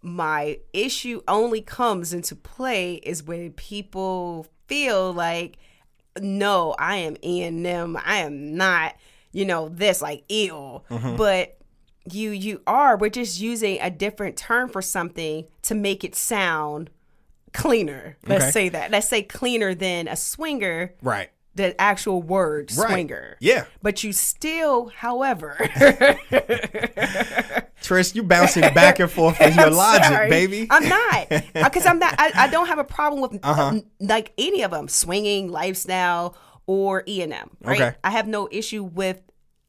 My 0.00 0.58
issue 0.72 1.22
only 1.26 1.60
comes 1.60 2.12
into 2.12 2.36
play 2.36 2.94
is 2.94 3.22
when 3.24 3.52
people 3.52 4.46
feel 4.68 5.12
like, 5.12 5.58
no, 6.20 6.74
I 6.78 6.96
am 6.96 7.16
ENM. 7.16 8.00
I 8.04 8.18
am 8.18 8.56
not, 8.56 8.94
you 9.32 9.44
know, 9.44 9.68
this 9.68 10.00
like 10.02 10.24
ill. 10.28 10.84
Mm-hmm. 10.90 11.16
But 11.16 11.56
you 12.10 12.30
you 12.30 12.62
are. 12.66 12.96
We're 12.96 13.10
just 13.10 13.40
using 13.40 13.78
a 13.80 13.90
different 13.90 14.36
term 14.36 14.68
for 14.68 14.80
something 14.82 15.44
to 15.62 15.74
make 15.74 16.04
it 16.04 16.14
sound 16.14 16.90
cleaner. 17.52 18.16
Let's 18.26 18.44
Okay. 18.44 18.50
say 18.52 18.68
that. 18.70 18.90
Let's 18.90 19.08
say 19.08 19.22
cleaner 19.22 19.74
than 19.74 20.08
a 20.08 20.16
swinger 20.16 20.94
right. 21.02 21.30
The 21.58 21.78
actual 21.80 22.22
word 22.22 22.72
Right. 22.76 22.88
swinger. 22.90 23.36
Yeah. 23.40 23.64
But 23.82 24.02
you 24.02 24.12
still, 24.14 24.86
however, 24.88 25.56
Trish, 27.82 28.14
you 28.14 28.22
bouncing 28.22 28.62
back 28.74 28.98
and 28.98 29.10
forth 29.10 29.38
with 29.38 29.54
your 29.56 29.66
I'm 29.66 29.72
logic, 29.74 30.04
sorry. 30.04 30.30
baby. 30.30 30.66
I'm 30.70 30.88
not 30.88 31.28
because 31.54 31.86
I'm 31.86 31.98
not. 31.98 32.14
I, 32.18 32.32
I 32.34 32.48
don't 32.48 32.66
have 32.66 32.78
a 32.78 32.84
problem 32.84 33.20
with 33.22 33.38
Uh-huh. 33.42 33.62
uh, 33.76 33.80
like 34.00 34.32
any 34.38 34.62
of 34.62 34.70
them, 34.70 34.88
swinging, 34.88 35.48
lifestyle, 35.50 36.36
or 36.66 37.02
E 37.06 37.22
and 37.22 37.32
M. 37.32 37.50
Right. 37.62 37.80
Okay. 37.80 37.96
I 38.02 38.10
have 38.10 38.26
no 38.26 38.48
issue 38.50 38.82
with 38.84 39.20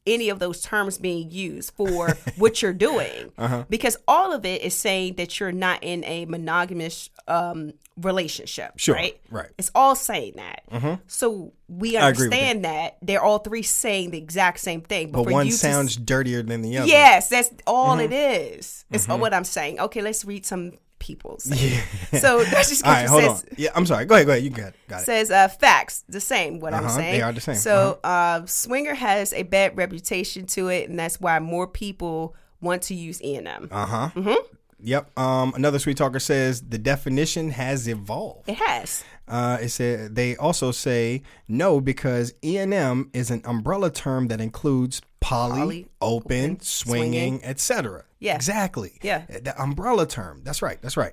any 0.06 0.28
of 0.30 0.38
those 0.38 0.62
terms 0.62 0.96
being 0.98 1.30
used 1.30 1.72
for 1.74 2.08
what 2.36 2.62
you're 2.62 2.72
doing 2.72 3.32
Uh-huh. 3.36 3.64
because 3.68 3.96
all 4.08 4.32
of 4.32 4.44
it 4.46 4.62
is 4.62 4.74
saying 4.74 5.14
that 5.16 5.38
you're 5.38 5.52
not 5.52 5.84
in 5.84 6.02
a 6.04 6.24
monogamous 6.26 7.10
um, 7.28 7.74
relationship. 7.96 8.72
Sure, 8.76 8.94
Right. 8.94 9.20
right. 9.30 9.44
Mm-hmm. 9.44 9.54
It's 9.58 9.70
all 9.74 9.94
saying 9.94 10.34
that. 10.36 11.00
So 11.06 11.52
we 11.68 11.96
I 11.96 12.08
agree 12.08 12.28
with 12.28 12.32
understand 12.34 12.64
that 12.64 12.96
they're 13.02 13.22
all 13.22 13.38
three 13.38 13.62
saying 13.62 14.10
the 14.10 14.18
exact 14.18 14.60
same 14.60 14.80
thing. 14.80 15.10
but 15.12 15.24
for 15.24 15.30
one 15.32 15.46
you 15.46 15.52
to 15.52 15.58
sounds 15.58 15.96
dirtier 15.96 16.42
than 16.42 16.62
the 16.62 16.78
other. 16.78 16.88
Yes, 16.88 17.28
that's 17.28 17.50
all 17.66 17.96
Mm-hmm. 17.98 18.12
it 18.12 18.56
is. 18.56 18.84
It's 18.90 19.06
what 19.06 19.34
I'm 19.34 19.44
saying. 19.44 19.80
Okay, 19.80 20.00
let's 20.02 20.24
read 20.24 20.46
some 20.46 20.72
people's. 21.00 21.42
So 21.44 22.44
that's 22.44 22.68
just 22.68 22.86
All 22.86 22.92
right, 22.92 23.08
hold 23.08 23.22
says, 23.22 23.30
on. 23.42 23.48
Yeah, 23.56 23.70
I'm 23.74 23.84
sorry. 23.86 24.04
Go 24.04 24.14
ahead. 24.14 24.26
Go 24.26 24.32
ahead. 24.32 24.44
You 24.44 24.50
got 24.50 24.68
it. 24.68 24.74
Got 24.86 25.02
it. 25.02 25.04
says 25.06 25.30
uh, 25.32 25.48
facts 25.48 26.04
the 26.08 26.20
same. 26.20 26.60
What 26.60 26.72
I'm 26.74 26.84
Uh-huh, 26.84 26.96
saying 26.96 27.12
they 27.14 27.22
are 27.22 27.32
the 27.32 27.40
same. 27.40 27.56
So 27.56 27.98
uh, 28.04 28.46
swinger 28.46 28.94
has 28.94 29.32
a 29.32 29.42
bad 29.42 29.76
reputation 29.76 30.46
to 30.46 30.68
it, 30.68 30.88
and 30.88 30.96
that's 30.98 31.20
why 31.20 31.40
more 31.40 31.66
people 31.66 32.36
want 32.60 32.82
to 32.82 32.94
use 32.94 33.20
E 33.24 33.34
and 33.34 33.48
M. 33.48 33.68
Uh 33.72 33.86
huh. 33.86 34.10
Mm-hmm. 34.14 34.54
Yep. 34.82 35.18
Um, 35.18 35.52
another 35.56 35.78
sweet 35.78 35.96
talker 35.98 36.20
says 36.20 36.62
the 36.62 36.78
definition 36.78 37.50
has 37.50 37.86
evolved. 37.88 38.48
It 38.48 38.54
has. 38.56 39.04
Uh, 39.28 39.58
it 39.60 39.68
said 39.68 40.14
they 40.16 40.36
also 40.36 40.70
say 40.72 41.22
no 41.48 41.80
because 41.80 42.32
E 42.44 42.56
and 42.58 42.72
M 42.72 43.10
is 43.12 43.30
an 43.30 43.42
umbrella 43.44 43.90
term 43.90 44.28
that 44.28 44.40
includes 44.40 45.02
poly, 45.20 45.60
Poly, 45.60 45.88
open, 46.00 46.44
open, 46.52 46.60
swinging, 46.60 47.10
swinging. 47.12 47.44
etc. 47.44 48.04
Yeah. 48.18 48.34
exactly. 48.34 48.98
Yeah. 49.02 49.24
the 49.28 49.54
umbrella 49.60 50.06
term. 50.06 50.40
That's 50.44 50.62
right. 50.62 50.80
That's 50.82 50.96
right. 50.96 51.12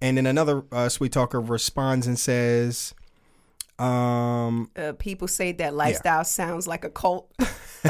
And 0.00 0.16
then 0.18 0.26
another 0.26 0.64
uh, 0.72 0.88
sweet 0.88 1.12
talker 1.12 1.40
responds 1.40 2.06
and 2.06 2.18
says, 2.18 2.94
um, 3.78 4.70
Uh, 4.76 4.92
people 4.98 5.26
say 5.28 5.52
that 5.52 5.74
lifestyle 5.74 6.24
sounds 6.24 6.66
like 6.68 6.84
a 6.84 6.90
cult. 6.90 7.32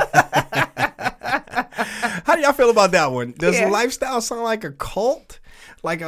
How 2.24 2.34
do 2.36 2.40
y'all 2.40 2.52
feel 2.52 2.70
about 2.70 2.92
that 2.92 3.10
one? 3.12 3.32
Does 3.36 3.58
Yeah. 3.58 3.68
lifestyle 3.68 4.20
sound 4.20 4.42
like 4.42 4.64
a 4.64 4.70
cult? 4.72 5.40
Like 5.84 6.00
a, 6.00 6.06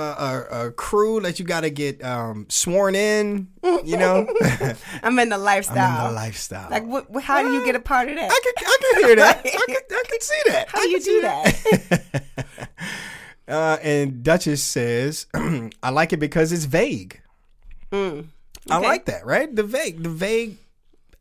a, 0.51 0.67
a 0.69 0.73
crew 0.73 1.21
that 1.21 1.39
you 1.39 1.45
got 1.45 1.61
to 1.61 1.71
get 1.71 2.03
um, 2.03 2.47
sworn 2.49 2.95
in, 2.97 3.49
you 3.85 3.97
know? 3.99 4.27
I'm 5.03 5.19
in 5.19 5.29
the 5.29 5.37
lifestyle. 5.39 6.01
I'm 6.01 6.07
in 6.09 6.15
the 6.15 6.21
lifestyle. 6.21 6.71
Like, 6.71 6.85
what, 6.87 7.11
what- 7.11 7.23
how 7.23 7.43
do 7.43 7.53
you 7.53 7.63
get 7.65 7.77
a 7.77 7.81
part 7.81 8.09
of 8.09 8.17
that? 8.17 8.31
I 8.31 8.41
can, 8.43 8.67
I 8.67 8.79
can 8.81 9.05
hear 9.07 9.17
that. 9.17 9.39
I 9.47 9.67
can, 9.67 9.77
I 9.91 10.03
can 10.09 10.21
see 10.21 10.43
that. 10.47 10.69
how 10.71 10.79
I 10.81 10.85
do 10.85 10.91
you 10.91 11.01
do 11.01 11.21
that? 11.21 12.27
Uh, 13.49 13.77
and 13.83 14.23
Duchess 14.25 14.63
says, 14.63 15.27
I 15.35 15.91
like 15.91 16.13
it 16.13 16.17
because 16.19 16.53
it's 16.53 16.65
vague. 16.65 17.21
I 17.93 17.95
Mm, 17.97 18.27
okay. 18.69 18.87
like 18.87 19.05
that, 19.05 19.25
right? 19.25 19.55
The 19.55 19.63
vague. 19.63 20.03
The 20.03 20.09
vague 20.09 20.57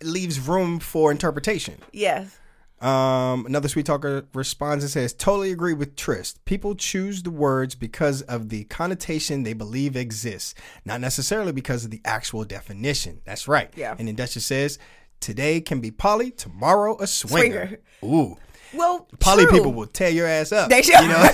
leaves 0.01 0.39
room 0.39 0.79
for 0.79 1.11
interpretation. 1.11 1.75
yes. 1.93 2.39
Um, 2.81 3.45
another 3.45 3.67
sweet 3.69 3.85
talker 3.85 4.25
responds 4.33 4.83
and 4.83 4.91
says, 4.91 5.13
"Totally 5.13 5.51
agree 5.51 5.73
with 5.73 5.95
Trist. 5.95 6.43
People 6.45 6.75
choose 6.75 7.23
the 7.23 7.31
words 7.31 7.73
because 7.73 8.21
of 8.23 8.49
the 8.49 8.65
connotation 8.65 9.43
they 9.43 9.53
believe 9.53 9.95
exists, 9.95 10.53
not 10.83 10.99
necessarily 11.01 11.51
because 11.53 11.85
of 11.85 11.91
the 11.91 12.01
actual 12.03 12.43
definition." 12.43 13.21
That's 13.25 13.47
right. 13.47 13.71
Yeah. 13.75 13.95
And 13.97 14.07
then 14.07 14.15
Duchess 14.15 14.45
says, 14.45 14.77
"Today 15.21 15.61
can 15.61 15.79
be 15.79 15.89
poly, 15.89 16.31
tomorrow 16.31 16.97
a 16.99 17.07
swinger." 17.07 17.79
Ooh, 18.03 18.35
Well, 18.73 19.07
poly 19.19 19.45
true. 19.45 19.53
people 19.53 19.73
will 19.73 19.87
tear 19.87 20.09
your 20.09 20.27
ass 20.27 20.51
up. 20.51 20.69
They 20.69 20.81
should. 20.81 20.99
You 20.99 21.07
know, 21.07 21.29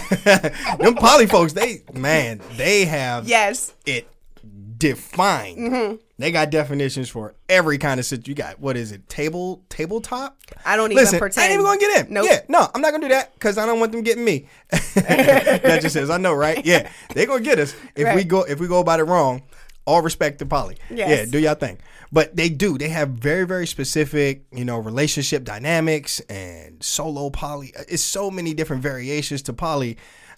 them 0.80 0.96
poly 0.96 1.26
folks, 1.26 1.54
they 1.54 1.82
man, 1.92 2.40
they 2.56 2.86
have 2.86 3.28
Yes. 3.28 3.74
it 3.88 4.08
defined. 4.78 5.58
Mhm. 5.58 6.00
They 6.22 6.32
got 6.32 6.50
definitions 6.52 7.10
for 7.10 7.34
every 7.50 7.78
kind 7.78 8.00
of 8.00 8.06
situation. 8.06 8.30
You 8.30 8.36
got 8.36 8.60
what 8.60 8.78
is 8.78 8.92
it? 8.92 9.10
Table 9.10 9.64
tabletop? 9.70 10.38
I 10.66 10.76
don't 10.76 10.92
even 10.92 11.06
pretend. 11.20 11.44
I 11.44 11.46
ain't 11.48 11.54
even 11.54 11.66
gonna 11.66 11.80
get 11.80 12.08
in. 12.08 12.14
Nope. 12.14 12.28
Yeah, 12.30 12.40
no, 12.48 12.68
I'm 12.74 12.82
not 12.82 12.92
gonna 12.92 13.06
do 13.08 13.14
that 13.14 13.34
because 13.34 13.58
I 13.58 13.66
don't 13.66 13.80
want 13.80 13.92
them 13.92 14.02
getting 14.04 14.24
me. 14.24 14.48
that 14.96 15.80
just 15.82 15.94
says 15.94 16.10
I 16.10 16.18
know, 16.18 16.34
right? 16.34 16.64
Yeah, 16.66 16.90
they 17.14 17.26
gonna 17.26 17.42
get 17.44 17.60
us 17.60 17.76
if 17.96 18.16
we 18.16 18.24
go 18.24 18.44
if 18.44 18.60
we 18.60 18.68
go 18.68 18.80
about 18.80 19.00
it 19.00 19.04
wrong. 19.06 19.44
All 19.86 20.04
respect 20.04 20.38
to 20.40 20.46
poly. 20.46 20.78
Yes. 20.92 21.10
Yeah, 21.10 21.26
do 21.32 21.40
y'all 21.40 21.56
thing. 21.56 21.80
But 22.12 22.36
they 22.36 22.50
do. 22.50 22.78
They 22.78 22.90
have 22.90 23.10
very 23.10 23.46
very 23.48 23.66
specific, 23.66 24.44
you 24.52 24.64
know, 24.64 24.78
relationship 24.78 25.44
dynamics 25.44 26.20
and 26.22 26.84
solo 26.84 27.32
poly. 27.32 27.74
It's 27.90 28.04
so 28.04 28.30
many 28.30 28.54
different 28.54 28.84
variations 28.84 29.42
to 29.44 29.54
poly. 29.54 29.98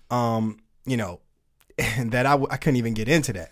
Um, 0.09 0.59
you 0.85 0.95
know, 0.95 1.19
that 1.77 2.25
I, 2.25 2.31
w- 2.31 2.47
I 2.49 2.57
couldn't 2.57 2.77
even 2.77 2.93
get 2.93 3.09
into 3.09 3.33
that. 3.33 3.51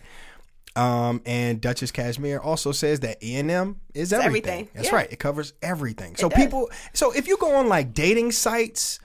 Um, 0.76 1.22
and 1.26 1.60
Duchess 1.60 1.92
Cashmere 1.92 2.40
also 2.40 2.72
says 2.72 3.02
that 3.02 3.22
E 3.24 3.36
and 3.36 3.52
M 3.52 3.82
is 3.94 4.14
everything. 4.14 4.26
everything. 4.52 4.70
That's 4.74 4.88
Yeah. 4.88 4.96
right. 4.96 5.12
It 5.12 5.20
covers 5.20 5.54
everything. 5.62 6.16
So 6.16 6.30
people, 6.30 6.70
so 6.94 7.12
if 7.12 7.28
you 7.28 7.36
go 7.38 7.56
on 7.56 7.68
like 7.68 7.94
dating 7.94 8.32
sites, 8.32 9.00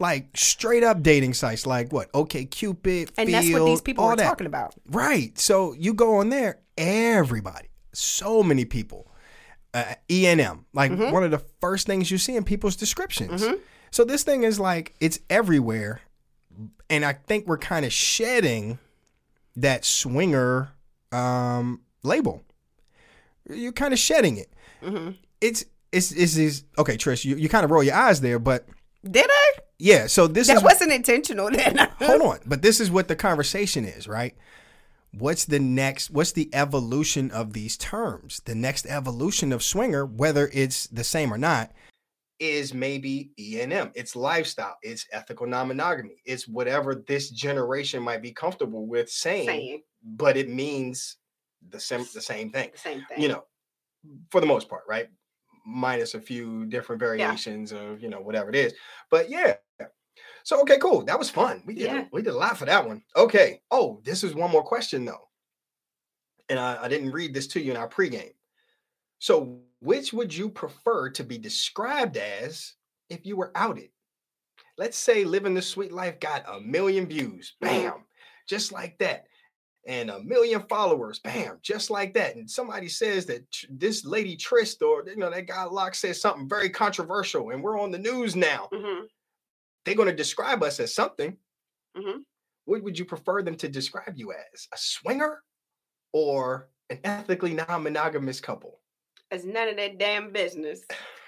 like 0.00 0.36
straight 0.36 0.82
up 0.82 1.00
dating 1.02 1.34
sites, 1.34 1.64
like 1.64 1.92
what? 1.92 2.10
OkCupid, 2.12 3.10
and 3.16 3.32
that's 3.32 3.50
what 3.52 3.64
these 3.66 3.80
people 3.80 4.04
are 4.04 4.16
that. 4.16 4.24
talking 4.24 4.48
about. 4.48 4.74
Right. 4.90 5.38
So 5.38 5.74
you 5.74 5.94
go 5.94 6.16
on 6.16 6.30
there, 6.30 6.58
everybody, 6.76 7.68
so 7.92 8.42
many 8.42 8.64
people, 8.64 9.06
uh, 9.74 9.94
E 10.10 10.26
and 10.26 10.40
M, 10.40 10.66
like 10.72 10.90
Mm-hmm. 10.90 11.12
one 11.12 11.22
of 11.22 11.30
the 11.30 11.42
first 11.60 11.86
things 11.86 12.10
you 12.10 12.18
see 12.18 12.34
in 12.34 12.42
people's 12.42 12.74
descriptions. 12.74 13.44
So 13.92 14.04
this 14.04 14.24
thing 14.24 14.42
is 14.42 14.58
like 14.58 14.94
it's 15.00 15.20
everywhere, 15.30 16.00
and 16.90 17.04
I 17.04 17.12
think 17.12 17.46
we're 17.46 17.58
kind 17.58 17.84
of 17.86 17.92
shedding 17.92 18.78
that 19.54 19.84
swinger 19.84 20.72
um, 21.12 21.82
label. 22.02 22.42
You're 23.48 23.72
kind 23.72 23.92
of 23.92 23.98
shedding 23.98 24.36
it. 24.36 24.52
Mm-hmm. 24.82 25.12
It's 25.40 25.64
it's 25.90 26.12
it's, 26.12 26.36
it's 26.36 26.64
okay, 26.78 26.96
Trish. 26.96 27.24
You, 27.24 27.36
you 27.36 27.48
kind 27.48 27.64
of 27.64 27.70
roll 27.70 27.82
your 27.82 27.94
eyes 27.94 28.20
there, 28.20 28.38
but 28.38 28.66
Did 29.08 29.26
I? 29.28 29.52
yeah. 29.78 30.06
So 30.06 30.26
this 30.26 30.48
That 30.48 30.58
is 30.58 30.62
wasn't 30.62 30.92
intentional 30.92 31.50
then. 31.50 31.76
hold 31.98 32.22
on 32.22 32.38
but 32.46 32.62
this 32.62 32.80
is 32.80 32.90
what 32.90 33.08
the 33.08 33.16
conversation 33.16 33.84
is 33.84 34.08
right 34.08 34.34
what's 35.18 35.44
the 35.44 35.60
next 35.60 36.10
what's 36.10 36.32
the 36.32 36.48
evolution 36.54 37.30
of 37.30 37.52
these 37.52 37.76
terms 37.76 38.40
the 38.44 38.54
next 38.54 38.86
evolution 38.86 39.52
of 39.52 39.62
swinger 39.62 40.06
whether 40.06 40.50
it's 40.52 40.86
the 40.86 41.04
same 41.04 41.32
or 41.32 41.38
not 41.38 41.70
is 42.42 42.74
maybe 42.74 43.30
ENM. 43.38 43.92
It's 43.94 44.16
lifestyle. 44.16 44.76
It's 44.82 45.06
ethical 45.12 45.46
non-monogamy. 45.46 46.16
It's 46.24 46.48
whatever 46.48 47.04
this 47.06 47.30
generation 47.30 48.02
might 48.02 48.20
be 48.20 48.32
comfortable 48.32 48.84
with 48.84 49.08
saying, 49.08 49.46
Saying 49.46 49.82
but 50.02 50.36
it 50.36 50.48
means 50.48 51.16
the 51.68 51.80
same 51.80 52.06
the 52.14 52.20
same 52.20 52.50
thing. 52.50 52.70
the 52.72 52.78
same 52.78 53.04
thing. 53.08 53.20
You 53.20 53.28
know, 53.28 53.44
for 54.30 54.40
the 54.40 54.46
most 54.46 54.68
part, 54.68 54.82
right? 54.88 55.08
Minus 55.64 56.14
a 56.14 56.20
few 56.20 56.66
different 56.66 56.98
variations 57.00 57.72
of 57.72 58.02
you 58.02 58.08
know 58.08 58.20
whatever 58.20 58.48
it 58.50 58.56
is. 58.56 58.74
But 59.10 59.30
yeah. 59.30 59.56
So 60.44 60.60
okay, 60.62 60.78
cool. 60.78 61.04
That 61.04 61.18
was 61.18 61.30
fun. 61.30 61.62
We 61.66 61.74
did 61.74 61.84
Yeah. 61.84 62.06
we 62.12 62.22
did 62.22 62.34
a 62.34 62.36
lot 62.38 62.58
for 62.58 62.64
that 62.64 62.86
one. 62.86 63.02
Okay. 63.16 63.62
Oh, 63.70 64.00
this 64.04 64.24
is 64.24 64.34
one 64.34 64.50
more 64.50 64.64
question 64.64 65.04
though, 65.04 65.28
and 66.48 66.58
I, 66.58 66.84
I 66.84 66.88
didn't 66.88 67.12
read 67.12 67.32
this 67.32 67.46
to 67.48 67.60
you 67.60 67.70
in 67.70 67.76
our 67.76 67.88
pregame. 67.88 68.34
So, 69.20 69.60
which 69.80 70.12
would 70.12 70.34
you 70.34 70.48
prefer 70.50 71.10
to 71.10 71.22
be 71.22 71.38
described 71.38 72.16
as 72.16 72.74
if 73.08 73.24
you 73.24 73.36
were 73.36 73.52
outed? 73.54 73.90
Let's 74.78 74.98
say 74.98 75.24
living 75.24 75.54
the 75.54 75.62
sweet 75.62 75.92
life 75.92 76.18
got 76.18 76.42
a 76.48 76.60
million 76.60 77.06
views, 77.06 77.54
Mhm. 77.62 77.66
bam, 77.84 78.04
just 78.48 78.72
like 78.72 78.98
that, 78.98 79.26
and 79.86 80.10
a 80.10 80.22
million 80.22 80.62
followers, 80.68 81.18
bam, 81.18 81.58
just 81.62 81.90
like 81.90 82.14
that. 82.14 82.36
And 82.36 82.48
somebody 82.48 82.88
says 82.88 83.26
that 83.26 83.44
this 83.70 84.04
lady 84.04 84.36
Trist 84.36 84.82
or 84.82 85.04
you 85.06 85.16
know 85.16 85.30
that 85.30 85.46
guy 85.46 85.64
Locke 85.64 85.94
says 85.94 86.20
something 86.20 86.48
very 86.48 86.70
controversial, 86.70 87.50
and 87.50 87.62
we're 87.62 87.80
on 87.80 87.90
the 87.90 87.98
news 87.98 88.36
now. 88.36 88.68
Mhm. 88.72 89.08
They're 89.84 89.96
going 89.96 90.08
to 90.08 90.14
describe 90.14 90.62
us 90.62 90.78
as 90.78 90.94
something. 90.94 91.36
Mhm. 91.96 92.24
What 92.64 92.82
would 92.82 92.98
you 92.98 93.04
prefer 93.04 93.42
them 93.42 93.56
to 93.56 93.68
describe 93.68 94.16
you 94.16 94.32
as? 94.32 94.68
A 94.72 94.78
swinger 94.78 95.42
or 96.12 96.70
an 96.90 97.00
ethically 97.02 97.54
non-monogamous 97.54 98.40
couple? 98.40 98.80
It's 99.32 99.44
none 99.44 99.68
of 99.68 99.76
that 99.76 99.98
damn 99.98 100.30
business. 100.30 100.84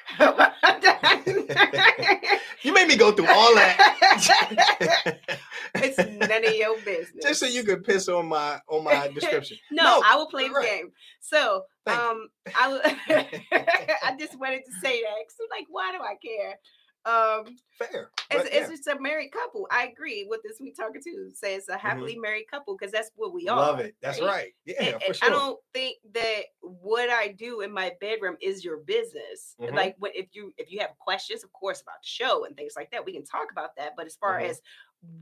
You 2.62 2.72
made 2.72 2.88
me 2.88 2.96
go 2.96 3.12
through 3.12 3.26
all 3.28 3.55
that. 3.55 5.18
it's 5.76 5.98
none 5.98 6.44
of 6.44 6.55
your 6.55 6.80
business. 6.80 7.22
Just 7.22 7.40
so 7.40 7.46
you 7.46 7.62
could 7.62 7.84
piss 7.84 8.09
on 8.09 8.26
my 8.26 8.59
on 8.68 8.84
my 8.84 9.09
description. 9.09 9.59
No, 9.70 9.82
No, 9.84 10.02
I 10.05 10.16
will 10.16 10.26
play 10.28 10.48
the 10.48 10.55
right. 10.55 10.66
game. 10.66 10.92
So, 11.20 11.64
Thank 11.84 11.98
you. 12.00 12.09
um, 12.11 12.28
I. 12.55 12.96
I 14.02 14.16
just 14.18 14.38
wanted 14.38 14.62
to 14.64 14.72
say 14.82 15.02
that. 15.02 15.11
'cause 15.11 15.36
I'm 15.42 15.48
like, 15.50 15.66
why 15.68 15.92
do 15.92 15.98
I 16.02 16.14
care? 16.24 16.59
Um, 17.07 17.57
Fair. 17.78 18.11
it's, 18.30 18.44
but 18.44 18.52
it's 18.52 18.70
just 18.70 18.86
a 18.86 18.98
married 19.00 19.30
couple. 19.30 19.66
I 19.70 19.86
agree 19.88 20.26
with 20.28 20.40
this 20.42 20.57
sweet 20.57 20.74
to 20.76 21.30
say 21.34 21.55
it's 21.55 21.68
a 21.68 21.76
happily 21.76 22.16
married 22.16 22.46
couple 22.50 22.76
because 22.76 22.92
that's 22.92 23.11
what 23.16 23.34
we 23.34 23.46
are. 23.48 23.57
Love 23.59 23.80
it. 23.80 23.94
That's 24.00 24.20
right. 24.22 24.55
Yeah, 24.64 24.98
And- 25.07 25.16
sure. 25.16 25.28
I 25.28 25.30
don't 25.30 25.59
think 25.74 25.98
that 26.14 26.44
what 26.61 27.11
I 27.11 27.28
do 27.28 27.61
in 27.61 27.72
my 27.72 27.92
bedroom 28.00 28.36
is 28.40 28.64
your 28.64 28.78
business. 28.78 29.55
Mhm. 29.61 29.74
Like, 29.74 29.96
what 29.98 30.16
if 30.16 30.28
you 30.32 30.55
if 30.57 30.70
you 30.72 30.80
have 30.80 30.96
questions, 30.98 31.44
of 31.44 31.52
course, 31.52 31.82
about 31.82 32.00
the 32.02 32.07
show 32.09 32.44
and 32.46 32.57
things 32.57 32.74
like 32.76 32.90
that, 32.92 33.05
we 33.05 33.12
can 33.12 33.24
talk 33.24 33.50
about 33.52 33.76
that. 33.76 33.92
But 33.96 34.07
as 34.07 34.16
far 34.16 34.40
Mhm. 34.40 34.48
as 34.48 34.62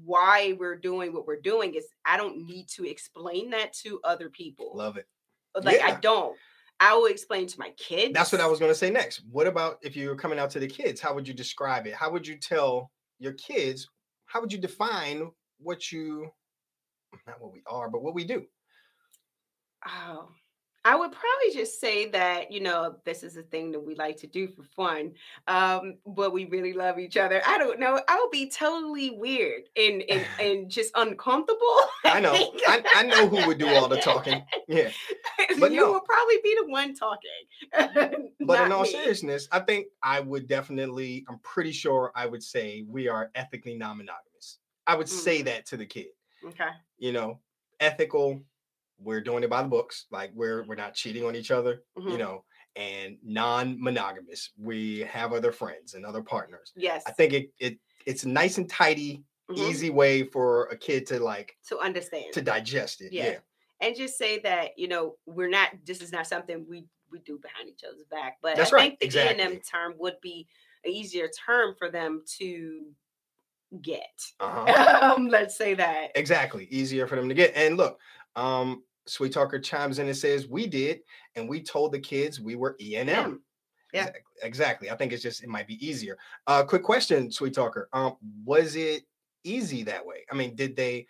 why 0.04 0.52
we're 0.58 0.76
doing 0.76 1.12
what 1.12 1.26
we're 1.26 1.40
doing, 1.40 1.74
is 1.74 1.88
I 2.04 2.16
don't 2.16 2.46
need 2.46 2.68
to 2.76 2.88
explain 2.88 3.50
that 3.50 3.72
to 3.82 4.00
other 4.04 4.30
people. 4.30 4.70
Love 4.76 4.96
it. 4.96 5.08
Like, 5.60 5.80
I 5.80 5.98
don't. 6.00 6.38
I 6.82 6.94
will 6.94 7.06
explain 7.06 7.46
to 7.46 7.58
my 7.60 7.70
kids. 7.76 8.12
That's 8.12 8.32
what 8.32 8.40
I 8.40 8.46
was 8.46 8.58
going 8.58 8.72
to 8.72 8.74
say 8.74 8.90
next. 8.90 9.22
What 9.30 9.46
about 9.46 9.78
if 9.82 9.94
you 9.94 10.08
were 10.08 10.16
coming 10.16 10.40
out 10.40 10.50
to 10.50 10.58
the 10.58 10.66
kids? 10.66 11.00
How 11.00 11.14
would 11.14 11.28
you 11.28 11.32
describe 11.32 11.86
it? 11.86 11.94
How 11.94 12.10
would 12.10 12.26
you 12.26 12.36
tell 12.36 12.90
your 13.20 13.34
kids? 13.34 13.88
How 14.26 14.40
would 14.40 14.52
you 14.52 14.58
define 14.58 15.30
what 15.60 15.92
you, 15.92 16.28
not 17.24 17.40
what 17.40 17.52
we 17.52 17.62
are, 17.68 17.88
but 17.88 18.02
what 18.02 18.14
we 18.14 18.24
do? 18.24 18.44
Oh, 19.86 20.28
I 20.84 20.96
would 20.96 21.12
probably 21.12 21.54
just 21.54 21.80
say 21.80 22.08
that, 22.10 22.50
you 22.50 22.60
know, 22.60 22.96
this 23.04 23.22
is 23.22 23.36
a 23.36 23.42
thing 23.42 23.70
that 23.72 23.80
we 23.80 23.94
like 23.94 24.16
to 24.18 24.26
do 24.26 24.48
for 24.48 24.64
fun. 24.64 25.12
Um, 25.46 25.98
but 26.06 26.32
we 26.32 26.46
really 26.46 26.72
love 26.72 26.98
each 26.98 27.16
other. 27.16 27.40
I 27.46 27.56
don't 27.56 27.78
know. 27.78 28.00
I 28.08 28.18
would 28.20 28.30
be 28.32 28.50
totally 28.50 29.10
weird 29.10 29.62
and 29.76 30.02
and, 30.08 30.26
and 30.40 30.70
just 30.70 30.90
uncomfortable. 30.96 31.58
I 32.04 32.18
know. 32.20 32.32
I, 32.32 32.82
I 32.96 33.02
know 33.04 33.28
who 33.28 33.46
would 33.46 33.58
do 33.58 33.68
all 33.68 33.88
the 33.88 33.98
talking. 33.98 34.42
Yeah. 34.68 34.90
but 35.58 35.70
you 35.70 35.80
no. 35.80 35.92
would 35.92 36.04
probably 36.04 36.36
be 36.42 36.56
the 36.62 36.68
one 36.70 36.94
talking. 36.94 38.30
But 38.40 38.66
in 38.66 38.72
all 38.72 38.82
me. 38.82 38.90
seriousness, 38.90 39.48
I 39.52 39.60
think 39.60 39.86
I 40.02 40.20
would 40.20 40.46
definitely, 40.48 41.24
I'm 41.28 41.38
pretty 41.40 41.72
sure 41.72 42.10
I 42.16 42.26
would 42.26 42.42
say 42.42 42.84
we 42.88 43.08
are 43.08 43.30
ethically 43.34 43.76
non 43.76 43.98
monogamous. 43.98 44.58
I 44.86 44.96
would 44.96 45.08
say 45.08 45.40
Mm. 45.42 45.44
that 45.46 45.66
to 45.66 45.76
the 45.76 45.86
kid. 45.86 46.06
Okay. 46.44 46.70
You 46.98 47.12
know, 47.12 47.40
ethical, 47.80 48.40
we're 49.02 49.20
doing 49.20 49.42
it 49.44 49.50
by 49.50 49.62
the 49.62 49.68
books. 49.68 50.06
Like 50.10 50.30
we're 50.34 50.64
we're 50.66 50.74
not 50.76 50.94
cheating 50.94 51.24
on 51.24 51.34
each 51.36 51.50
other, 51.50 51.82
you 51.96 52.02
Mhm. 52.02 52.18
know, 52.18 52.44
and 52.76 53.18
non-monogamous. 53.22 54.50
We 54.58 55.00
have 55.00 55.32
other 55.32 55.52
friends 55.52 55.94
and 55.94 56.04
other 56.06 56.22
partners. 56.22 56.72
Yes. 56.76 57.02
I 57.06 57.12
think 57.12 57.32
it 57.32 57.50
it 57.58 57.78
it's 58.06 58.24
a 58.24 58.28
nice 58.28 58.58
and 58.58 58.68
tidy, 58.68 59.22
Mhm. 59.50 59.58
easy 59.70 59.90
way 59.90 60.24
for 60.24 60.64
a 60.66 60.76
kid 60.76 61.06
to 61.08 61.18
like 61.20 61.56
to 61.68 61.78
understand. 61.78 62.32
to 62.34 62.42
digest 62.42 63.00
it. 63.00 63.12
Yeah. 63.12 63.26
Yeah. 63.32 63.38
and 63.80 63.96
just 63.96 64.16
say 64.16 64.38
that 64.38 64.78
you 64.78 64.86
know 64.86 65.16
we're 65.26 65.48
not 65.50 65.70
this 65.84 66.00
is 66.00 66.12
not 66.12 66.26
something 66.26 66.64
we 66.68 66.84
we 67.10 67.18
do 67.20 67.36
behind 67.38 67.68
each 67.68 67.82
other's 67.84 68.04
back 68.10 68.38
but 68.40 68.54
That's 68.56 68.72
i 68.72 68.76
right, 68.76 68.98
think 69.00 69.12
the 69.12 69.18
e 69.18 69.28
and 69.28 69.40
m 69.40 69.60
term 69.60 69.94
would 69.98 70.18
be 70.22 70.46
an 70.84 70.92
easier 70.92 71.28
term 71.46 71.74
for 71.76 71.90
them 71.90 72.22
to 72.38 72.94
get 73.82 74.22
Uh-huh. 74.38 74.98
um 75.16 75.28
let's 75.28 75.56
say 75.58 75.74
that 75.74 76.12
exactly 76.14 76.66
easier 76.66 77.06
for 77.08 77.16
them 77.16 77.28
to 77.28 77.34
get 77.34 77.52
and 77.56 77.76
look 77.76 77.98
um 78.36 78.84
sweet 79.06 79.32
talker 79.32 79.58
chimes 79.58 79.98
in 79.98 80.06
and 80.06 80.16
says 80.16 80.46
we 80.48 80.66
did 80.66 81.00
and 81.36 81.48
we 81.48 81.62
told 81.62 81.92
the 81.92 81.98
kids 81.98 82.40
we 82.40 82.54
were 82.56 82.76
e 82.80 82.96
and 82.96 83.10
m. 83.10 83.42
Yeah. 83.92 84.10
Exactly 84.42 84.90
i 84.90 84.96
think 84.96 85.12
it's 85.12 85.22
just 85.22 85.42
it 85.42 85.48
might 85.48 85.66
be 85.66 85.84
easier. 85.86 86.16
Uh 86.46 86.62
quick 86.64 86.82
question 86.82 87.30
sweet 87.30 87.54
talker 87.54 87.88
um 87.92 88.16
was 88.44 88.76
it 88.76 89.02
easy 89.44 89.82
that 89.82 90.04
way? 90.06 90.24
I 90.30 90.34
mean 90.34 90.54
did 90.54 90.76
they 90.76 91.06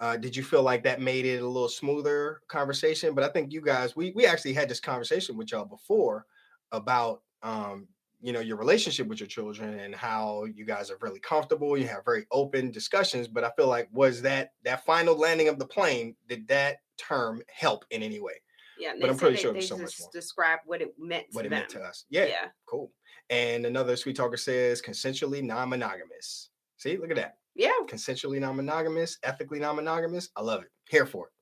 uh 0.00 0.16
did 0.16 0.36
you 0.36 0.42
feel 0.44 0.62
like 0.62 0.84
that 0.84 1.00
made 1.00 1.26
it 1.26 1.42
a 1.42 1.46
little 1.46 1.68
smoother 1.68 2.40
conversation? 2.48 3.14
But 3.14 3.24
i 3.24 3.28
think 3.28 3.52
you 3.52 3.60
guys 3.60 3.96
we 3.96 4.12
we 4.12 4.26
actually 4.26 4.54
had 4.54 4.68
this 4.68 4.80
conversation 4.80 5.36
with 5.36 5.50
y'all 5.52 5.64
before 5.64 6.24
about 6.72 7.22
um 7.42 7.88
you 8.20 8.32
know 8.32 8.40
your 8.40 8.56
relationship 8.56 9.06
with 9.06 9.20
your 9.20 9.26
children 9.28 9.78
and 9.78 9.94
how 9.94 10.44
you 10.44 10.64
guys 10.64 10.90
are 10.90 10.98
really 11.00 11.20
comfortable 11.20 11.76
you 11.78 11.86
have 11.86 12.04
very 12.04 12.26
open 12.32 12.70
discussions 12.70 13.28
but 13.28 13.44
i 13.44 13.50
feel 13.56 13.68
like 13.68 13.88
was 13.92 14.20
that 14.22 14.52
that 14.64 14.84
final 14.84 15.16
landing 15.16 15.48
of 15.48 15.58
the 15.58 15.66
plane 15.66 16.16
did 16.28 16.46
that 16.48 16.78
term 16.96 17.40
help 17.48 17.84
in 17.90 18.02
any 18.02 18.18
way? 18.18 18.32
Yeah 18.76 18.94
But 19.00 19.08
I'm 19.10 19.16
pretty 19.16 19.36
they- 19.36 19.42
sure 19.42 19.52
they 19.52 19.60
there's 19.60 19.68
so 19.68 19.78
much 19.78 20.00
more. 20.00 20.10
describe 20.12 20.58
what 20.66 20.82
it 20.82 20.94
meant 20.98 21.26
what 21.32 21.42
to 21.42 21.46
it 21.46 21.50
them. 21.50 21.58
meant 21.60 21.70
to 21.70 21.80
us. 21.80 22.06
Yeah, 22.10 22.24
yeah. 22.26 22.48
cool. 22.66 22.90
And 23.30 23.64
another 23.66 23.94
sweet 23.96 24.16
talker 24.16 24.36
says 24.36 24.82
consensually 24.82 25.42
non-monogamous. 25.44 26.50
See 26.76 26.96
look 26.96 27.10
at 27.10 27.16
that. 27.16 27.38
Yeah. 27.54 27.70
Consensually 27.86 28.40
non-monogamous 28.40 29.18
ethically 29.22 29.60
non-monogamous 29.60 30.30
i 30.36 30.42
love 30.42 30.62
it. 30.62 30.70
Here 30.90 31.06
for 31.06 31.26
it. 31.26 31.32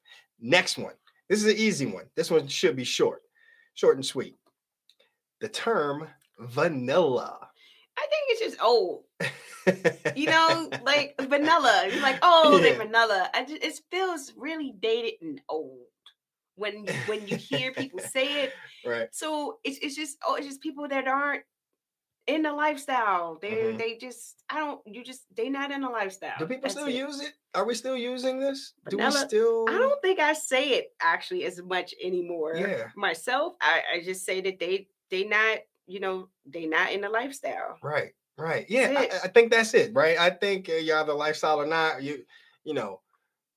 Next 0.40 0.76
one. 0.76 0.94
This 1.30 1.42
is 1.42 1.50
an 1.50 1.56
easy 1.58 1.86
one. 1.86 2.04
This 2.16 2.30
one 2.30 2.46
should 2.48 2.76
be 2.76 2.84
short, 2.84 3.22
short 3.74 3.96
and 3.96 4.04
sweet. 4.04 4.36
The 5.40 5.48
term 5.48 6.06
vanilla. 6.38 7.38
I 7.98 8.00
think 8.02 8.24
it's 8.28 8.40
just 8.40 8.62
old. 8.62 9.04
You 10.14 10.26
know, 10.30 10.70
like 10.84 11.14
vanilla. 11.20 11.88
You're 11.90 12.02
like, 12.02 12.18
oh, 12.22 12.58
they're 12.58 12.76
vanilla. 12.76 13.30
I 13.34 13.44
just, 13.44 13.62
it 13.62 13.80
feels 13.90 14.32
really 14.36 14.74
dated 14.78 15.14
and 15.22 15.40
old 15.48 15.86
when 16.56 16.84
you, 16.84 16.92
when 17.06 17.26
you 17.26 17.36
hear 17.36 17.72
people 17.72 17.98
say 18.00 18.42
it. 18.44 18.52
right. 18.84 19.08
So 19.12 19.58
it's 19.64 19.78
it's 19.78 19.96
just 19.96 20.18
oh, 20.26 20.34
it's 20.36 20.46
just 20.46 20.60
people 20.60 20.86
that 20.88 21.08
aren't 21.08 21.42
in 22.26 22.42
the 22.42 22.52
lifestyle. 22.52 23.38
They 23.40 23.52
Mhm. 23.52 23.78
they 23.78 23.96
just 23.96 24.42
I 24.50 24.58
don't 24.58 24.80
you 24.86 25.02
just 25.04 25.22
they 25.34 25.48
not 25.48 25.70
in 25.70 25.80
the 25.80 25.88
lifestyle. 25.88 26.34
Do 26.38 26.46
people 26.46 26.62
That's 26.62 26.74
still 26.74 26.88
it. 26.88 26.94
use 26.94 27.20
it? 27.20 27.32
Are 27.54 27.64
we 27.64 27.74
still 27.74 27.96
using 27.96 28.38
this? 28.40 28.74
Do 28.90 28.98
we 28.98 29.10
still? 29.10 29.64
I 29.68 29.78
don't 29.78 30.02
think 30.02 30.20
I 30.20 30.32
say 30.34 30.70
it 30.70 30.92
actually 31.00 31.44
as 31.44 31.62
much 31.62 31.94
anymore. 32.04 32.56
Yeah. 32.56 32.88
Myself, 32.94 33.54
I, 33.60 33.80
I 33.94 34.00
just 34.04 34.24
say 34.26 34.40
that 34.42 34.58
they 34.58 34.88
they 35.10 35.24
not, 35.24 35.58
you 35.86 36.00
know, 36.00 36.28
they 36.44 36.66
not 36.66 36.92
in 36.92 37.00
the 37.00 37.08
lifestyle. 37.08 37.78
Right. 37.82 38.12
Right. 38.38 38.66
Yeah. 38.68 38.92
I. 38.96 39.24
I 39.24 39.28
think 39.28 39.50
that's 39.50 39.72
it. 39.74 39.92
Right. 39.94 40.18
I 40.18 40.30
think 40.30 40.68
uh, 40.68 40.74
you're 40.74 40.98
either 40.98 41.14
lifestyle 41.14 41.60
or 41.60 41.66
not. 41.66 42.02
You. 42.02 42.24
You 42.64 42.74
know. 42.74 43.00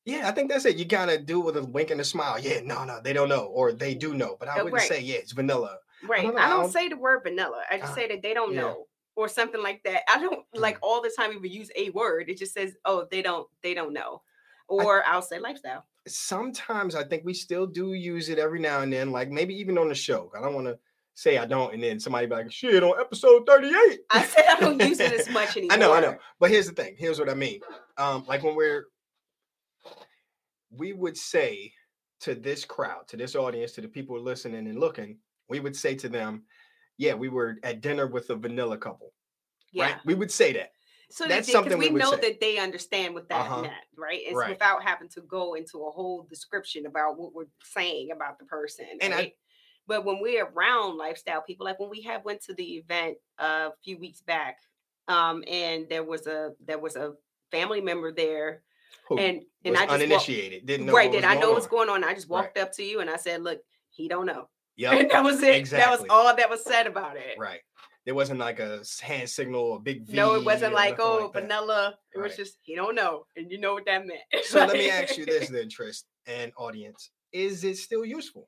Yeah, 0.05 0.27
I 0.27 0.31
think 0.31 0.49
that's 0.49 0.65
it. 0.65 0.77
You 0.77 0.85
gotta 0.85 1.19
do 1.19 1.39
with 1.39 1.57
a 1.57 1.63
wink 1.63 1.91
and 1.91 2.01
a 2.01 2.03
smile. 2.03 2.39
Yeah, 2.39 2.61
no, 2.63 2.83
no, 2.85 2.99
they 3.03 3.13
don't 3.13 3.29
know, 3.29 3.45
or 3.45 3.73
they 3.73 3.93
do 3.93 4.13
know, 4.15 4.37
but 4.39 4.47
I 4.47 4.53
Uh, 4.53 4.63
wouldn't 4.63 4.73
right. 4.79 4.87
say 4.87 5.01
yeah, 5.01 5.17
it's 5.17 5.33
vanilla. 5.33 5.77
Right. 6.07 6.21
I 6.21 6.23
don't 6.23 6.37
I 6.39 6.49
don't- 6.49 6.71
say 6.71 6.87
the 6.89 6.97
word 6.97 7.21
vanilla. 7.23 7.61
I 7.69 7.77
just 7.77 7.91
Uh, 7.91 7.95
say 7.95 8.07
that 8.07 8.21
they 8.23 8.33
don't 8.33 8.53
yeah. 8.53 8.61
know. 8.61 8.85
Or 9.15 9.27
something 9.27 9.61
like 9.61 9.83
that. 9.83 10.03
I 10.09 10.17
don't 10.19 10.45
like 10.53 10.77
Mm. 10.77 10.83
all 10.83 11.01
the 11.01 11.11
time 11.15 11.33
even 11.33 11.51
use 11.51 11.69
a 11.75 11.89
word. 11.89 12.29
It 12.29 12.37
just 12.37 12.53
says, 12.53 12.77
oh, 12.85 13.05
they 13.11 13.21
don't, 13.21 13.47
they 13.61 13.73
don't 13.73 13.91
know. 13.91 14.21
Or 14.69 15.03
I'll 15.05 15.21
say 15.21 15.39
lifestyle. 15.39 15.85
sometimes 16.07 16.95
I 16.95 17.03
think 17.03 17.23
we 17.25 17.33
still 17.33 17.67
do 17.67 17.93
use 17.93 18.29
it 18.29 18.39
every 18.39 18.59
now 18.59 18.79
and 18.81 18.91
then, 18.93 19.11
like 19.11 19.29
maybe 19.29 19.53
even 19.55 19.77
on 19.77 19.89
the 19.89 19.95
show. 19.95 20.31
I 20.37 20.41
don't 20.41 20.53
want 20.55 20.67
to 20.67 20.79
say 21.19 21.37
I 21.37 21.45
don't, 21.45 21.73
and 21.73 21.83
then 21.83 21.99
somebody 21.99 22.27
be 22.27 22.33
like, 22.35 22.51
shit, 22.51 22.81
on 22.81 22.97
episode 22.99 23.45
38. 23.45 23.99
I 24.09 24.23
said 24.23 24.45
I 24.49 24.59
don't 24.59 24.81
use 24.81 24.99
it 25.01 25.11
as 25.11 25.29
much 25.33 25.57
anymore. 25.57 25.75
I 25.75 25.77
know, 25.79 25.93
I 25.93 25.99
know. 25.99 26.15
But 26.39 26.49
here's 26.49 26.67
the 26.67 26.73
thing. 26.73 26.95
Here's 26.97 27.19
what 27.19 27.29
I 27.29 27.33
mean. 27.33 27.59
Um, 27.97 28.23
like 28.27 28.41
when 28.41 28.55
we're 28.55 28.85
we 30.71 30.93
would 30.93 31.17
say 31.17 31.73
to 32.21 32.35
this 32.35 32.63
crowd, 32.65 33.07
to 33.09 33.17
this 33.17 33.35
audience, 33.35 33.73
to 33.73 33.81
the 33.81 33.87
people 33.87 34.19
listening 34.21 34.67
and 34.67 34.79
looking, 34.79 35.17
we 35.49 35.59
would 35.59 35.75
say 35.75 35.95
to 35.95 36.09
them, 36.09 36.43
Yeah, 36.97 37.15
we 37.15 37.27
were 37.29 37.57
at 37.63 37.81
dinner 37.81 38.07
with 38.07 38.29
a 38.29 38.35
vanilla 38.35 38.77
couple. 38.77 39.13
Yeah. 39.73 39.85
Right? 39.85 39.95
We 40.05 40.13
would 40.15 40.31
say 40.31 40.53
that. 40.53 40.71
So 41.11 41.25
That's 41.25 41.47
because 41.47 41.63
something 41.63 41.79
we 41.79 41.89
we 41.89 41.99
know 41.99 42.11
say. 42.11 42.21
that 42.21 42.39
they 42.39 42.59
understand 42.59 43.13
what 43.15 43.27
that 43.29 43.41
Uh-huh. 43.41 43.61
meant, 43.63 43.73
right? 43.97 44.19
It's 44.21 44.35
Right. 44.35 44.51
without 44.51 44.83
having 44.83 45.09
to 45.09 45.21
go 45.21 45.55
into 45.55 45.79
a 45.79 45.91
whole 45.91 46.23
description 46.29 46.85
about 46.85 47.17
what 47.17 47.33
we're 47.33 47.47
saying 47.63 48.11
about 48.11 48.37
the 48.37 48.45
person. 48.45 48.85
And 49.01 49.13
I- 49.13 49.17
right? 49.17 49.33
But 49.89 50.05
when 50.05 50.21
we're 50.21 50.45
around 50.45 50.97
lifestyle 50.97 51.41
people, 51.41 51.65
like 51.65 51.79
when 51.79 51.89
we 51.89 52.01
have 52.03 52.23
went 52.23 52.41
to 52.43 52.53
the 52.53 52.77
event 52.77 53.17
a 53.39 53.71
few 53.83 53.97
weeks 53.97 54.21
back, 54.21 54.59
um, 55.07 55.43
and 55.51 55.89
there 55.89 56.03
was 56.03 56.27
a 56.27 56.51
there 56.65 56.77
was 56.77 56.95
a 56.95 57.13
family 57.51 57.81
member 57.81 58.11
there, 58.11 58.61
Who 59.09 59.17
and 59.17 59.41
and 59.65 59.75
I 59.75 59.81
just 59.81 59.89
walked, 59.89 60.03
uninitiated, 60.03 60.65
didn't 60.67 60.85
know 60.85 60.93
right, 60.93 61.11
did 61.11 61.25
I 61.25 61.33
know 61.33 61.51
what's 61.51 61.67
going 61.67 61.89
on? 61.89 62.03
I 62.03 62.13
just 62.13 62.29
Right. 62.29 62.43
walked 62.43 62.57
up 62.59 62.71
to 62.73 62.83
you 62.83 63.01
and 63.01 63.09
I 63.09 63.17
said, 63.17 63.41
"Look, 63.41 63.59
he 63.89 64.07
don't 64.07 64.27
know," 64.27 64.47
Yeah, 64.77 64.93
and 64.93 65.09
that 65.09 65.23
was 65.23 65.41
it. 65.41 65.69
That 65.71 65.89
was 65.89 66.05
all 66.09 66.33
that 66.35 66.49
was 66.49 66.63
said 66.63 66.85
about 66.87 67.17
it. 67.17 67.37
Right. 67.37 67.61
There 68.05 68.15
wasn't 68.15 68.39
like 68.39 68.59
a 68.59 68.83
hand 69.01 69.29
signal, 69.29 69.75
a 69.75 69.79
big 69.79 70.03
V. 70.03 70.15
No, 70.15 70.33
it 70.35 70.45
wasn't 70.45 70.73
like, 70.73 70.99
oh, 70.99 71.31
like 71.33 71.43
vanilla. 71.43 71.97
It 72.15 72.19
was 72.19 72.35
just 72.35 72.57
he 72.61 72.75
don't 72.75 72.95
know, 72.95 73.25
and 73.35 73.51
you 73.51 73.59
know 73.59 73.73
what 73.73 73.85
that 73.85 74.05
meant. 74.05 74.21
So 74.45 74.59
let 74.59 74.73
me 74.73 74.89
ask 74.89 75.17
you 75.17 75.25
this 75.25 75.49
then, 75.49 75.67
Trist 75.67 76.05
and 76.27 76.51
audience. 76.57 77.09
Is 77.31 77.63
it 77.63 77.77
still 77.77 78.05
useful? 78.05 78.47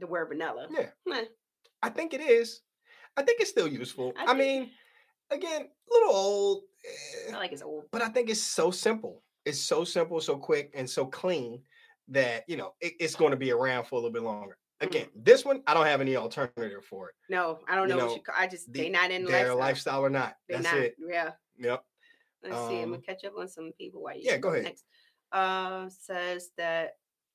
The 0.00 0.06
word 0.06 0.28
vanilla. 0.28 0.66
Yeah. 0.70 1.22
I 1.82 1.88
think 1.88 2.12
it 2.14 2.20
is. 2.20 2.60
I 3.16 3.22
think 3.22 3.40
it's 3.40 3.50
still 3.50 3.68
useful. 3.68 4.12
I 4.18 4.32
I, 4.32 4.34
mean, 4.34 4.70
again, 5.30 5.62
a 5.62 5.94
little 5.94 6.12
old, 6.14 6.62
I 7.28 7.32
eh, 7.32 7.36
like 7.36 7.52
it's 7.52 7.62
old. 7.62 7.84
but 7.92 8.02
I 8.02 8.08
think 8.08 8.28
it's 8.30 8.40
so 8.42 8.70
simple. 8.70 9.22
It's 9.44 9.60
so 9.60 9.84
simple, 9.84 10.20
so 10.20 10.36
quick, 10.36 10.70
and 10.74 10.88
so 10.88 11.06
clean 11.06 11.62
that 12.08 12.44
you 12.48 12.56
know 12.56 12.74
it- 12.80 12.94
it's 13.00 13.14
going 13.14 13.30
to 13.30 13.36
be 13.36 13.50
around 13.52 13.84
for 13.86 13.94
a 13.94 13.98
little 13.98 14.12
bit 14.12 14.22
longer. 14.22 14.56
Again, 14.82 15.08
this 15.14 15.44
one 15.44 15.62
I 15.66 15.74
don't 15.74 15.86
have 15.86 16.00
any 16.00 16.16
alternative 16.16 16.84
for 16.84 17.08
it. 17.10 17.14
No, 17.28 17.60
I 17.68 17.74
don't 17.76 17.88
you 17.88 17.94
know, 17.94 18.00
know, 18.00 18.06
what 18.12 18.16
you. 18.16 18.22
I 18.36 18.46
just 18.46 18.72
the- 18.72 18.80
they 18.82 18.88
not 18.90 19.10
in 19.10 19.24
the 19.24 19.30
Their 19.30 19.54
lifestyle. 19.54 19.58
lifestyle 19.58 20.00
or 20.04 20.10
not. 20.10 20.34
They 20.48 20.54
That's 20.56 20.64
not. 20.66 20.76
it. 20.78 20.94
Yeah. 20.98 21.30
Yep. 21.58 21.84
Let's 22.42 22.56
see. 22.68 22.78
I'm 22.78 22.84
Um, 22.84 22.90
gonna 22.92 23.02
catch 23.02 23.24
up 23.24 23.34
on 23.38 23.48
some 23.48 23.72
people 23.78 24.02
while 24.02 24.14
you 24.16 24.22
yeah, 24.24 24.36
go 24.38 24.50
ahead. 24.50 24.64
Next, 24.64 24.84
uh, 25.32 25.88
says 25.90 26.50
that 26.56 26.92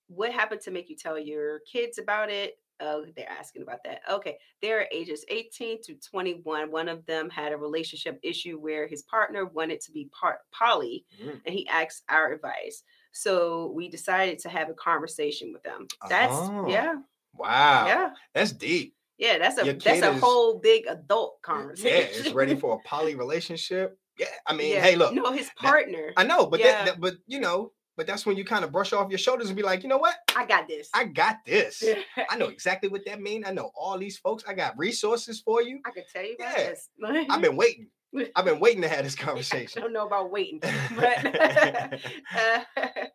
what 0.08 0.32
happened 0.32 0.62
to 0.62 0.72
make 0.72 0.89
you 0.89 0.95
tell 0.95 1.18
your 1.20 1.60
kids 1.72 1.97
about 1.97 2.30
it? 2.30 2.58
Oh, 2.82 3.06
they're 3.16 3.30
asking 3.30 3.62
about 3.62 3.80
that. 3.86 4.01
Okay, 4.12 4.38
they're 4.62 4.88
ages 4.91 5.24
18 5.30 5.82
to 5.84 5.95
21. 5.95 6.70
One 6.72 6.89
of 6.89 7.06
them 7.06 7.30
had 7.30 7.53
a 7.53 7.58
relationship 7.58 8.20
issue 8.22 8.58
where 8.60 8.86
his 8.86 9.03
partner 9.03 9.45
wanted 9.45 9.80
to 9.82 9.91
be 9.93 10.10
part 10.12 10.39
poly, 10.51 11.06
Mm. 11.24 11.41
and 11.45 11.56
he 11.56 11.66
asked 11.70 12.03
our 12.10 12.34
advice. 12.34 12.84
So 13.14 13.72
we 13.74 13.88
decided 13.88 14.39
to 14.39 14.49
have 14.49 14.70
a 14.70 14.74
conversation 14.74 15.53
with 15.53 15.64
them. 15.64 15.88
That's 16.10 16.34
Oh, 16.36 16.68
yeah, 16.68 16.95
Wow. 17.34 17.88
yeah, 17.88 18.10
That's 18.34 18.51
deep. 18.51 18.93
yeah. 19.18 19.38
That's 19.38 19.58
a 19.58 19.72
that's 19.72 20.01
a 20.01 20.12
is- 20.14 20.20
whole 20.22 20.60
big 20.60 20.86
adult 20.88 21.41
conversation. 21.43 21.88
Yeah, 21.97 22.20
it's 22.26 22.34
ready 22.34 22.56
for 22.58 22.76
a 22.76 22.88
poly 22.88 23.16
relationship. 23.16 23.97
Yeah. 24.20 24.28
I 24.45 24.53
mean, 24.58 24.74
Yeah. 24.74 24.82
hey, 24.82 24.97
look. 24.97 25.14
no, 25.14 25.32
his 25.32 25.49
partner. 25.56 26.12
I 26.18 26.26
know, 26.26 26.45
but 26.45 26.60
Yeah. 26.60 26.72
that, 26.72 26.86
that, 26.86 26.99
but 26.99 27.16
you 27.26 27.39
know, 27.39 27.72
but 27.98 28.08
that's 28.08 28.26
when 28.26 28.36
you 28.38 28.43
kind 28.46 28.64
of 28.66 28.72
brush 28.72 28.93
off 28.93 29.10
your 29.10 29.18
shoulders 29.18 29.48
and 29.48 29.56
be 29.56 29.64
like, 29.64 29.84
you 29.84 29.89
know 29.89 29.98
what? 29.98 30.16
I 30.36 30.46
got 30.46 30.68
this. 30.68 30.89
I 30.93 31.06
got 31.06 31.38
this. 31.46 31.84
I 32.30 32.38
know 32.38 32.48
exactly 32.48 32.89
what 32.89 33.06
that 33.06 33.22
means. 33.22 33.46
I 33.48 33.52
know 33.52 33.72
all 33.76 33.98
these 33.98 34.18
folks. 34.18 34.43
I 34.48 34.54
got 34.54 34.78
resources 34.78 35.39
for 35.41 35.62
you. 35.62 35.80
I 35.86 35.91
can 35.91 36.04
tell 36.12 36.24
you 36.24 36.36
Yeah. 36.39 36.54
this. 36.56 36.89
I've 37.30 37.41
been 37.41 37.56
waiting. 37.56 37.88
I've 38.36 38.46
been 38.46 38.62
waiting 38.62 38.82
to 38.82 38.88
have 38.88 39.04
this 39.04 39.16
conversation. 39.16 39.82
I 39.82 39.84
don't 39.84 39.91
know 39.93 40.08
about 40.08 40.32
waiting, 40.32 40.60
but 40.96 41.26
uh, 41.26 41.89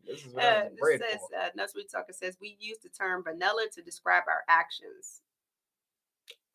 This 0.06 0.20
is 0.20 0.34
what 0.34 0.44
uh, 0.44 0.62
this 0.78 1.00
says 1.00 1.20
for. 1.54 1.60
uh, 1.62 1.66
Sweet 1.66 1.90
Talker 1.90 2.12
says 2.12 2.36
we 2.40 2.56
use 2.60 2.78
the 2.82 2.90
term 2.90 3.22
vanilla 3.24 3.62
to 3.74 3.82
describe 3.82 4.24
our 4.28 4.42
actions. 4.48 5.22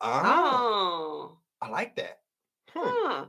Ah, 0.00 0.22
Oh, 0.60 1.38
I 1.60 1.68
like 1.70 1.96
that. 1.96 2.20
Hmm. 2.72 2.80
huh. 2.84 3.24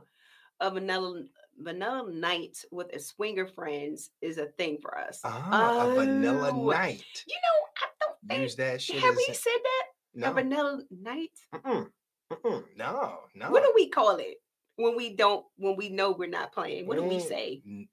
A 0.60 0.70
vanilla 0.70 1.22
vanilla 1.58 2.10
night 2.12 2.64
with 2.70 2.94
a 2.94 2.98
swinger 3.00 3.46
friends 3.46 4.10
is 4.20 4.38
a 4.38 4.46
thing 4.46 4.78
for 4.80 4.96
us. 4.98 5.20
Ah, 5.24 5.86
a 5.88 5.94
vanilla 5.94 6.50
Oh, 6.54 6.70
night. 6.70 7.04
You 7.26 7.34
know, 7.34 7.66
I 7.76 7.86
don't 8.00 8.16
think 8.28 8.42
Use 8.42 8.56
that 8.56 8.80
shit 8.82 8.96
have 9.00 9.16
we 9.16 9.26
a- 9.30 9.34
said 9.34 9.52
that 9.62 9.84
no. 10.14 10.30
a 10.30 10.34
vanilla 10.34 10.82
night. 10.90 11.30
Mm-mm. 11.54 11.88
Mm-mm. 12.32 12.64
No, 12.76 13.18
no. 13.34 13.50
What 13.50 13.62
do 13.62 13.72
we 13.74 13.88
call 13.88 14.16
it 14.16 14.36
when 14.76 14.96
we 14.96 15.14
don't 15.16 15.44
when 15.56 15.76
we 15.76 15.88
know 15.88 16.12
we're 16.12 16.28
not 16.28 16.52
playing? 16.52 16.86
What 16.86 16.96
do 16.98 17.02
we 17.04 17.16
Mm, 17.16 17.28
say? 17.28 17.62
N- 17.66 17.88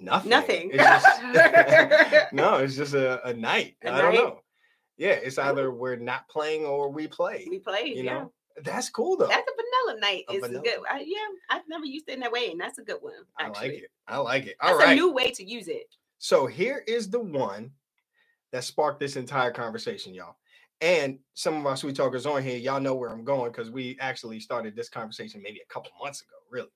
Nothing. 0.00 0.30
Nothing. 0.30 0.70
It's 0.72 0.82
just, 0.82 1.22
no, 2.32 2.56
it's 2.58 2.76
just 2.76 2.94
a, 2.94 3.26
a 3.26 3.34
night. 3.34 3.76
A 3.84 3.90
I 3.92 4.00
don't 4.02 4.14
know. 4.14 4.40
Yeah, 4.96 5.10
it's 5.10 5.38
Oh. 5.38 5.42
either 5.44 5.70
we're 5.72 5.96
not 5.96 6.28
playing 6.28 6.64
or 6.64 6.90
we 6.90 7.06
play. 7.08 7.46
We 7.50 7.58
play. 7.58 7.92
you 7.96 8.04
yeah. 8.04 8.14
know, 8.14 8.32
that's 8.62 8.90
cool 8.90 9.16
though. 9.16 9.26
That's 9.28 9.46
a 9.48 9.54
vanilla 9.86 10.00
night. 10.00 10.24
A 10.28 10.32
It's 10.34 10.46
vanilla 10.46 10.64
good. 10.64 10.80
I, 10.90 11.00
yeah, 11.06 11.16
I've 11.50 11.68
never 11.68 11.84
used 11.84 12.08
it 12.08 12.14
in 12.14 12.20
that 12.20 12.32
way, 12.32 12.50
and 12.50 12.60
that's 12.60 12.78
a 12.78 12.82
good 12.82 12.98
one. 13.00 13.14
I 13.38 13.48
like 13.48 13.72
it. 13.72 13.90
I 14.06 14.18
like 14.18 14.46
it. 14.46 14.56
All 14.60 14.70
That's 14.70 14.86
right. 14.86 14.92
a 14.92 14.94
new 14.96 15.12
way 15.12 15.30
to 15.32 15.44
use 15.44 15.68
it. 15.68 15.94
So 16.18 16.46
here 16.46 16.84
is 16.86 17.10
the 17.10 17.20
one 17.20 17.72
that 18.52 18.64
sparked 18.64 19.00
this 19.00 19.16
entire 19.16 19.50
conversation, 19.52 20.14
y'all. 20.14 20.36
And 20.80 21.18
some 21.34 21.56
of 21.56 21.66
our 21.66 21.76
sweet 21.76 21.96
talkers 21.96 22.26
on 22.26 22.42
here, 22.42 22.56
y'all 22.56 22.80
know 22.80 22.94
where 22.94 23.10
I'm 23.10 23.24
going 23.24 23.50
because 23.50 23.70
we 23.70 23.96
actually 24.00 24.40
started 24.40 24.76
this 24.76 24.88
conversation 24.88 25.42
maybe 25.42 25.60
a 25.60 25.72
couple 25.72 25.90
months 26.02 26.22
ago, 26.22 26.36
really. 26.50 26.68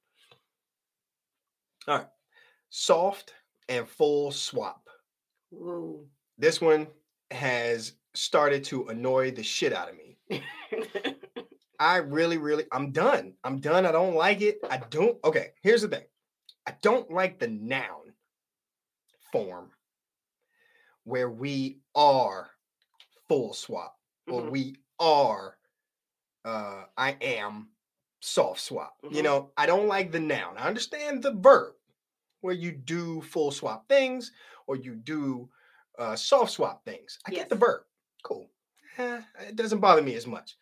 All 1.88 1.98
right. 1.98 2.06
Soft 2.70 3.34
and 3.68 3.88
full 3.88 4.32
swap. 4.32 4.88
Ooh. 5.54 6.06
This 6.38 6.60
one 6.60 6.88
has 7.30 7.94
started 8.14 8.64
to 8.64 8.88
annoy 8.88 9.30
the 9.32 9.42
shit 9.42 9.72
out 9.72 9.90
of 9.90 9.96
me. 9.96 10.18
I 11.82 11.96
really, 11.96 12.38
really, 12.38 12.64
I'm 12.70 12.92
done. 12.92 13.34
I'm 13.42 13.58
done. 13.58 13.84
I 13.86 13.90
don't 13.90 14.14
like 14.14 14.40
it. 14.40 14.60
I 14.70 14.76
don't. 14.78 15.18
Okay, 15.24 15.54
here's 15.62 15.82
the 15.82 15.88
thing 15.88 16.04
I 16.66 16.76
don't 16.80 17.10
like 17.10 17.40
the 17.40 17.48
noun 17.48 18.14
form 19.32 19.72
where 21.04 21.30
we 21.30 21.80
are 21.94 22.50
full 23.28 23.52
swap 23.54 23.98
or 24.28 24.42
Mhm. 24.42 24.50
we 24.50 24.76
are, 25.00 25.58
uh, 26.44 26.86
I 26.96 27.12
am 27.20 27.72
soft 28.20 28.60
swap. 28.60 28.98
You 29.02 29.10
Mhm. 29.10 29.24
know, 29.24 29.52
I 29.56 29.66
don't 29.66 29.88
like 29.88 30.12
the 30.12 30.20
noun. 30.20 30.56
I 30.58 30.68
understand 30.68 31.22
the 31.22 31.32
verb 31.34 31.76
where 32.40 32.54
you 32.54 32.72
do 32.72 33.22
full 33.22 33.50
swap 33.50 33.88
things 33.88 34.32
or 34.66 34.76
you 34.76 34.94
do 34.96 35.50
uh, 35.98 36.16
soft 36.16 36.52
swap 36.52 36.84
things. 36.84 37.18
I 37.26 37.32
get 37.32 37.48
the 37.48 37.56
verb. 37.56 37.84
Cool. 38.22 38.50
Eh, 38.96 39.22
it 39.40 39.56
doesn't 39.56 39.80
bother 39.80 40.02
me 40.02 40.14
as 40.14 40.26
much. 40.26 40.56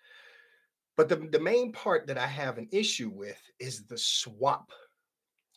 But 0.96 1.08
the, 1.08 1.16
the 1.16 1.40
main 1.40 1.72
part 1.72 2.06
that 2.08 2.18
I 2.18 2.26
have 2.26 2.58
an 2.58 2.68
issue 2.72 3.10
with 3.10 3.40
is 3.58 3.86
the 3.86 3.96
swap. 3.96 4.70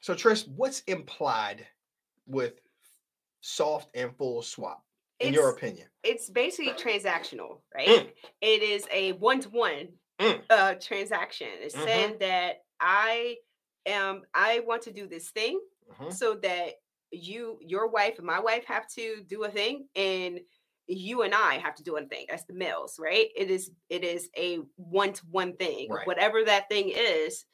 So, 0.01 0.13
Trish, 0.13 0.47
what's 0.47 0.81
implied 0.81 1.67
with 2.25 2.53
soft 3.41 3.89
and 3.95 4.15
full 4.15 4.41
swap? 4.41 4.83
in 5.19 5.33
your 5.33 5.49
opinion? 5.49 5.87
It's 6.03 6.29
basically 6.29 6.73
transactional, 6.73 7.61
right? 7.73 7.87
Mm. 7.87 8.11
It 8.41 8.61
is 8.61 8.85
a 8.91 9.13
one 9.13 9.39
to 9.41 9.49
one 9.49 9.87
transaction. 10.81 11.47
It's 11.61 11.75
Mhm. 11.75 11.83
saying 11.83 12.17
that 12.19 12.65
I 12.79 13.37
am 13.85 14.23
I 14.33 14.59
want 14.61 14.83
to 14.83 14.91
do 14.91 15.07
this 15.07 15.29
thing 15.31 15.61
Mhm. 15.89 16.11
so 16.13 16.35
that 16.35 16.75
you 17.11 17.59
your 17.61 17.87
wife 17.87 18.17
and 18.17 18.25
my 18.25 18.39
wife 18.39 18.65
have 18.65 18.87
to 18.87 19.23
do 19.23 19.43
a 19.43 19.51
thing 19.51 19.87
and 19.95 20.41
you 20.87 21.21
and 21.21 21.33
I 21.33 21.55
have 21.59 21.75
to 21.75 21.83
do 21.83 21.93
one 21.93 22.09
thing. 22.09 22.25
That's 22.29 22.45
the 22.45 22.53
males, 22.53 22.99
right? 22.99 23.27
It 23.35 23.49
is 23.49 23.71
it 23.89 24.03
is 24.03 24.29
a 24.37 24.59
one 24.75 25.13
to 25.13 25.25
one 25.29 25.55
thing. 25.55 25.89
Right. 25.89 26.05
Whatever 26.07 26.43
that 26.43 26.69
thing 26.69 26.91
is, 26.93 27.45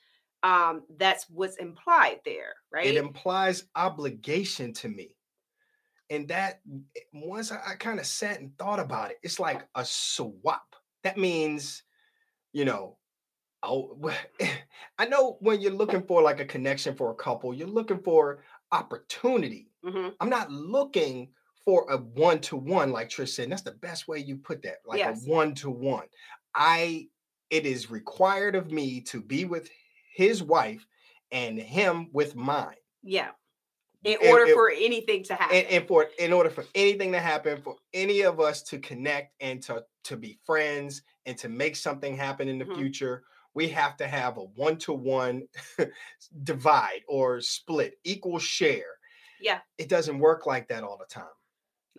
um, 0.43 0.83
that's 0.97 1.29
what's 1.29 1.57
implied 1.57 2.21
there, 2.25 2.55
right? 2.71 2.87
It 2.87 2.97
implies 2.97 3.65
obligation 3.75 4.73
to 4.73 4.89
me. 4.89 5.15
And 6.09 6.27
that 6.29 6.61
eh, 6.95 7.01
once 7.13 7.51
I, 7.51 7.61
I 7.71 7.75
kind 7.75 7.99
of 7.99 8.05
sat 8.05 8.39
and 8.39 8.57
thought 8.57 8.79
about 8.79 9.11
it, 9.11 9.17
it's 9.21 9.39
like 9.39 9.67
a 9.75 9.85
swap. 9.85 10.75
That 11.03 11.17
means, 11.17 11.83
you 12.53 12.65
know, 12.65 12.97
oh, 13.63 14.11
I 14.99 15.07
know 15.07 15.37
when 15.41 15.61
you're 15.61 15.71
looking 15.71 16.03
for 16.07 16.21
like 16.21 16.39
a 16.39 16.45
connection 16.45 16.95
for 16.95 17.11
a 17.11 17.15
couple, 17.15 17.53
you're 17.53 17.67
looking 17.67 18.01
for 18.03 18.43
opportunity. 18.71 19.71
Mhm. 19.83 20.15
I'm 20.19 20.29
not 20.29 20.51
looking 20.51 21.33
for 21.69 21.85
a 21.91 21.97
one 21.97 22.39
to 22.39 22.55
one, 22.55 22.91
like 22.91 23.09
Trish 23.09 23.29
said. 23.29 23.43
and 23.43 23.51
that's 23.51 23.61
the 23.61 23.73
best 23.73 24.07
way 24.07 24.17
you 24.17 24.37
put 24.37 24.63
that, 24.63 24.77
like 24.87 24.97
Yes. 24.97 25.23
a 25.23 25.29
one 25.29 25.53
to 25.55 25.69
one. 25.69 26.07
I, 26.55 27.09
it 27.51 27.67
is 27.67 27.91
required 27.91 28.55
of 28.55 28.71
me 28.71 29.01
to 29.01 29.21
be 29.21 29.45
with 29.45 29.69
his 30.15 30.41
wife 30.41 30.83
and 31.31 31.59
him 31.59 32.09
with 32.11 32.35
mine. 32.35 32.73
Yeah. 33.03 33.29
In 34.03 34.17
order 34.27 34.45
and- 34.45 34.53
for 34.53 34.71
anything 34.71 35.21
to 35.25 35.35
happen. 35.35 35.57
and, 35.57 35.67
and 35.67 35.87
for 35.87 36.07
in 36.17 36.33
order 36.33 36.49
for 36.49 36.65
anything 36.73 37.11
to 37.11 37.19
happen 37.19 37.61
for 37.61 37.75
any 37.93 38.21
of 38.21 38.39
us 38.39 38.63
to 38.63 38.79
connect 38.79 39.33
and 39.39 39.61
to 39.63 39.83
to 40.05 40.17
be 40.17 40.39
friends 40.47 41.03
and 41.27 41.37
to 41.37 41.49
make 41.49 41.75
something 41.75 42.17
happen 42.17 42.47
in 42.47 42.57
the 42.57 42.65
Mhm. 42.65 42.77
future 42.77 43.23
we 43.53 43.67
have 43.69 43.95
to 43.97 44.07
have 44.07 44.37
a 44.37 44.43
one-to-one 44.43 45.43
divide 46.43 47.01
or 47.07 47.41
split 47.41 47.99
equal 48.05 48.39
share 48.39 48.97
Yeah. 49.39 49.59
it 49.77 49.87
doesn't 49.89 50.17
work 50.17 50.45
like 50.47 50.67
that 50.69 50.83
all 50.83 50.97
the 50.97 51.05
time 51.05 51.35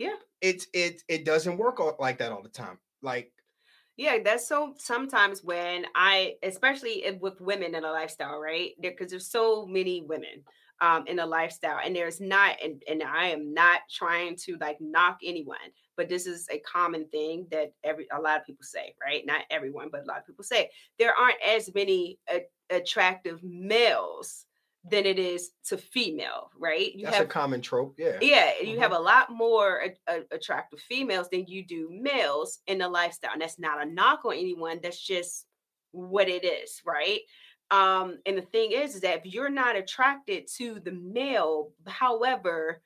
Yeah. 0.01 0.17
it's 0.41 0.67
it 0.73 1.03
it 1.09 1.25
doesn't 1.25 1.59
work 1.59 1.81
like 1.99 2.19
that 2.19 2.33
all 2.33 2.43
the 2.43 2.49
time 2.49 2.79
like 3.03 3.33
Yeah, 3.97 4.19
that's 4.25 4.47
so 4.49 4.75
sometimes 4.79 5.45
when 5.45 5.87
I, 5.95 6.37
especially 6.43 7.05
if- 7.05 7.21
with 7.21 7.41
women 7.41 7.75
in 7.75 7.85
a 7.85 7.93
lifestyle, 7.93 8.39
right? 8.41 8.73
Because 8.81 9.11
there's 9.11 9.31
so 9.31 9.67
many 9.67 10.03
women 10.03 10.45
um, 10.81 11.07
in 11.07 11.19
a 11.19 11.27
lifestyle, 11.27 11.79
and 11.85 11.95
there's 11.95 12.21
not, 12.21 12.57
and, 12.63 12.83
and 12.89 13.03
I 13.03 13.27
am 13.29 13.53
not 13.53 13.83
trying 13.91 14.37
to 14.37 14.57
like 14.59 14.81
knock 14.81 15.19
anyone, 15.23 15.71
but 15.97 16.09
this 16.09 16.27
is 16.27 16.49
a 16.51 16.59
common 16.61 17.09
thing 17.11 17.47
that 17.51 17.75
every 17.85 18.07
a 18.13 18.21
lot 18.21 18.41
of 18.41 18.47
people 18.47 18.65
say, 18.65 18.95
right? 19.03 19.27
Not 19.27 19.43
everyone, 19.51 19.91
but 19.93 20.03
a 20.03 20.07
lot 20.07 20.19
of 20.21 20.27
people 20.27 20.45
say 20.45 20.71
there 20.99 21.15
aren't 21.15 21.43
as 21.43 21.75
many 21.75 22.19
a- 22.31 22.47
attractive 22.71 23.43
males 23.45 24.40
than 24.85 25.07
it 25.07 25.19
is 25.19 25.53
to 25.65 25.77
female, 25.77 26.51
right? 26.57 26.95
You 26.95 27.07
that's 27.07 27.21
a 27.21 27.27
common 27.27 27.61
trope 27.61 27.95
yeah 27.99 28.19
yeah, 28.21 28.59
you 28.61 28.77
Mhm. 28.77 28.81
have 28.81 28.93
a 28.93 28.99
lot 28.99 29.31
more 29.31 29.83
a- 29.83 29.97
a- 30.07 30.27
attractive 30.31 30.81
females 30.81 31.29
than 31.31 31.47
you 31.47 31.65
do 31.67 31.89
males 31.91 32.61
in 32.67 32.79
the 32.79 32.89
lifestyle. 32.89 33.33
And 33.33 33.43
that's 33.43 33.59
not 33.59 33.81
a 33.81 33.87
knock 33.87 34.25
on 34.25 34.35
anyone. 34.35 34.81
That's 34.83 35.01
just 35.01 35.47
what 35.93 36.29
it 36.29 36.45
is, 36.45 36.81
right? 36.85 37.21
Um, 37.71 38.19
and 38.27 38.37
the 38.37 38.43
thing 38.43 38.73
is, 38.73 38.97
is 38.97 39.01
that 39.03 39.19
if 39.19 39.33
you're 39.33 39.49
not 39.51 39.77
attracted 39.77 40.49
to 40.57 40.81
the 40.81 40.93
male, 40.93 41.73
however, 41.87 42.83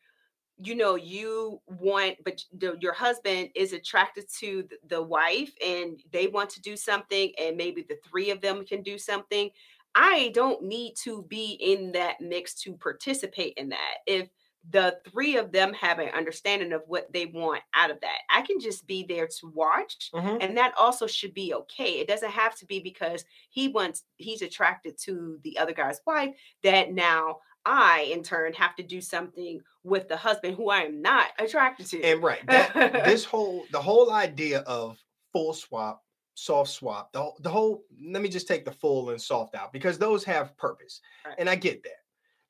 you 0.59 0.77
know, 0.77 0.95
you 0.95 1.61
want, 1.67 2.19
but 2.25 2.45
the, 2.53 2.77
your 2.81 2.93
husband 2.93 3.51
is 3.57 3.73
attracted 3.73 4.27
to 4.39 4.63
the, 4.65 4.79
the 4.87 5.03
wife 5.03 5.53
and 5.65 6.01
they 6.13 6.29
want 6.29 6.51
to 6.51 6.61
do 6.63 6.77
something, 6.77 7.33
and 7.39 7.57
maybe 7.57 7.83
the 7.83 7.99
three 8.09 8.31
of 8.31 8.41
them 8.41 8.65
can 8.65 8.83
do 8.83 8.97
something. 8.97 9.51
I 9.95 10.31
don't 10.35 10.63
need 10.63 10.95
to 11.05 11.23
be 11.29 11.53
in 11.61 11.93
that 11.93 12.21
mix 12.21 12.55
to 12.63 12.75
participate 12.77 13.55
in 13.57 13.69
that. 13.71 13.95
If 14.07 14.29
the 14.71 14.99
three 15.11 15.37
of 15.37 15.53
them 15.53 15.75
have 15.75 15.99
an 15.99 16.09
understanding 16.09 16.73
of 16.73 16.83
what 16.87 17.13
they 17.13 17.27
want 17.27 17.63
out 17.75 17.91
of 17.91 18.01
that, 18.01 18.19
I 18.31 18.41
can 18.43 18.59
just 18.61 18.87
be 18.87 19.05
there 19.07 19.27
to 19.27 19.47
watch. 19.55 20.11
Mhm. 20.15 20.39
And 20.41 20.57
that 20.57 20.73
also 20.79 21.07
should 21.07 21.35
be 21.35 21.53
okay. 21.53 21.99
It 22.01 22.09
doesn't 22.09 22.31
have 22.31 22.57
to 22.57 22.67
be 22.67 22.81
because 22.81 23.25
he 23.51 23.69
wants, 23.69 24.05
he's 24.17 24.41
attracted 24.41 24.97
to 25.03 25.39
the 25.45 25.59
other 25.59 25.73
guy's 25.75 26.01
wife 26.07 26.35
that 26.63 26.93
now 26.93 27.41
I, 27.67 28.11
in 28.13 28.23
turn, 28.23 28.53
have 28.55 28.75
to 28.77 28.83
do 28.83 29.01
something 29.01 29.61
with 29.85 30.09
the 30.09 30.17
husband 30.17 30.57
who 30.57 30.71
I 30.71 30.81
am 30.83 31.03
not 31.03 31.29
attracted 31.39 31.87
to. 31.89 32.03
and 32.03 32.23
right 32.23 32.47
that, 32.47 32.73
this 33.05 33.25
whole 33.25 33.65
the 33.71 33.81
whole 33.83 34.11
idea 34.13 34.61
of 34.61 34.99
full 35.33 35.53
swap 35.55 36.04
soft 36.35 36.71
swap 36.71 37.13
the, 37.13 37.21
whole- 37.21 37.37
the 37.41 37.49
whole 37.49 37.85
let 38.05 38.23
me 38.23 38.29
just 38.29 38.49
take 38.49 38.65
the 38.65 38.73
full 38.73 39.11
and 39.11 39.21
soft 39.21 39.55
out 39.55 39.73
because 39.73 39.99
those 39.99 40.25
have 40.25 40.57
purpose 40.57 41.01
Right. 41.25 41.37
and 41.39 41.49
i 41.49 41.55
get 41.55 41.83
that 41.85 42.03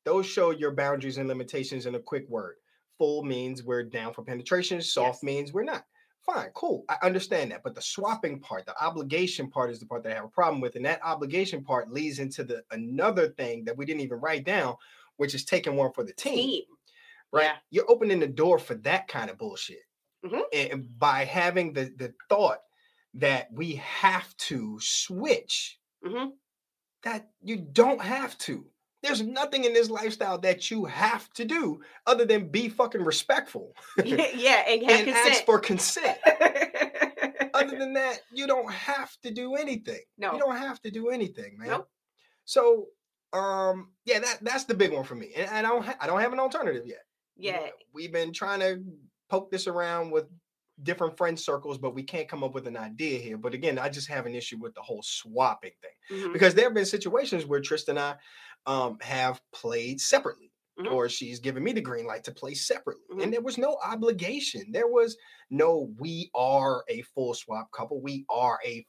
those 0.05 0.27
show 0.27 0.51
your 0.51 0.71
boundaries 0.73 1.19
and 1.19 1.29
limitations 1.29 1.87
in 1.87 1.95
a 1.95 2.01
quick 2.01 2.29
word 2.29 2.57
full 2.99 3.23
means 3.25 3.63
we're 3.63 3.83
down 3.83 4.13
for 4.15 4.23
penetration 4.23 4.81
soft 4.81 5.17
Yes. 5.19 5.23
means 5.23 5.53
we're 5.53 5.65
not 5.65 5.85
fine 6.25 6.49
cool 6.55 6.85
i 6.89 6.97
understand 7.03 7.51
that 7.51 7.63
but 7.63 7.75
the 7.75 7.83
swapping 7.83 8.41
part 8.41 8.65
the 8.65 8.83
obligation 8.83 9.51
part 9.51 9.71
is 9.71 9.79
the 9.79 9.87
part 9.87 10.03
that 10.03 10.13
i 10.13 10.15
have 10.15 10.25
a 10.25 10.29
problem 10.29 10.61
with 10.63 10.77
and 10.77 10.85
that 10.87 11.01
obligation 11.05 11.63
part 11.63 11.93
leads 11.93 12.19
into 12.19 12.43
the 12.43 12.63
another 12.71 13.29
thing 13.29 13.65
that 13.65 13.77
we 13.77 13.85
didn't 13.85 14.01
even 14.01 14.19
write 14.21 14.45
down 14.45 14.75
which 15.17 15.35
is 15.35 15.45
taking 15.45 15.77
one 15.77 15.93
for 15.93 16.03
the 16.05 16.13
team 16.15 16.63
right? 17.33 17.45
Yeah. 17.45 17.57
You're 17.71 17.91
opening 17.91 18.21
the 18.21 18.27
door 18.29 18.59
for 18.61 18.75
that 18.77 19.09
kind 19.09 19.29
of 19.29 19.37
bullshit. 19.39 19.83
Mhm. 20.25 20.43
And 20.53 20.99
by 21.01 21.25
having 21.25 21.73
the 21.73 21.93
the 21.97 22.15
thought 22.29 22.61
that 23.15 23.53
we 23.53 23.77
have 23.77 24.37
to 24.37 24.79
switch, 24.81 25.79
Mhm. 26.05 26.33
that 27.03 27.31
you 27.43 27.57
don't 27.57 28.01
have 28.01 28.37
to. 28.39 28.67
There's 29.03 29.21
nothing 29.23 29.65
in 29.65 29.75
this 29.75 29.91
lifestyle 29.91 30.39
that 30.39 30.71
you 30.71 30.87
have 30.87 31.29
to 31.35 31.45
do 31.45 31.83
other 32.07 32.25
than 32.25 32.49
be 32.49 32.69
fucking 32.71 33.03
respectful 33.05 33.75
yeah, 34.05 34.29
yeah, 34.35 34.65
and 34.67 34.83
have 34.83 34.91
and 35.01 35.05
consent. 35.09 35.31
ask 35.35 35.45
for 35.45 35.59
consent. 35.59 36.19
other 37.55 37.79
than 37.79 37.93
that, 37.95 38.21
you 38.33 38.47
don't 38.47 38.71
have 38.73 39.15
to 39.23 39.31
do 39.31 39.55
anything. 39.57 40.01
no, 40.19 40.33
You 40.33 40.39
don't 40.39 40.57
have 40.57 40.81
to 40.83 40.91
do 40.91 41.11
anything, 41.11 41.59
man. 41.59 41.69
Nope. 41.69 41.89
So, 42.47 42.87
um, 43.33 43.93
yeah, 44.05 44.21
that 44.21 44.39
that's 44.43 44.65
the 44.65 44.75
big 44.75 44.93
one 44.93 45.05
for 45.05 45.15
me, 45.15 45.33
and, 45.37 45.51
I 45.51 45.63
don't 45.63 45.85
ha- 45.85 45.97
I 46.01 46.07
don't 46.07 46.21
have 46.21 46.33
an 46.33 46.41
alternative 46.41 46.87
yet. 46.87 47.05
you 47.37 47.53
know, 47.53 47.61
yeah, 47.65 47.71
we've 47.93 48.13
been 48.13 48.33
trying 48.33 48.61
to 48.61 48.83
poke 49.29 49.51
this 49.51 49.67
around 49.67 50.11
with 50.13 50.27
different 50.83 51.17
friend 51.17 51.39
circles, 51.39 51.79
but 51.79 51.95
we 51.95 52.03
can't 52.03 52.29
come 52.29 52.43
up 52.45 52.55
with 52.55 52.67
an 52.67 52.77
idea 52.77 53.19
here. 53.19 53.39
But 53.39 53.55
again, 53.55 53.79
I 53.79 53.89
just 53.89 54.09
have 54.09 54.27
an 54.27 54.35
issue 54.35 54.59
with 54.59 54.75
the 54.75 54.83
whole 54.83 55.03
swapping 55.03 55.73
thing 55.81 55.91
mhm, 56.11 56.33
because 56.33 56.55
there 56.55 56.65
have 56.65 56.75
been 56.75 56.87
situations 56.87 57.47
where 57.47 57.61
Tristan 57.61 57.97
and 57.97 58.05
I 58.05 58.17
um, 58.67 58.99
have 59.01 59.41
played 59.53 60.01
separately, 60.01 60.53
Mhm. 60.79 60.93
or 60.93 61.09
she's 61.09 61.39
given 61.39 61.63
me 61.63 61.73
the 61.73 61.81
green 61.81 62.07
light 62.07 62.25
to 62.25 62.33
play 62.33 62.55
separately, 62.55 63.05
Mhm. 63.11 63.23
and 63.23 63.33
there 63.33 63.41
was 63.43 63.59
no 63.59 63.77
obligation. 63.85 64.73
There 64.73 64.89
was 64.89 65.17
no 65.51 65.93
we 65.99 66.31
are 66.35 66.85
a 66.89 67.03
full 67.03 67.35
swap 67.35 67.71
couple. 67.73 68.01
We 68.01 68.25
are 68.29 68.59
a 68.65 68.87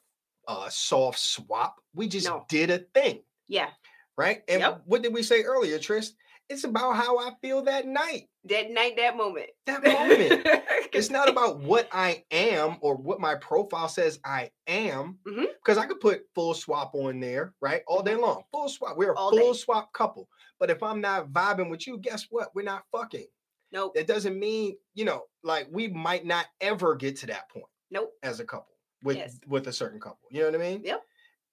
uh, 0.48 0.70
soft 0.70 1.20
swap. 1.20 1.82
We 1.94 2.08
just 2.08 2.28
No. 2.28 2.46
did 2.48 2.70
a 2.70 2.80
thing 2.94 3.24
yeah. 3.48 3.72
right? 4.18 4.44
And 4.48 4.60
Yep. 4.62 4.82
what 4.86 5.02
did 5.02 5.14
we 5.14 5.24
say 5.24 5.44
earlier, 5.44 5.80
Trist? 5.80 6.16
It's 6.50 6.64
about 6.64 6.96
how 6.96 7.18
I 7.18 7.32
feel 7.42 7.64
that 7.64 7.88
night, 7.88 8.28
That 8.44 8.70
night, 8.72 8.96
that 8.98 9.18
moment. 9.18 9.48
that 9.66 9.84
moment. 9.84 10.46
it's 10.94 11.10
not 11.10 11.28
about 11.28 11.60
what 11.60 11.88
I 11.92 12.24
am 12.30 12.78
or 12.82 12.96
what 12.96 13.20
my 13.20 13.34
profile 13.36 13.88
says 13.88 14.20
I 14.24 14.52
am, 14.68 15.18
mm-hmm. 15.28 15.46
because 15.64 15.80
I 15.80 15.88
could 15.88 16.00
put 16.00 16.22
full 16.36 16.54
swap 16.54 16.94
on 16.94 17.20
there, 17.20 17.56
right, 17.62 17.82
all 17.88 18.04
day 18.04 18.12
mm-hmm. 18.14 18.22
long. 18.22 18.44
Full 18.52 18.70
swap. 18.70 18.96
We're 18.96 19.14
a 19.14 19.16
All 19.18 19.32
full 19.32 19.54
day. 19.54 19.58
swap 19.60 19.92
couple. 19.94 20.30
But 20.60 20.70
if 20.70 20.84
I'm 20.84 21.02
not 21.02 21.30
vibing 21.34 21.70
with 21.70 21.88
you, 21.88 21.98
guess 21.98 22.28
what? 22.30 22.54
We're 22.54 22.62
not 22.64 22.84
fucking. 22.92 23.26
Nope. 23.72 23.96
That 23.96 24.06
doesn't 24.08 24.40
mean, 24.40 24.76
you 24.94 25.04
know, 25.06 25.24
like 25.44 25.68
we 25.72 25.88
might 25.88 26.26
not 26.26 26.46
ever 26.62 26.96
get 26.96 27.18
to 27.18 27.26
that 27.28 27.50
point 27.50 27.66
Nope. 27.92 28.12
as 28.24 28.40
a 28.40 28.46
couple 28.46 28.76
with 29.04 29.18
Yes. 29.18 29.40
with 29.48 29.68
a 29.68 29.74
certain 29.74 30.00
couple. 30.00 30.30
You 30.30 30.42
know 30.42 30.46
what 30.52 30.56
I 30.56 30.70
mean? 30.70 30.82
Yep. 30.86 31.02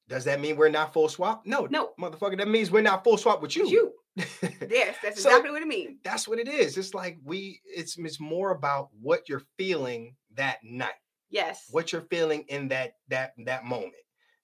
Does 0.09 0.25
that 0.25 0.41
mean 0.41 0.57
we're 0.57 0.69
not 0.69 0.93
full 0.93 1.09
swap? 1.09 1.47
No, 1.47 1.67
No. 1.71 1.93
motherfucker. 1.99 2.37
That 2.37 2.49
means 2.49 2.71
we're 2.71 2.83
not 2.83 3.03
full 3.03 3.17
swap 3.17 3.41
with 3.41 3.57
you. 3.57 3.67
You. 3.67 3.93
Yes, 4.69 4.97
that's 5.03 5.23
So- 5.23 5.29
exactly 5.31 5.51
what 5.51 5.63
it 5.63 5.69
means. 5.69 5.99
that's 6.05 6.27
what 6.29 6.39
it 6.39 6.49
is. 6.49 6.77
It's 6.77 6.95
like 6.95 7.19
we 7.25 7.61
it's 7.65 7.97
it's 7.99 8.21
more 8.21 8.51
about 8.53 8.89
what 9.01 9.29
you're 9.29 9.43
feeling 9.59 10.17
that 10.35 10.59
night, 10.63 10.93
Yes. 11.31 11.67
what 11.71 11.93
you're 11.93 12.07
feeling 12.11 12.45
in 12.49 12.69
that 12.69 12.97
that 13.09 13.33
that 13.45 13.65
moment, 13.65 13.95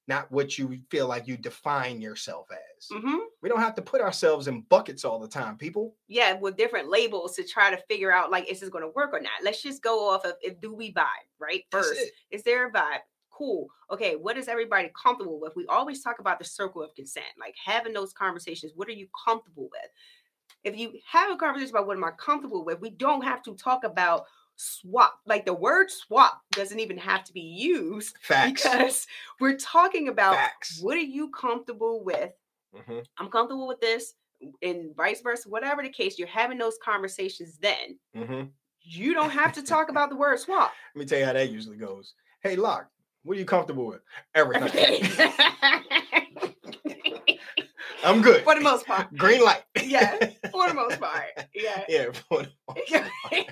not 0.06 0.30
what 0.32 0.58
you 0.58 0.78
feel 0.90 1.06
like 1.06 1.26
you 1.26 1.36
define 1.36 2.00
yourself 2.00 2.46
as. 2.50 2.88
hmm 2.90 3.18
We 3.42 3.48
don't 3.48 3.60
have 3.60 3.74
to 3.76 3.82
put 3.82 4.00
ourselves 4.00 4.48
in 4.48 4.62
buckets 4.62 5.04
all 5.04 5.18
the 5.18 5.28
time, 5.28 5.56
people. 5.58 5.94
Yeah, 6.08 6.32
with 6.34 6.56
different 6.56 6.88
labels 6.88 7.36
to 7.36 7.44
try 7.44 7.70
to 7.70 7.76
figure 7.88 8.10
out 8.12 8.30
like 8.30 8.50
is 8.50 8.60
this 8.60 8.68
going 8.70 8.84
to 8.84 8.92
work 8.94 9.12
or 9.12 9.20
not. 9.20 9.42
Let's 9.42 9.62
just 9.62 9.82
go 9.82 10.08
off 10.08 10.24
of 10.24 10.32
if 10.42 10.60
do 10.60 10.74
we 10.74 10.92
vibe 10.92 11.28
right 11.38 11.64
first. 11.70 12.00
Is 12.30 12.42
there 12.42 12.66
a 12.68 12.72
vibe? 12.72 13.00
Cool. 13.38 13.68
Okay, 13.92 14.16
what 14.16 14.36
is 14.36 14.48
everybody 14.48 14.90
comfortable 15.00 15.38
with? 15.40 15.54
We 15.54 15.64
always 15.66 16.02
talk 16.02 16.18
about 16.18 16.40
the 16.40 16.44
circle 16.44 16.82
of 16.82 16.92
consent, 16.96 17.26
like 17.38 17.54
having 17.64 17.92
those 17.92 18.12
conversations. 18.12 18.72
What 18.74 18.88
are 18.88 18.92
you 18.92 19.06
comfortable 19.24 19.68
with? 19.70 19.90
If 20.64 20.76
you 20.76 20.94
have 21.06 21.30
a 21.30 21.36
conversation 21.36 21.70
about 21.74 21.86
what 21.86 21.96
am 21.96 22.02
I 22.04 22.10
comfortable 22.18 22.64
with, 22.64 22.80
we 22.80 22.90
don't 22.90 23.22
have 23.22 23.42
to 23.44 23.54
talk 23.54 23.84
about 23.84 24.24
swap. 24.56 25.20
Like 25.24 25.46
the 25.46 25.54
word 25.54 25.88
swap 25.88 26.42
doesn't 26.50 26.80
even 26.80 26.98
have 26.98 27.22
to 27.24 27.32
be 27.32 27.40
used 27.40 28.16
Facts. 28.22 28.62
because 28.64 29.06
we're 29.38 29.56
talking 29.56 30.08
about 30.08 30.34
Facts. 30.34 30.80
what 30.82 30.96
are 30.96 31.00
you 31.00 31.30
comfortable 31.30 32.02
with? 32.04 32.32
Mhm. 32.74 33.04
I'm 33.18 33.28
comfortable 33.30 33.68
with 33.68 33.80
this, 33.80 34.14
and 34.62 34.94
vice 34.96 35.20
versa, 35.20 35.48
whatever 35.48 35.80
the 35.82 35.88
case, 35.90 36.18
you're 36.18 36.26
having 36.28 36.58
those 36.58 36.76
conversations 36.84 37.56
then. 37.58 37.98
Mhm. 38.16 38.50
You 38.82 39.14
don't 39.14 39.30
have 39.30 39.52
to 39.52 39.62
talk 39.62 39.90
about 39.90 40.10
the 40.10 40.16
word 40.16 40.40
swap. 40.40 40.72
Let 40.96 41.00
me 41.00 41.06
tell 41.06 41.18
you 41.20 41.24
how 41.24 41.32
that 41.34 41.50
usually 41.50 41.76
goes. 41.76 42.14
Hey, 42.42 42.56
Locke, 42.56 42.88
what 43.28 43.36
are 43.36 43.40
you 43.40 43.44
comfortable 43.44 43.84
with? 43.86 44.00
Everything. 44.34 45.02
I'm 48.04 48.22
good. 48.22 48.42
For 48.44 48.54
the 48.54 48.60
most 48.60 48.86
part. 48.86 49.14
Green 49.16 49.42
light. 49.44 49.62
Yeah, 49.84 50.16
for 50.52 50.68
the 50.68 50.74
most 50.74 50.98
part. 51.00 51.24
Yeah. 51.54 51.84
yeah. 51.88 52.06
For 52.28 52.44
the 52.44 52.52
most 52.68 52.92
part. 53.24 53.46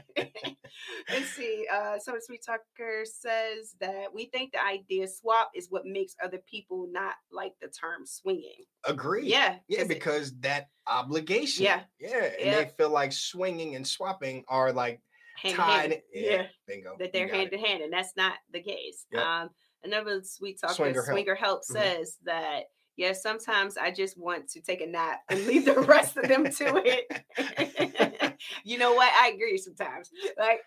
Let's 1.10 1.28
see. 1.30 1.66
Uh, 1.72 1.98
some 1.98 2.16
sweet 2.20 2.42
talker 2.46 3.04
says 3.04 3.74
that 3.80 4.06
we 4.14 4.26
think 4.26 4.52
the 4.52 4.64
idea 4.64 5.08
swap 5.08 5.50
is 5.54 5.66
what 5.68 5.84
makes 5.84 6.14
other 6.24 6.38
people 6.48 6.88
not 6.90 7.14
like 7.30 7.52
the 7.60 7.68
term 7.68 8.06
swinging. 8.06 8.64
Agree. 8.84 9.26
Yeah, 9.26 9.56
Yeah, 9.68 9.78
'cause 9.78 9.86
it- 9.86 9.88
because 9.88 10.38
that 10.40 10.68
obligation. 10.86 11.64
Yeah. 11.64 11.80
Yeah. 12.00 12.24
And 12.24 12.34
Yeah. 12.40 12.54
they 12.62 12.70
feel 12.78 12.90
like 12.90 13.12
swinging 13.12 13.74
and 13.74 13.86
swapping 13.86 14.44
are 14.48 14.72
like 14.72 15.02
hand 15.42 15.56
tied. 15.56 16.02
Yeah. 16.14 16.30
Yeah, 16.30 16.46
Bingo. 16.68 16.96
that 17.00 17.12
they're 17.12 17.28
hand 17.28 17.48
it. 17.52 17.58
in 17.58 17.64
hand, 17.64 17.82
and 17.82 17.92
that's 17.92 18.12
not 18.16 18.34
the 18.52 18.62
case. 18.62 19.04
Yep. 19.12 19.22
Um, 19.22 19.50
another 19.84 20.22
sweet 20.22 20.60
talker, 20.60 20.74
Swinger 20.74 21.04
Swinger, 21.04 21.34
Help. 21.34 21.62
Help, 21.66 21.76
Mhm. 21.76 21.96
says 21.96 22.18
that 22.24 22.64
yes, 22.96 23.22
sometimes 23.22 23.76
I 23.76 23.90
just 23.90 24.16
want 24.18 24.48
to 24.50 24.60
take 24.62 24.80
a 24.80 24.86
nap 24.86 25.20
and 25.28 25.46
leave 25.46 25.64
the 25.66 25.80
rest 25.80 26.16
of 26.16 26.28
them 26.28 26.44
to 26.50 26.82
it. 26.84 28.36
you 28.64 28.78
know 28.78 28.94
what? 28.94 29.12
I 29.12 29.28
agree 29.34 29.58
sometimes. 29.58 30.10
Like, 30.38 30.60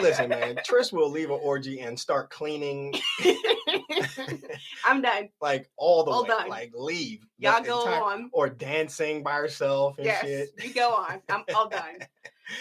Listen, 0.00 0.28
man, 0.28 0.56
Trish 0.68 0.92
will 0.92 1.10
leave 1.10 1.30
an 1.30 1.40
orgy 1.42 1.80
and 1.80 1.98
start 1.98 2.30
cleaning 2.30 2.94
I'm 4.84 5.02
done. 5.02 5.28
like 5.40 5.68
all 5.76 6.04
the 6.04 6.10
All 6.10 6.22
way. 6.22 6.28
done. 6.28 6.48
Like 6.48 6.72
leave. 6.74 7.24
Y'all 7.38 7.62
go 7.62 7.80
entire- 7.84 8.02
on. 8.02 8.30
Or 8.32 8.48
dancing 8.48 9.22
by 9.22 9.34
herself 9.34 9.96
and 9.98 10.06
Yes, 10.06 10.22
shit. 10.24 10.48
you 10.62 10.72
go 10.74 10.90
on. 10.94 11.20
I'm 11.28 11.44
all 11.54 11.68
done. 11.68 11.98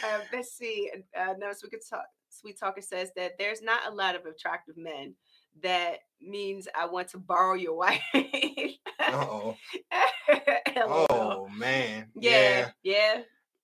Uh, 0.04 0.20
let's 0.32 0.54
see. 0.54 0.90
Uh, 1.18 1.34
no, 1.38 1.52
we 1.64 1.70
could 1.70 1.80
talk. 1.88 2.06
Sweet 2.30 2.58
Talker 2.60 2.82
says 2.82 3.12
that 3.16 3.34
there's 3.38 3.62
not 3.62 3.82
a 3.88 3.94
lot 3.94 4.16
of 4.16 4.26
attractive 4.26 4.78
men. 4.78 5.14
That 5.62 6.00
means 6.22 6.68
I 6.78 6.86
want 6.88 7.10
to 7.10 7.18
borrow 7.18 7.54
your 7.56 7.76
wife. 7.78 8.02
Uh-oh. 8.14 9.56
Oh 10.76 11.48
man. 11.56 12.08
yeah, 12.16 12.72
yeah, 12.84 13.22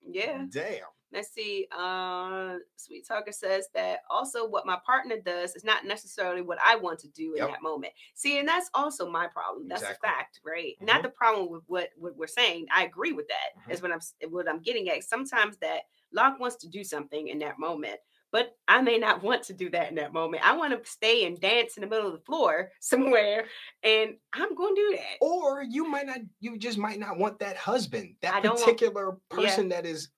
yeah. 0.08 0.44
Damn. 0.50 0.84
Let's 1.12 1.34
see. 1.34 1.66
Uh, 1.76 2.58
Sweet 2.76 3.08
Talker 3.08 3.32
says 3.32 3.68
that 3.74 4.02
also 4.12 4.48
what 4.48 4.68
my 4.68 4.78
partner 4.86 5.16
does 5.26 5.56
is 5.56 5.64
not 5.64 5.86
necessarily 5.86 6.42
what 6.44 6.60
I 6.64 6.76
want 6.76 7.00
to 7.00 7.08
do 7.08 7.32
in 7.34 7.38
Yep. 7.40 7.50
that 7.50 7.64
moment. 7.64 7.94
See, 8.14 8.38
and 8.38 8.48
that's 8.48 8.70
also 8.76 9.10
my 9.10 9.26
problem. 9.28 9.68
That's 9.68 9.82
Exactly. 9.82 10.08
a 10.08 10.12
fact, 10.12 10.40
right? 10.46 10.76
Mhm. 10.80 10.86
Not 10.86 11.02
the 11.02 11.10
problem 11.10 11.50
with 11.50 11.64
what, 11.66 11.90
what 11.98 12.16
we're 12.16 12.28
saying. 12.28 12.68
I 12.72 12.84
agree 12.84 13.12
with 13.14 13.28
that. 13.30 13.64
Mhm. 13.68 13.72
Is 13.74 13.82
what 13.82 13.92
I'm 13.92 14.02
what 14.32 14.48
I'm 14.48 14.60
getting 14.60 14.88
at. 14.90 15.04
Sometimes 15.04 15.58
that 15.58 15.84
Locke 16.12 16.40
wants 16.40 16.58
to 16.58 16.68
do 16.70 16.84
something 16.84 17.30
in 17.30 17.40
that 17.40 17.58
moment. 17.58 18.00
But 18.32 18.56
I 18.68 18.82
may 18.82 18.98
not 19.00 19.24
want 19.24 19.44
to 19.44 19.54
do 19.54 19.70
that 19.72 19.90
in 19.90 19.96
that 19.96 20.14
moment. 20.14 20.48
I 20.48 20.56
want 20.56 20.72
to 20.84 20.90
stay 20.90 21.26
and 21.26 21.40
dance 21.40 21.78
in 21.78 21.82
the 21.82 21.88
middle 21.88 22.08
of 22.08 22.14
the 22.14 22.20
floor 22.26 22.72
somewhere, 22.80 23.46
and 23.84 24.16
I'm 24.34 24.54
going 24.56 24.76
to 24.76 24.82
do 24.92 24.98
that. 24.98 25.18
Or 25.26 25.64
you 25.64 25.88
might 25.90 26.06
not, 26.06 26.20
you 26.40 26.58
just 26.58 26.78
might 26.78 27.00
not 27.00 27.18
want 27.18 27.40
that 27.40 27.58
husband, 27.58 28.16
that 28.22 28.34
I 28.36 28.40
don't 28.42 28.54
want- 28.56 28.66
particular 28.66 29.18
Yeah. 29.32 29.36
person 29.38 29.70
that 29.70 29.86
is 29.86 30.10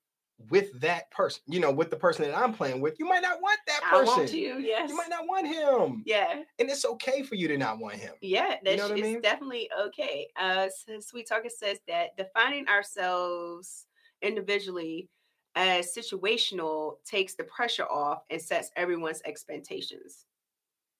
with 0.50 0.72
that 0.80 1.08
person, 1.12 1.40
you 1.46 1.60
know, 1.60 1.70
with 1.70 1.88
the 1.88 1.96
person 1.96 2.24
that 2.24 2.36
I'm 2.36 2.52
playing 2.52 2.80
with. 2.80 2.98
You 2.98 3.06
might 3.06 3.22
not 3.22 3.40
want 3.40 3.60
that 3.68 3.80
I 3.86 3.90
person. 4.00 4.16
want 4.18 4.32
you, 4.32 4.58
yes. 4.58 4.90
You 4.90 4.96
might 4.96 5.08
not 5.08 5.24
want 5.28 5.46
him. 5.46 6.02
yeah. 6.04 6.42
And 6.58 6.68
it's 6.68 6.84
okay 6.84 7.22
for 7.22 7.36
you 7.36 7.46
to 7.46 7.56
not 7.56 7.78
want 7.78 7.94
him. 7.94 8.12
Yeah, 8.20 8.56
that's 8.64 8.76
know 8.76 8.88
what 8.88 8.98
I 8.98 9.02
mean? 9.02 9.20
definitely 9.20 9.70
okay. 9.86 10.26
Uh, 10.36 10.66
so 10.84 10.98
Sweet 10.98 11.28
Talker 11.28 11.48
says 11.48 11.78
that 11.86 12.16
defining 12.16 12.66
ourselves 12.66 13.86
individually 14.20 15.08
as 15.54 15.94
situational 15.94 16.96
takes 17.04 17.34
the 17.34 17.44
pressure 17.44 17.84
off 17.86 18.22
and 18.30 18.40
sets 18.40 18.70
everyone's 18.76 19.22
expectations. 19.24 20.24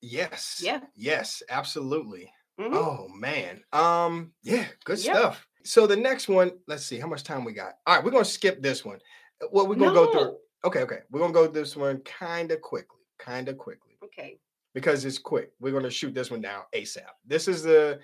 Yes. 0.00 0.60
Yeah. 0.62 0.80
Yes, 0.94 1.42
absolutely. 1.48 2.32
Mhm. 2.60 2.74
Oh 2.74 3.08
man. 3.08 3.62
Um, 3.72 4.32
yeah, 4.42 4.66
good 4.84 4.98
stuff. 4.98 5.46
So 5.64 5.86
the 5.86 5.96
next 5.96 6.28
one, 6.28 6.52
let's 6.66 6.84
see 6.84 6.98
how 6.98 7.06
much 7.06 7.22
time 7.22 7.44
we 7.44 7.52
got. 7.52 7.74
All 7.86 7.94
right, 7.94 8.04
we're 8.04 8.10
gonna 8.10 8.24
skip 8.24 8.60
this 8.62 8.84
one. 8.84 8.98
Uh, 9.42 9.46
Well, 9.52 9.66
we're 9.68 9.76
gonna 9.76 9.94
go 9.94 10.10
through. 10.12 10.38
Okay, 10.64 10.80
okay. 10.82 10.98
We're 11.10 11.20
gonna 11.20 11.32
go 11.32 11.46
this 11.46 11.76
one 11.76 12.00
kind 12.00 12.50
of 12.52 12.60
quickly, 12.60 12.98
kind 13.18 13.48
of 13.48 13.58
quickly. 13.58 13.96
Okay. 14.04 14.38
because 14.74 15.04
it's 15.04 15.18
quick. 15.18 15.52
We're 15.60 15.70
going 15.70 15.82
to 15.84 15.90
shoot 15.90 16.14
this 16.14 16.30
one 16.30 16.40
down 16.40 16.64
ASAP. 16.74 17.04
This 17.26 17.46
is 17.46 17.62
the 17.62 18.00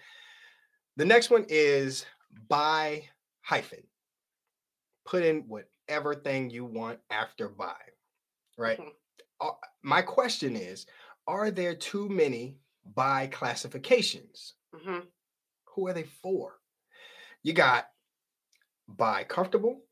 the 0.97 1.05
next 1.05 1.31
one 1.31 1.47
is 1.49 2.05
bi 2.49 3.09
hyphen. 3.41 3.83
Put 5.07 5.23
in 5.25 5.49
whatever 5.49 5.69
thing 6.25 6.51
you 6.51 6.65
want 6.65 7.01
after 7.11 7.49
bi, 7.49 7.75
Right? 8.57 8.79
Mhm. 8.79 8.95
Uh, 9.41 9.53
My 9.83 10.03
question 10.03 10.57
is, 10.57 10.87
are 11.27 11.51
there 11.51 11.75
too 11.75 12.09
many 12.09 12.59
bi 12.85 13.29
classifications? 13.29 14.55
hmm 14.75 15.01
Who 15.75 15.87
are 15.87 15.93
they 15.93 16.05
for? 16.05 16.61
You 17.43 17.53
got 17.53 17.91
bi 18.89 19.25
comfortable, 19.25 19.85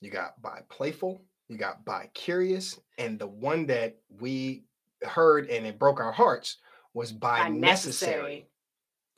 you 0.00 0.10
got 0.10 0.40
bi 0.40 0.62
playful, 0.68 1.24
you 1.48 1.58
got 1.58 1.84
bi 1.84 2.10
curious, 2.14 2.80
and 2.98 3.18
the 3.18 3.26
one 3.26 3.66
that 3.66 4.00
we 4.08 4.64
heard 5.02 5.50
and 5.50 5.66
it 5.66 5.78
broke 5.78 6.00
our 6.00 6.12
hearts 6.12 6.58
was 6.94 7.12
bi, 7.12 7.42
Bi 7.42 7.48
necessary. 7.50 8.14
necessary. 8.16 8.50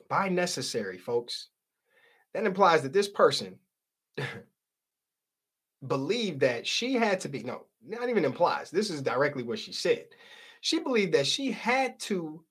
Bi 0.09 0.29
necessary, 0.29 0.97
folks. 0.97 1.49
That 2.33 2.45
implies 2.45 2.83
that 2.83 2.93
this 2.93 3.07
person 3.07 3.59
believed 5.87 6.39
that 6.41 6.67
she 6.67 6.93
had 6.95 7.19
to 7.21 7.29
be, 7.29 7.43
no, 7.43 7.65
not 7.85 8.09
even 8.09 8.25
implies. 8.25 8.69
This 8.69 8.89
is 8.89 9.01
directly 9.01 9.43
what 9.43 9.59
she 9.59 9.71
said. 9.71 10.07
She 10.61 10.79
believed 10.79 11.13
that 11.13 11.27
she 11.27 11.51
had 11.51 11.99
to 12.01 12.43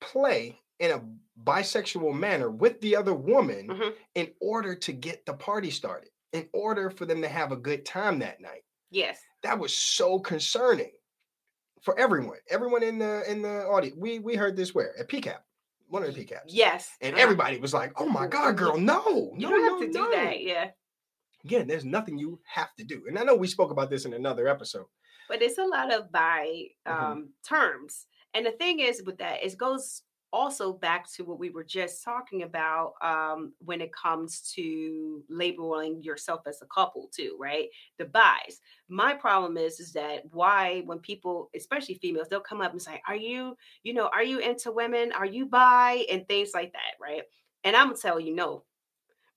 play 0.00 0.58
in 0.78 0.90
a 0.92 1.02
bisexual 1.44 2.14
manner 2.14 2.50
with 2.50 2.80
the 2.80 2.96
other 2.96 3.14
woman 3.14 3.68
Mhm. 3.68 3.94
in 4.14 4.32
order 4.40 4.74
to 4.74 4.92
get 4.92 5.24
the 5.26 5.34
party 5.34 5.70
started, 5.70 6.10
in 6.32 6.48
order 6.52 6.90
for 6.90 7.04
them 7.06 7.22
to 7.22 7.28
have 7.28 7.52
a 7.52 7.56
good 7.56 7.84
time 7.84 8.18
that 8.20 8.40
night. 8.40 8.64
Yes. 8.90 9.20
That 9.42 9.58
was 9.58 9.76
so 9.76 10.18
concerning 10.20 10.92
for 11.82 11.98
everyone. 11.98 12.38
Everyone 12.48 12.82
in 12.82 12.98
the 12.98 13.24
in 13.30 13.42
the 13.42 13.64
audience. 13.66 13.96
We 13.96 14.18
we 14.20 14.34
heard 14.36 14.56
this 14.56 14.74
where 14.74 14.96
at 14.98 15.08
PCAP, 15.08 15.38
one 15.88 16.02
of 16.04 16.14
the 16.14 16.24
PCAPs. 16.24 16.44
Yes. 16.48 16.90
And 17.00 17.14
uh-huh. 17.14 17.22
everybody 17.22 17.58
was 17.58 17.74
like, 17.74 18.00
"Oh 18.00 18.08
my 18.08 18.26
God, 18.26 18.56
girl, 18.56 18.76
no, 18.76 19.32
You 19.36 19.48
no, 19.48 19.50
don't 19.50 19.62
have 19.64 19.80
no, 19.80 19.86
to 19.86 19.92
do 19.92 19.98
no." 20.04 20.10
that. 20.10 20.40
Yeah. 20.42 20.70
Again, 21.44 21.66
there's 21.66 21.84
nothing 21.84 22.18
you 22.18 22.40
have 22.44 22.74
to 22.76 22.84
do. 22.84 23.06
And 23.08 23.18
I 23.18 23.24
know 23.24 23.34
we 23.34 23.48
spoke 23.48 23.70
about 23.70 23.90
this 23.90 24.04
in 24.04 24.14
another 24.14 24.46
episode. 24.48 24.86
but 25.28 25.42
it's 25.42 25.58
a 25.58 25.64
lot 25.64 25.92
of 25.92 26.10
bi 26.12 26.68
Mhm. 26.88 27.22
um, 27.22 27.34
terms. 27.46 28.06
And 28.34 28.44
the 28.46 28.52
thing 28.52 28.80
is 28.80 29.02
with 29.02 29.18
that, 29.18 29.42
it 29.42 29.56
goes 29.56 30.02
also 30.32 30.72
back 30.72 31.10
to 31.12 31.24
what 31.24 31.38
we 31.38 31.50
were 31.50 31.64
just 31.64 32.02
talking 32.02 32.42
about 32.42 32.94
um, 33.02 33.54
when 33.58 33.80
it 33.82 33.92
comes 33.92 34.40
to 34.54 35.22
labeling 35.28 36.02
yourself 36.02 36.40
as 36.46 36.62
a 36.62 36.66
couple 36.66 37.08
too, 37.14 37.36
right? 37.38 37.68
The 37.98 38.06
buys. 38.06 38.60
My 38.88 39.14
problem 39.14 39.58
is 39.58 39.78
is 39.78 39.92
that 39.92 40.24
why 40.32 40.80
when 40.86 41.00
people, 41.00 41.50
especially 41.54 41.96
females, 41.96 42.28
they'll 42.28 42.40
come 42.40 42.62
up 42.62 42.72
and 42.72 42.80
say, 42.82 43.02
"Are 43.06 43.16
you, 43.16 43.56
you 43.82 43.92
know, 43.92 44.08
are 44.08 44.24
you 44.24 44.38
into 44.38 44.72
women? 44.72 45.12
Are 45.12 45.26
you 45.26 45.46
bi?" 45.46 46.06
and 46.10 46.26
things 46.26 46.52
like 46.54 46.72
that, 46.72 46.94
right? 47.00 47.24
And 47.64 47.76
I'm 47.76 47.88
gonna 47.88 47.98
tell 47.98 48.18
you 48.18 48.34
no, 48.34 48.64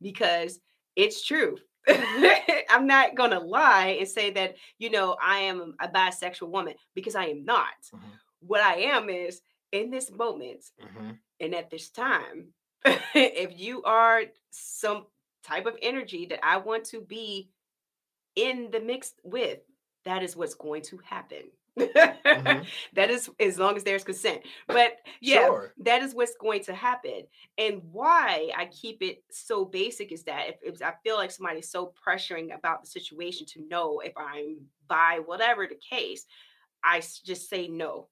because 0.01 0.59
it's 0.95 1.25
true. 1.25 1.57
I'm 2.69 2.87
not 2.87 3.15
gonna 3.15 3.39
lie 3.39 3.97
and 3.99 4.07
say 4.07 4.31
that 4.31 4.55
you 4.79 4.89
know 4.89 5.15
I 5.21 5.39
am 5.39 5.75
a 5.79 5.87
bisexual 5.87 6.49
woman 6.49 6.75
because 6.93 7.15
I 7.15 7.25
am 7.25 7.45
not. 7.45 7.73
Mhm. 7.93 7.99
What 8.39 8.61
I 8.61 8.75
am 8.75 9.09
is 9.09 9.41
in 9.71 9.89
this 9.89 10.11
moment 10.11 10.65
Mhm. 10.81 11.19
and 11.39 11.55
at 11.55 11.69
this 11.69 11.89
time, 11.89 12.53
if 13.15 13.57
you 13.59 13.83
are 13.83 14.23
some 14.51 15.05
type 15.43 15.65
of 15.65 15.77
energy 15.81 16.25
that 16.27 16.43
I 16.45 16.57
want 16.57 16.85
to 16.85 17.01
be 17.01 17.49
in 18.35 18.71
the 18.71 18.79
mix 18.79 19.13
with, 19.23 19.59
that 20.05 20.23
is 20.23 20.35
what's 20.35 20.55
going 20.55 20.81
to 20.83 20.97
happen. 20.99 21.51
Mhm. 22.33 22.67
That 22.93 23.09
is 23.09 23.29
as 23.39 23.57
long 23.59 23.75
as 23.75 23.83
there's 23.83 24.03
consent. 24.03 24.43
But 24.67 24.97
yeah, 25.21 25.49
Sure. 25.49 25.75
that 25.79 26.01
is 26.03 26.13
what's 26.15 26.35
going 26.35 26.63
to 26.65 26.73
happen. 26.73 27.23
And 27.57 27.81
why 27.91 28.51
I 28.55 28.65
keep 28.67 29.01
it 29.01 29.23
so 29.31 29.65
basic 29.65 30.11
is 30.11 30.23
that 30.23 30.49
if, 30.49 30.55
if 30.75 30.81
I 30.81 30.93
feel 31.03 31.15
like 31.17 31.31
somebody's 31.31 31.69
so 31.69 31.93
pressuring 32.05 32.55
about 32.55 32.81
the 32.81 32.87
situation 32.89 33.45
to 33.47 33.67
know 33.67 33.99
if 33.99 34.13
I'm 34.17 34.67
bi 34.87 35.19
whatever 35.19 35.67
the 35.67 35.75
case, 35.75 36.25
I 36.83 37.01
just 37.01 37.49
say 37.49 37.67
no. 37.67 38.09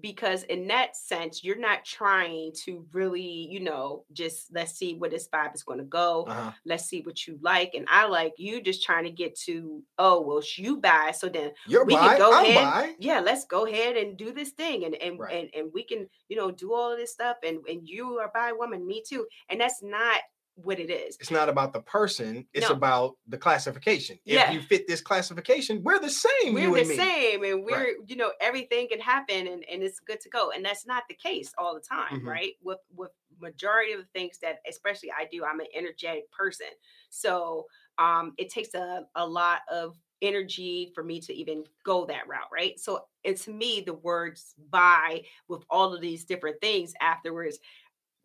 Because 0.00 0.42
in 0.44 0.66
that 0.68 0.96
sense 0.96 1.44
you're 1.44 1.58
not 1.58 1.84
trying 1.84 2.52
to 2.64 2.84
really 2.92 3.46
you 3.50 3.60
know 3.60 4.04
just 4.12 4.52
let's 4.52 4.72
see 4.72 4.94
where 4.96 5.08
this 5.08 5.28
vibe 5.28 5.54
is 5.54 5.62
going 5.62 5.78
to 5.78 5.84
go 5.84 6.24
Uh-huh. 6.28 6.50
let's 6.66 6.84
see 6.86 7.00
what 7.02 7.26
you 7.26 7.38
like 7.42 7.74
and 7.74 7.86
i 7.88 8.06
like 8.06 8.32
you 8.36 8.60
just 8.60 8.82
trying 8.84 9.04
to 9.04 9.10
get 9.10 9.38
to 9.46 9.82
oh 9.98 10.20
well 10.20 10.42
you 10.56 10.78
bi 10.78 11.12
so 11.12 11.28
then 11.28 11.52
You're 11.66 11.84
we 11.84 11.94
can 11.94 12.18
go 12.18 12.32
I'm 12.34 12.44
ahead 12.44 12.64
bi. 12.64 12.94
yeah 12.98 13.20
let's 13.20 13.44
go 13.46 13.66
ahead 13.66 13.96
and 13.96 14.16
do 14.18 14.32
this 14.32 14.50
thing 14.50 14.84
and 14.84 14.94
and, 14.96 15.18
Right. 15.18 15.32
and 15.44 15.50
and 15.54 15.70
we 15.72 15.84
can 15.84 16.08
you 16.28 16.36
know 16.36 16.50
do 16.50 16.74
all 16.74 16.90
of 16.92 16.98
this 16.98 17.12
stuff 17.12 17.36
and 17.46 17.58
and 17.68 17.88
you 17.88 18.18
are 18.18 18.30
bi 18.34 18.52
woman 18.52 18.84
me 18.86 19.02
too 19.08 19.26
and 19.48 19.60
that's 19.60 19.80
not 19.82 20.20
what 20.56 20.78
it 20.78 20.88
is 20.90 21.16
It's 21.20 21.30
not 21.32 21.48
about 21.48 21.72
the 21.72 21.80
person. 21.82 22.46
It's 22.52 22.68
No. 22.68 22.74
about 22.76 23.16
the 23.26 23.36
classification. 23.38 24.18
If 24.24 24.34
Yeah. 24.34 24.52
you 24.52 24.62
fit 24.62 24.86
this 24.86 25.00
classification, 25.00 25.82
we're 25.82 25.98
the 25.98 26.08
same. 26.10 26.54
we're 26.54 26.68
you 26.68 26.74
the 26.74 26.80
and 26.80 26.88
me. 26.88 26.96
same 26.96 27.44
and 27.44 27.64
we're 27.64 27.76
Right. 27.76 27.96
you 28.06 28.16
know 28.16 28.32
everything 28.40 28.88
can 28.88 29.00
happen 29.00 29.48
and, 29.48 29.64
and 29.64 29.82
it's 29.82 29.98
good 30.00 30.20
to 30.20 30.28
go 30.28 30.50
and 30.52 30.64
that's 30.64 30.86
not 30.86 31.04
the 31.08 31.14
case 31.14 31.52
all 31.58 31.74
the 31.74 31.80
time 31.80 32.20
Mhm. 32.20 32.26
right 32.26 32.54
with 32.62 32.78
with 32.94 33.10
majority 33.40 33.92
of 33.92 34.00
the 34.00 34.06
things 34.14 34.38
that 34.38 34.60
especially 34.68 35.10
i 35.10 35.26
do 35.30 35.44
i'm 35.44 35.58
an 35.60 35.66
energetic 35.74 36.30
person 36.30 36.68
so 37.10 37.66
um 37.98 38.32
it 38.38 38.48
takes 38.48 38.74
a, 38.74 39.04
a 39.16 39.26
lot 39.26 39.62
of 39.70 39.96
energy 40.22 40.92
for 40.94 41.02
me 41.02 41.20
to 41.20 41.32
even 41.34 41.64
go 41.84 42.06
that 42.06 42.28
route 42.28 42.48
right 42.52 42.78
so 42.78 43.06
and 43.24 43.36
to 43.36 43.50
me 43.50 43.80
the 43.80 43.94
words 43.94 44.54
bi 44.70 45.24
with 45.48 45.64
all 45.68 45.92
of 45.92 46.00
these 46.00 46.24
different 46.24 46.60
things 46.60 46.94
afterwards 47.00 47.58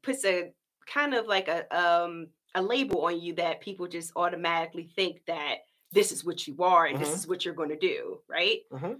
puts 0.03 0.23
a 0.25 0.53
kind 0.91 1.13
of 1.13 1.27
like 1.27 1.47
a 1.47 1.65
um 1.77 2.27
a 2.55 2.61
label 2.61 3.05
on 3.05 3.19
you 3.21 3.33
that 3.35 3.61
people 3.61 3.87
just 3.87 4.11
automatically 4.15 4.89
think 4.95 5.21
that 5.27 5.57
this 5.91 6.11
is 6.11 6.25
what 6.25 6.47
you 6.47 6.55
are 6.63 6.85
and 6.87 6.97
Mhm. 6.97 7.01
this 7.01 7.13
is 7.13 7.27
what 7.27 7.45
you're 7.45 7.53
going 7.53 7.69
to 7.69 7.77
do 7.77 8.21
right 8.27 8.61
Mhm. 8.71 8.99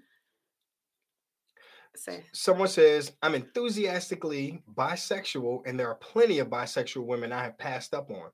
so 1.96 2.18
Someone 2.32 2.68
says, 2.68 3.12
I'm 3.22 3.36
enthusiastically 3.36 4.64
bisexual, 4.76 5.64
and 5.66 5.78
there 5.80 5.88
are 5.90 5.96
plenty 5.96 6.40
of 6.40 6.48
bisexual 6.48 7.06
women 7.06 7.32
I 7.32 7.44
have 7.44 7.58
passed 7.58 7.94
up 7.94 8.10
on. 8.12 8.30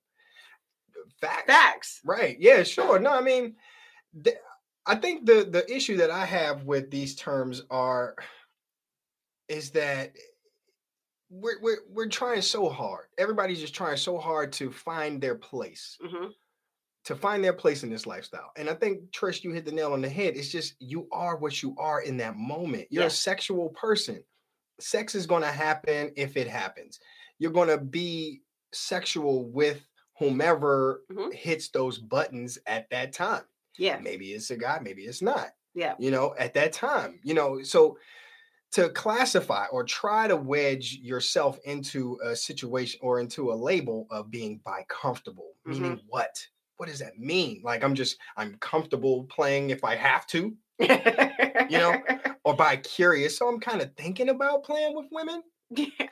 Facts. 1.22 1.46
facts 1.48 2.02
Right. 2.04 2.38
Yeah, 2.40 2.64
sure. 2.64 3.00
No, 3.00 3.12
I 3.12 3.22
mean, 3.22 3.56
th- 4.24 4.38
I 4.86 4.96
think 4.96 5.26
the 5.26 5.46
the 5.46 5.64
issue 5.74 5.98
that 5.98 6.12
I 6.12 6.26
have 6.26 6.64
with 6.66 6.92
these 6.92 7.16
terms 7.16 7.64
are 7.70 8.16
is 9.48 9.72
that 9.72 10.16
we're 11.42 11.60
we're 11.62 11.78
we're 11.90 12.08
trying 12.10 12.42
so 12.42 12.70
hard. 12.70 13.06
Everybody's 13.18 13.60
just 13.60 13.76
trying 13.76 13.98
so 13.98 14.18
hard 14.18 14.52
to 14.54 14.72
find 14.72 15.22
their 15.22 15.36
place, 15.36 15.98
hmm 16.02 16.28
to 17.04 17.16
find 17.16 17.44
their 17.44 17.54
place 17.54 17.84
in 17.84 17.90
this 17.92 18.08
lifestyle. 18.08 18.52
And 18.58 18.68
I 18.68 18.74
think 18.74 19.12
Trish, 19.12 19.44
you 19.44 19.52
hit 19.52 19.64
the 19.64 19.72
nail 19.72 19.94
on 19.94 20.02
the 20.02 20.10
head. 20.10 20.36
It's 20.36 20.50
just 20.52 20.74
you 20.80 21.08
are 21.12 21.38
what 21.38 21.62
you 21.62 21.76
are 21.78 22.02
in 22.02 22.18
that 22.18 22.36
moment. 22.36 22.88
You're 22.90 23.04
Yeah. 23.04 23.08
a 23.08 23.12
sexual 23.12 23.70
person. 23.70 24.24
Sex 24.80 25.14
is 25.14 25.28
going 25.28 25.44
to 25.44 25.52
happen 25.52 26.12
if 26.16 26.36
it 26.36 26.48
happens. 26.48 27.00
You're 27.38 27.52
going 27.52 27.70
to 27.70 27.78
be 27.78 28.42
sexual 28.74 29.46
with 29.52 29.86
whomever 30.18 31.04
Mhm. 31.12 31.32
hits 31.32 31.70
those 31.70 32.00
buttons 32.00 32.58
at 32.66 32.90
that 32.90 33.14
time. 33.14 33.44
yeah 33.78 34.00
Maybe 34.00 34.34
it's 34.34 34.50
a 34.50 34.58
guy, 34.58 34.80
maybe 34.82 35.06
it's 35.06 35.22
not. 35.22 35.52
yeah 35.76 35.94
You 36.00 36.10
know, 36.10 36.34
at 36.40 36.54
that 36.56 36.74
time, 36.74 37.20
you 37.24 37.36
know, 37.36 37.62
so 37.62 38.00
to 38.72 38.90
classify 38.90 39.66
or 39.72 39.84
try 39.84 40.28
to 40.28 40.36
wedge 40.36 40.96
yourself 41.02 41.60
into 41.66 42.20
a 42.24 42.36
situation 42.36 43.00
or 43.02 43.20
into 43.20 43.52
a 43.52 43.56
label 43.56 44.08
of 44.12 44.30
being 44.30 44.60
bi 44.66 44.84
comfortable, 44.90 45.54
meaning 45.66 46.02
what? 46.08 46.46
What 46.78 46.90
does 46.90 47.00
that 47.00 47.18
mean? 47.18 47.62
Like 47.64 47.84
I'm 47.84 47.96
just 47.96 48.18
I'm 48.36 48.56
comfortable 48.58 49.24
playing 49.26 49.70
if 49.70 49.84
I 49.84 49.96
have 49.96 50.28
to, 50.28 50.58
you 50.80 51.78
know, 51.78 52.04
or 52.44 52.54
bi 52.56 52.78
curious. 52.78 53.38
So 53.38 53.48
I'm 53.48 53.60
kind 53.60 53.82
of 53.82 53.96
thinking 53.96 54.30
about 54.30 54.64
playing 54.64 54.96
with 54.96 55.08
women. 55.12 55.44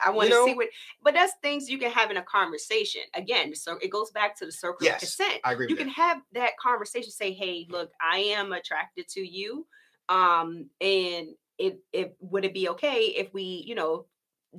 I 0.00 0.10
want 0.10 0.28
to 0.28 0.30
know? 0.30 0.44
see 0.46 0.54
what, 0.54 0.68
but 1.02 1.14
that's 1.14 1.32
things 1.42 1.68
you 1.68 1.78
can 1.78 1.90
have 1.92 2.10
in 2.10 2.16
a 2.16 2.22
conversation. 2.22 3.02
Again, 3.14 3.54
so 3.54 3.76
it 3.80 3.88
goes 3.90 4.10
back 4.10 4.36
to 4.38 4.46
the 4.46 4.52
circle 4.52 4.84
Yes, 4.84 4.94
of 4.96 5.00
consent. 5.00 5.40
I 5.44 5.52
agree 5.52 5.68
You 5.68 5.76
can 5.76 5.86
that. 5.86 5.94
have 5.94 6.22
that 6.32 6.56
conversation. 6.58 7.10
Say, 7.10 7.32
"Hey, 7.32 7.66
look, 7.68 7.92
I 8.00 8.18
am 8.18 8.52
attracted 8.52 9.06
to 9.10 9.20
you, 9.20 9.66
um, 10.08 10.70
and 10.80 11.28
it, 11.58 11.80
it 11.92 12.16
would 12.20 12.44
it 12.44 12.54
be 12.54 12.68
okay 12.70 13.06
if 13.16 13.32
we, 13.32 13.42
you 13.66 13.74
know, 13.74 14.06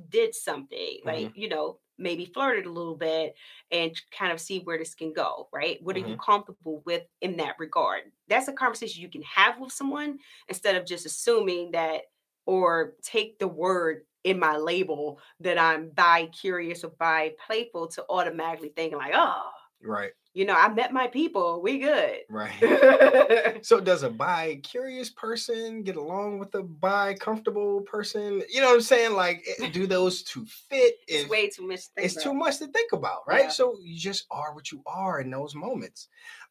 did 0.08 0.34
something 0.34 1.00
like, 1.04 1.30
Mm-hmm. 1.30 1.34
you 1.34 1.48
know, 1.48 1.80
maybe 1.98 2.26
flirted 2.26 2.66
a 2.66 2.70
little 2.70 2.96
bit 2.96 3.34
and 3.70 3.98
kind 4.10 4.30
of 4.30 4.40
see 4.40 4.60
where 4.60 4.76
this 4.76 4.94
can 4.94 5.12
go, 5.14 5.48
right? 5.52 5.82
What 5.82 5.96
are 5.96 6.00
Mm-hmm. 6.00 6.00
you 6.00 6.16
comfortable 6.16 6.82
with 6.84 7.04
in 7.22 7.38
that 7.38 7.56
regard? 7.58 8.12
That's 8.28 8.48
a 8.48 8.52
conversation 8.52 9.00
you 9.02 9.08
can 9.08 9.22
have 9.22 9.58
with 9.58 9.72
someone 9.72 10.18
instead 10.48 10.76
of 10.76 10.84
just 10.84 11.06
assuming 11.06 11.70
that 11.72 12.02
or 12.44 12.94
take 13.02 13.38
the 13.38 13.48
word 13.48 14.06
in 14.24 14.38
my 14.38 14.56
label 14.56 15.20
that 15.40 15.56
I'm 15.58 15.90
bi 15.90 16.26
curious 16.26 16.84
or 16.84 16.90
bi 16.90 17.34
playful 17.44 17.88
to 17.88 18.04
automatically 18.10 18.68
think 18.76 18.92
like, 18.94 19.12
oh, 19.14 19.50
Right, 19.80 20.12
you 20.36 20.44
know, 20.44 20.54
I 20.54 20.68
met 20.68 20.92
my 20.92 21.06
people, 21.06 21.62
we 21.62 21.78
good. 21.78 22.18
right. 22.28 23.58
So 23.64 23.80
does 23.80 24.02
a 24.02 24.10
bi 24.10 24.60
curious 24.62 25.08
person 25.08 25.82
get 25.82 25.96
along 25.96 26.38
with 26.38 26.54
a 26.54 26.62
bi 26.62 27.14
comfortable 27.14 27.80
person? 27.80 28.42
You 28.50 28.60
know 28.60 28.66
what 28.66 28.74
I'm 28.74 28.80
saying? 28.82 29.14
Like, 29.14 29.42
eh, 29.58 29.70
do 29.70 29.86
those 29.86 30.22
two 30.24 30.44
fit? 30.44 30.96
it's 31.08 31.26
way 31.30 31.48
too 31.48 31.66
much. 31.66 31.86
to 31.86 31.90
think 31.94 32.04
it's 32.04 32.22
too 32.22 32.32
about. 32.32 32.38
much 32.38 32.58
to 32.58 32.66
think 32.66 32.92
about, 32.92 33.20
right? 33.26 33.44
Yeah. 33.44 33.48
So 33.48 33.78
you 33.82 33.98
just 33.98 34.26
are 34.30 34.54
what 34.54 34.70
you 34.70 34.82
are 34.86 35.22
in 35.22 35.30
those 35.30 35.54
moments. 35.54 36.08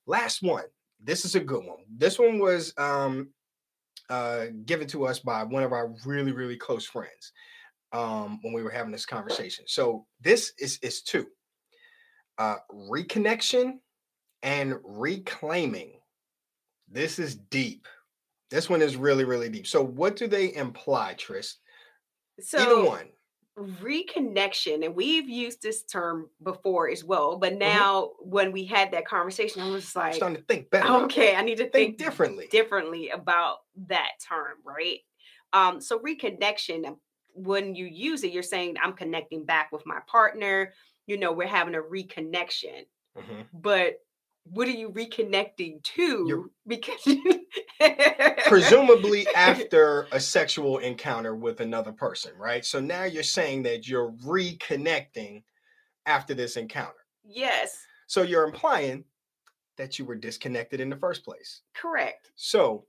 Last 0.07 0.41
one. 0.41 0.65
This 0.99 1.23
is 1.23 1.35
a 1.35 1.39
good 1.39 1.63
one. 1.63 1.83
This 1.95 2.17
one 2.17 2.39
was 2.39 2.73
um 2.79 3.29
uh 4.09 4.45
given 4.65 4.87
to 4.87 5.05
us 5.05 5.19
by 5.19 5.43
one 5.43 5.61
of 5.61 5.73
our 5.73 5.93
really, 6.07 6.31
really 6.31 6.57
close 6.57 6.85
friends 6.85 7.33
um 7.93 8.39
when 8.41 8.51
we 8.51 8.63
were 8.63 8.71
having 8.71 8.91
this 8.91 9.05
conversation. 9.05 9.65
So 9.67 10.07
this 10.21 10.53
is 10.57 10.79
is 10.81 11.03
two. 11.03 11.27
Uh 12.37 12.57
reconnection 12.71 13.79
and 14.43 14.75
reclaiming. 14.83 15.93
This 16.89 17.17
is 17.19 17.35
deep. 17.35 17.87
This 18.51 18.69
one 18.69 18.81
is 18.81 18.95
really, 18.95 19.23
really 19.23 19.49
deep. 19.49 19.65
So 19.67 19.81
what 19.83 20.15
do 20.15 20.27
they 20.27 20.53
imply, 20.53 21.15
Tris? 21.17 21.57
So 22.39 22.59
Either 22.59 22.85
one. 22.85 23.07
reconnection, 23.57 24.85
and 24.85 24.95
we've 24.95 25.27
used 25.29 25.61
this 25.61 25.83
term 25.83 26.29
before 26.43 26.89
as 26.89 27.03
well, 27.03 27.37
but 27.37 27.51
Mm-hmm. 27.53 27.59
now 27.59 28.11
when 28.19 28.51
we 28.51 28.65
had 28.65 28.91
that 28.91 29.05
conversation, 29.07 29.61
I 29.61 29.69
was 29.69 29.95
like, 29.95 30.07
I'm 30.07 30.13
starting 30.13 30.37
to 30.37 30.43
think 30.43 30.69
better. 30.69 30.87
okay, 31.05 31.35
I 31.35 31.41
need 31.41 31.57
to 31.57 31.63
Think 31.63 31.73
think 31.73 31.97
differently. 31.97 32.47
differently 32.51 33.09
about 33.09 33.59
that 33.87 34.11
term, 34.27 34.57
right? 34.63 34.99
Um, 35.53 35.79
so 35.81 35.99
reconnection, 35.99 36.97
when 37.33 37.75
you 37.75 37.85
use 37.85 38.23
it, 38.23 38.31
you're 38.31 38.43
saying 38.43 38.75
I'm 38.81 38.93
connecting 38.93 39.45
back 39.45 39.71
with 39.71 39.85
my 39.85 39.99
partner. 40.07 40.73
You 41.07 41.17
know, 41.17 41.31
we're 41.31 41.47
having 41.47 41.75
a 41.75 41.81
reconnection, 41.81 42.85
Mhm. 43.17 43.47
but 43.53 43.95
what 44.43 44.67
are 44.67 44.71
you 44.71 44.89
reconnecting 44.91 45.81
to? 45.83 46.25
You're- 46.27 46.49
because 46.67 47.03
presumably 48.47 49.27
after 49.35 50.07
a 50.11 50.19
sexual 50.19 50.77
encounter 50.79 51.35
with 51.35 51.61
another 51.61 51.91
person, 51.91 52.35
right? 52.37 52.63
So 52.65 52.79
now 52.79 53.03
you're 53.03 53.23
saying 53.23 53.63
that 53.63 53.87
you're 53.87 54.11
reconnecting 54.11 55.43
after 56.05 56.33
this 56.33 56.57
encounter. 56.57 57.05
yes, 57.23 57.83
So 58.07 58.21
you're 58.21 58.43
implying 58.43 59.05
that 59.77 59.97
you 59.99 60.05
were 60.05 60.15
disconnected 60.15 60.79
in 60.79 60.89
the 60.89 60.95
first 60.97 61.23
place. 61.25 61.61
correct. 61.73 62.31
So 62.35 62.87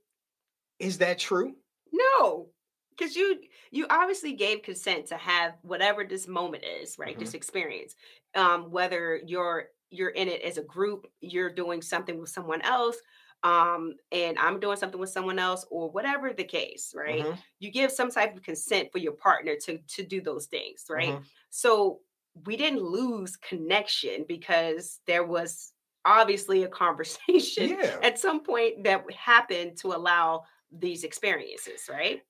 is 0.79 0.99
that 0.99 1.17
true? 1.19 1.55
No, 1.91 2.49
because 2.97 3.15
you 3.15 3.41
you 3.71 3.87
obviously 3.89 4.33
gave 4.33 4.61
consent 4.63 5.07
to 5.07 5.17
have 5.17 5.55
whatever 5.61 6.03
this 6.03 6.27
moment 6.27 6.63
is, 6.63 6.97
right? 6.97 7.17
Mm-hmm. 7.17 7.19
This 7.19 7.33
experience, 7.33 7.95
um, 8.35 8.71
whether 8.71 9.17
you're 9.25 9.69
you're 9.89 10.09
in 10.09 10.27
it 10.27 10.41
as 10.41 10.57
a 10.57 10.63
group, 10.63 11.07
you're 11.21 11.53
doing 11.53 11.81
something 11.81 12.19
with 12.19 12.29
someone 12.29 12.61
else, 12.61 12.97
um, 13.43 13.95
and 14.11 14.37
I'm 14.39 14.59
doing 14.59 14.77
something 14.77 14.99
with 14.99 15.09
someone 15.09 15.39
else, 15.39 15.65
or 15.69 15.89
whatever 15.91 16.33
the 16.33 16.43
case, 16.43 16.93
right? 16.95 17.27
Mhm, 17.27 17.43
You 17.59 17.71
give 17.71 17.91
some 17.91 18.09
type 18.11 18.35
of 18.35 18.43
consent 18.43 18.91
for 18.91 18.97
your 18.99 19.13
partner 19.13 19.55
to 19.65 19.77
to 19.79 20.03
do 20.03 20.21
those 20.21 20.47
things, 20.47 20.85
right? 20.89 21.15
mhm. 21.15 21.27
So 21.49 22.01
we 22.45 22.55
didn't 22.57 22.81
lose 22.81 23.35
connection 23.35 24.25
because 24.27 24.99
there 25.07 25.23
was 25.23 25.73
obviously 26.05 26.63
a 26.63 26.69
conversation 26.69 27.77
Yeah. 27.79 27.97
at 28.01 28.19
some 28.19 28.43
point 28.43 28.83
that 28.83 29.09
happened 29.11 29.77
to 29.79 29.87
allow 29.93 30.43
these 30.71 31.03
experiences, 31.03 31.89
right? 31.89 32.21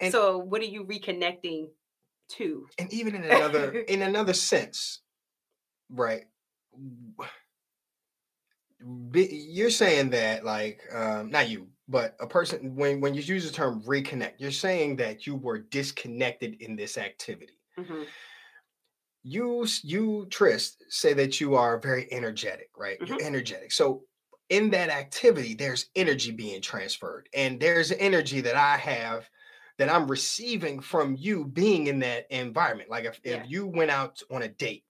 And- 0.00 0.12
so 0.12 0.38
what 0.38 0.60
are 0.62 0.66
you 0.66 0.84
reconnecting 0.84 1.68
to? 2.30 2.66
And 2.78 2.92
even 2.92 3.14
in 3.14 3.24
another 3.24 3.70
in 3.88 4.02
another 4.02 4.32
sense, 4.32 5.02
right? 5.90 6.24
You're 8.82 9.70
saying 9.70 10.10
that 10.10 10.44
like 10.44 10.80
um 10.94 11.30
not 11.30 11.48
you, 11.50 11.68
but 11.88 12.16
a 12.18 12.26
person 12.26 12.74
when 12.76 13.00
when 13.00 13.14
you 13.14 13.20
use 13.20 13.44
the 13.46 13.52
term 13.52 13.82
reconnect, 13.82 14.34
you're 14.38 14.50
saying 14.50 14.96
that 14.96 15.26
you 15.26 15.36
were 15.36 15.58
disconnected 15.58 16.62
in 16.62 16.76
this 16.76 16.96
activity. 16.96 17.58
Mhm, 17.78 18.06
you 19.22 19.66
you 19.82 20.26
Trist 20.30 20.82
say 20.88 21.12
that 21.12 21.40
you 21.40 21.56
are 21.56 21.78
very 21.78 22.10
energetic, 22.10 22.70
right? 22.76 22.96
You're 23.04 23.22
energetic. 23.22 23.72
So 23.72 24.04
in 24.48 24.70
that 24.70 24.88
activity, 24.88 25.54
there's 25.54 25.90
energy 25.94 26.30
being 26.30 26.62
transferred, 26.62 27.28
and 27.34 27.60
there's 27.60 27.92
energy 27.92 28.40
that 28.40 28.56
I 28.56 28.76
have 28.78 29.28
that 29.80 29.88
I'm 29.88 30.06
receiving 30.10 30.80
from 30.80 31.16
you 31.16 31.46
being 31.46 31.86
in 31.86 32.00
that 32.00 32.26
environment. 32.30 32.90
Like 32.90 33.06
if, 33.06 33.18
Yeah. 33.24 33.36
if 33.42 33.50
you 33.50 33.66
went 33.66 33.90
out 33.90 34.22
on 34.30 34.42
a 34.42 34.48
date, 34.48 34.84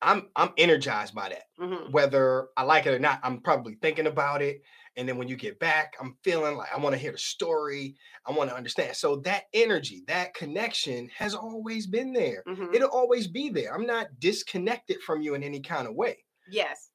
I'm 0.00 0.30
I'm 0.36 0.52
energized 0.56 1.14
by 1.14 1.30
that. 1.30 1.42
Mhm. 1.60 1.90
Whether 1.90 2.48
I 2.56 2.62
like 2.62 2.86
it 2.86 2.94
or 2.94 3.00
not, 3.00 3.20
I'm 3.24 3.40
probably 3.42 3.74
thinking 3.82 4.06
about 4.06 4.40
it. 4.40 4.62
And 4.96 5.08
then 5.08 5.18
when 5.18 5.28
you 5.28 5.36
get 5.36 5.58
back, 5.58 5.94
I'm 6.00 6.16
feeling 6.22 6.56
like 6.56 6.72
I 6.72 6.78
want 6.78 6.94
to 6.94 6.98
hear 6.98 7.12
the 7.12 7.18
story. 7.18 7.96
I 8.24 8.30
want 8.32 8.50
to 8.50 8.56
understand. 8.56 8.96
So 8.96 9.16
that 9.16 9.44
energy, 9.52 10.04
that 10.06 10.34
connection 10.34 11.08
has 11.10 11.34
always 11.34 11.86
been 11.88 12.12
there. 12.12 12.44
Mhm. 12.46 12.72
It'll 12.74 12.88
always 12.90 13.26
be 13.26 13.50
there. 13.50 13.74
I'm 13.74 13.86
not 13.86 14.20
disconnected 14.20 15.02
from 15.02 15.22
you 15.22 15.34
in 15.34 15.42
any 15.42 15.60
kind 15.60 15.88
of 15.88 15.94
way. 15.96 16.24
Yes. 16.48 16.92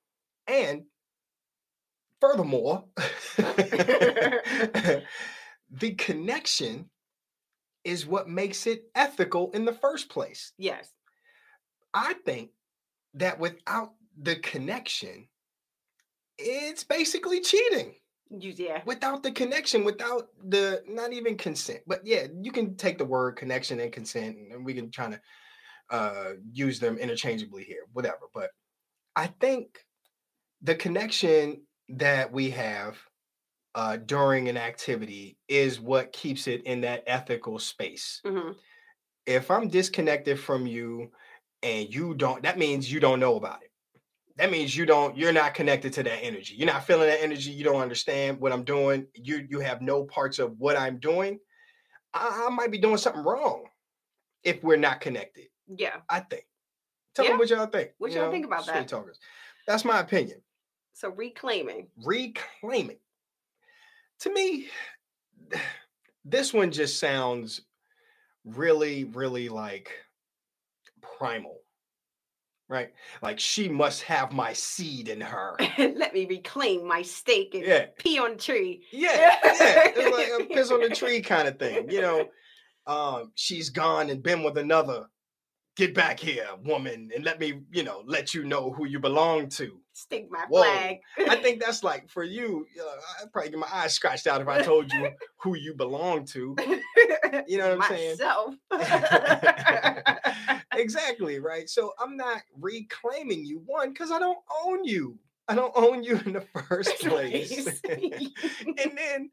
And 0.47 0.85
furthermore, 2.21 2.85
the 5.69 5.95
connection 5.97 6.89
is 7.85 8.05
what 8.05 8.27
makes 8.27 8.67
it 8.67 8.83
ethical 8.95 9.51
in 9.51 9.63
the 9.63 9.73
first 9.73 10.09
place. 10.09 10.51
Yes. 10.57 10.91
I 11.93 12.13
think 12.25 12.49
that 13.13 13.39
without 13.39 13.93
the 14.21 14.35
connection, 14.37 15.27
it's 16.37 16.83
basically 16.83 17.39
cheating. 17.39 17.95
Yeah. 18.29 18.81
Without 18.85 19.23
the 19.23 19.31
connection, 19.31 19.85
without 19.85 20.29
the 20.43 20.83
not 20.87 21.13
even 21.13 21.37
consent. 21.37 21.81
But 21.87 22.01
yeah, 22.03 22.25
you 22.41 22.51
can 22.51 22.75
take 22.75 22.97
the 22.97 23.05
word 23.05 23.37
connection 23.37 23.79
and 23.79 23.93
consent, 23.93 24.37
and 24.51 24.65
we 24.65 24.73
can 24.73 24.89
try 24.89 25.11
to 25.11 25.21
uh, 25.91 26.31
use 26.51 26.79
them 26.79 26.97
interchangeably 26.97 27.63
here, 27.63 27.85
whatever. 27.93 28.27
But 28.33 28.49
I 29.15 29.27
think 29.27 29.79
the 30.61 30.75
connection 30.75 31.61
that 31.89 32.31
we 32.31 32.49
have 32.49 32.97
uh, 33.75 33.97
during 33.97 34.47
an 34.47 34.57
activity 34.57 35.37
is 35.49 35.79
what 35.79 36.13
keeps 36.13 36.47
it 36.47 36.63
in 36.63 36.81
that 36.81 37.03
ethical 37.05 37.59
space. 37.59 38.21
hmm 38.25 38.51
If 39.25 39.51
I'm 39.51 39.67
disconnected 39.67 40.39
from 40.39 40.65
you 40.65 41.11
and 41.61 41.93
you 41.93 42.13
don't, 42.15 42.41
that 42.43 42.57
means 42.57 42.91
you 42.91 42.99
don't 43.01 43.19
know 43.19 43.35
about 43.35 43.61
it. 43.61 43.71
That 44.37 44.49
means 44.51 44.75
you 44.75 44.85
don't, 44.85 45.17
you're 45.17 45.33
not 45.33 45.53
connected 45.53 45.93
to 45.93 46.03
that 46.03 46.19
energy. 46.23 46.55
You're 46.55 46.67
not 46.67 46.85
feeling 46.85 47.07
that 47.07 47.21
energy. 47.21 47.51
You 47.51 47.63
don't 47.63 47.81
understand 47.81 48.39
what 48.39 48.51
I'm 48.51 48.63
doing. 48.63 49.07
You 49.13 49.45
you 49.49 49.59
have 49.59 49.81
no 49.81 50.03
parts 50.03 50.39
of 50.39 50.57
what 50.57 50.77
I'm 50.77 50.99
doing. 50.99 51.39
I, 52.13 52.45
I 52.47 52.49
might 52.53 52.71
be 52.71 52.77
doing 52.77 52.97
something 52.97 53.23
wrong 53.23 53.65
if 54.43 54.61
we're 54.63 54.77
not 54.77 54.99
connected. 55.01 55.47
Yeah. 55.67 55.97
I 56.09 56.19
think. 56.21 56.45
Tell 57.13 57.25
Yeah. 57.25 57.31
me 57.31 57.37
what 57.37 57.49
y'all 57.49 57.65
think. 57.67 57.91
What 57.97 58.11
you 58.11 58.17
y'all 58.19 58.31
think 58.31 58.45
about 58.45 58.65
that? 58.65 58.87
Talkers. 58.87 59.19
That's 59.67 59.85
my 59.85 59.99
opinion. 59.99 60.41
So 60.93 61.09
reclaiming. 61.09 61.87
Reclaiming. 62.03 62.99
To 64.21 64.33
me, 64.33 64.67
this 66.25 66.53
one 66.53 66.71
just 66.71 66.99
sounds 66.99 67.61
really, 68.43 69.03
really 69.03 69.49
like 69.49 69.91
primal, 71.01 71.59
right? 72.69 72.93
Like 73.21 73.39
she 73.39 73.69
must 73.69 74.03
have 74.03 74.31
my 74.31 74.53
seed 74.53 75.07
in 75.09 75.21
her. 75.21 75.55
Let 75.77 76.13
me 76.13 76.25
reclaim 76.25 76.87
my 76.87 77.01
stake 77.01 77.53
and 77.55 77.65
Yeah, 77.65 77.85
pee 77.99 78.19
on 78.19 78.31
the 78.33 78.37
tree. 78.37 78.85
yeah, 78.91 79.39
yeah. 79.43 79.91
It's 79.95 80.17
like 80.39 80.41
a 80.49 80.53
piss 80.53 80.71
on 80.71 80.81
the 80.81 80.89
tree 80.89 81.21
kind 81.21 81.47
of 81.47 81.59
thing, 81.59 81.89
you 81.89 82.01
know. 82.01 82.29
Um, 82.87 83.31
she's 83.35 83.69
gone 83.69 84.09
and 84.09 84.21
been 84.21 84.43
with 84.43 84.57
another. 84.57 85.07
Get 85.75 85.93
back 85.93 86.19
here, 86.19 86.47
woman, 86.63 87.11
and 87.13 87.25
let 87.25 87.39
me, 87.39 87.61
you 87.71 87.83
know, 87.83 88.01
let 88.05 88.33
you 88.33 88.45
know 88.45 88.71
who 88.71 88.85
you 88.85 88.99
belong 88.99 89.49
to. 89.49 89.77
Stick 89.91 90.27
my 90.31 90.45
Whoa. 90.47 90.63
flag. 90.63 90.99
I 91.29 91.35
think 91.41 91.61
that's 91.61 91.83
like 91.83 92.09
for 92.09 92.23
you. 92.23 92.65
You 92.73 92.81
know, 92.81 92.89
I'd 93.21 93.31
probably 93.33 93.51
get 93.51 93.59
my 93.59 93.67
eyes 93.71 93.93
scratched 93.93 94.25
out 94.25 94.41
if 94.41 94.47
I 94.47 94.61
told 94.61 94.91
you 94.93 95.09
who 95.37 95.55
you 95.55 95.73
belong 95.73 96.25
to. 96.27 96.55
You 97.47 97.57
know 97.57 97.75
what 97.75 97.91
I'm 97.91 97.97
saying? 97.97 98.17
Exactly, 100.73 101.39
right? 101.39 101.69
So 101.69 101.93
I'm 101.99 102.15
not 102.17 102.41
reclaiming 102.59 103.45
you, 103.45 103.61
one, 103.65 103.91
because 103.91 104.11
I 104.11 104.19
don't 104.19 104.37
own 104.63 104.83
you. 104.85 105.17
I 105.47 105.55
don't 105.55 105.73
own 105.75 106.03
you 106.03 106.19
in 106.25 106.33
the 106.33 106.41
first 106.41 106.99
place. 106.99 107.81
and 107.83 108.91
then 108.97 109.29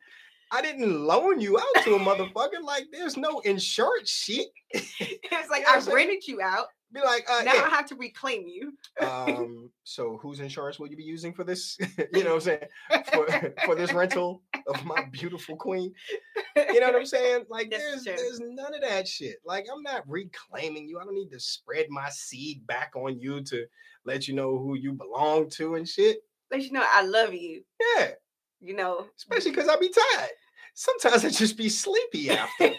I 0.52 0.60
didn't 0.62 1.04
loan 1.06 1.40
you 1.40 1.58
out 1.58 1.84
to 1.84 1.94
a 1.94 1.98
motherfucker. 1.98 2.62
Like, 2.62 2.84
there's 2.92 3.16
no 3.16 3.40
insurance 3.40 4.10
sheet. 4.10 4.48
it's 4.72 5.50
like 5.50 5.60
You 5.62 5.66
know 5.66 5.72
I 5.74 5.80
saying? 5.80 5.96
rented 5.96 6.26
you 6.28 6.40
out. 6.42 6.66
Be 6.92 7.00
like, 7.00 7.24
uh, 7.30 7.42
now 7.42 7.52
I 7.52 7.70
have 7.70 7.86
to 7.86 7.94
reclaim 7.94 8.46
you. 8.46 8.74
um, 9.06 9.70
so 9.82 10.18
whose 10.20 10.40
insurance 10.40 10.78
will 10.78 10.88
you 10.88 10.96
be 10.96 11.02
using 11.02 11.32
for 11.32 11.42
this? 11.42 11.78
you 12.12 12.22
know 12.22 12.34
what 12.34 12.46
I'm 12.46 12.58
saying? 12.90 13.04
For, 13.14 13.54
for 13.64 13.74
this 13.74 13.94
rental 13.94 14.42
of 14.66 14.84
my 14.84 15.06
beautiful 15.10 15.56
queen. 15.56 15.94
You 16.54 16.80
know 16.80 16.88
what 16.88 16.96
I'm 16.96 17.06
saying? 17.06 17.46
Like 17.48 17.70
That's 17.70 17.82
there's 17.82 18.04
true. 18.04 18.14
there's 18.16 18.40
none 18.40 18.74
of 18.74 18.82
that 18.82 19.08
shit. 19.08 19.36
Like 19.42 19.64
I'm 19.74 19.82
not 19.82 20.02
reclaiming 20.06 20.86
you. 20.86 20.98
I 21.00 21.04
don't 21.04 21.14
need 21.14 21.30
to 21.30 21.40
spread 21.40 21.86
my 21.88 22.10
seed 22.10 22.66
back 22.66 22.92
on 22.94 23.18
you 23.18 23.42
to 23.44 23.64
let 24.04 24.28
you 24.28 24.34
know 24.34 24.58
who 24.58 24.74
you 24.76 24.92
belong 24.92 25.48
to 25.52 25.76
and 25.76 25.88
shit. 25.88 26.18
Let 26.50 26.60
you 26.62 26.72
know 26.72 26.84
I 26.86 27.06
love 27.06 27.32
you. 27.32 27.62
Yeah, 27.96 28.08
You 28.60 28.76
know. 28.76 29.06
especially 29.16 29.52
because 29.52 29.68
I 29.68 29.76
be 29.78 29.88
tired. 29.88 30.28
Sometimes 30.74 31.24
I 31.24 31.28
just 31.30 31.56
be 31.56 31.68
sleepy 31.68 32.30
after. 32.30 32.72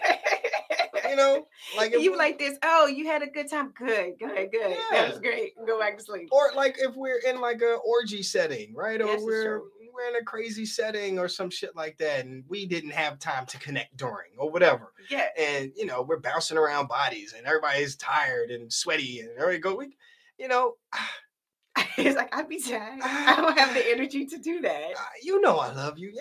you 1.10 1.16
know, 1.16 1.46
like 1.78 1.94
if 1.94 2.02
you 2.02 2.18
like 2.18 2.40
this. 2.40 2.58
Oh, 2.64 2.88
you 2.88 3.06
had 3.06 3.22
a 3.22 3.28
good 3.28 3.50
time. 3.50 3.72
Good, 3.78 4.14
good, 4.20 4.52
good. 4.52 4.78
That 4.92 5.10
was 5.12 5.20
great. 5.20 5.54
Go 5.68 5.80
back 5.80 5.98
to 5.98 6.04
sleep. 6.04 6.30
or 6.32 6.52
like 6.56 6.76
if 6.80 6.96
we're 6.96 7.20
in 7.20 7.40
like 7.40 7.62
a 7.62 7.76
orgy 7.86 8.24
setting, 8.24 8.74
right? 8.76 9.00
Or 9.02 9.06
Yes, 9.06 9.22
we're 9.24 9.62
we're 9.94 10.10
in 10.10 10.16
a 10.16 10.24
crazy 10.26 10.66
setting 10.66 11.20
or 11.20 11.28
some 11.28 11.52
shit 11.52 11.76
like 11.76 11.98
that, 12.00 12.26
and 12.26 12.44
we 12.48 12.66
didn't 12.66 12.92
have 12.92 13.20
time 13.20 13.46
to 13.46 13.60
connect 13.60 13.96
during 13.96 14.32
or 14.40 14.50
whatever. 14.50 14.92
Yeah. 15.10 15.28
And 15.40 15.72
you 15.76 15.86
know, 15.86 16.02
we're 16.02 16.20
bouncing 16.20 16.58
around 16.58 16.88
bodies 16.88 17.34
and 17.38 17.46
everybody's 17.46 17.96
tired 17.96 18.50
and 18.50 18.74
sweaty 18.74 19.20
and 19.20 19.30
everybody 19.38 19.60
go, 19.60 19.76
we 19.76 19.96
you 20.40 20.48
know, 20.48 20.74
it's 21.98 22.16
like 22.18 22.36
I'd 22.36 22.50
be 22.50 22.60
tired. 22.60 23.00
I 23.04 23.36
don't 23.40 23.58
have 23.58 23.76
the 23.76 23.88
energy 23.92 24.26
to 24.26 24.38
do 24.40 24.62
that. 24.62 24.92
uh, 24.98 25.04
you 25.22 25.40
know 25.42 25.58
I 25.58 25.72
love 25.72 26.00
you. 26.00 26.12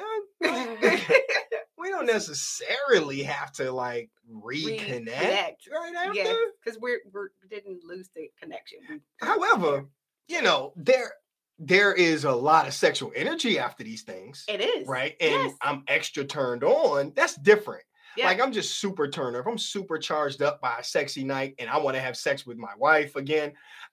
Yeah. 0.43 0.97
we 1.83 1.91
don't 1.91 2.07
necessarily 2.07 3.23
have 3.25 3.53
to 3.53 3.71
like 3.73 4.11
reconnect. 4.33 4.81
Reconnect. 4.81 5.57
Right 5.71 5.95
after. 5.97 6.15
yeah, 6.15 6.35
because 6.65 6.79
we're 6.81 7.01
we 7.13 7.49
didn't 7.51 7.81
lose 7.85 8.09
the 8.15 8.31
connection. 8.41 8.79
However, 9.21 9.87
you 10.29 10.43
know, 10.43 10.73
there 10.77 11.13
there 11.59 11.93
is 11.93 12.25
a 12.25 12.33
lot 12.33 12.67
of 12.67 12.75
sexual 12.75 13.13
energy 13.15 13.59
after 13.59 13.85
these 13.85 14.03
things. 14.03 14.45
it 14.49 14.61
is 14.61 14.87
right? 14.89 15.15
And 15.21 15.31
Yes. 15.49 15.55
I'm 15.61 15.85
extra 15.89 16.25
turned 16.25 16.65
on. 16.65 17.13
That's 17.15 17.37
different. 17.37 17.85
Yeah. 18.17 18.27
Like 18.27 18.41
I'm 18.41 18.53
just 18.53 18.79
super 18.79 19.09
turned 19.09 19.37
up. 19.37 19.47
I'm 19.47 19.59
super 19.59 19.99
charged 19.99 20.43
up 20.43 20.61
by 20.61 20.79
a 20.81 20.85
sexy 20.85 21.25
night 21.25 21.55
and 21.59 21.71
I 21.71 21.79
want 21.79 21.97
to 21.97 22.01
have 22.03 22.17
sex 22.17 22.45
with 22.47 22.59
my 22.59 22.73
wife 22.79 23.17
again. 23.17 23.53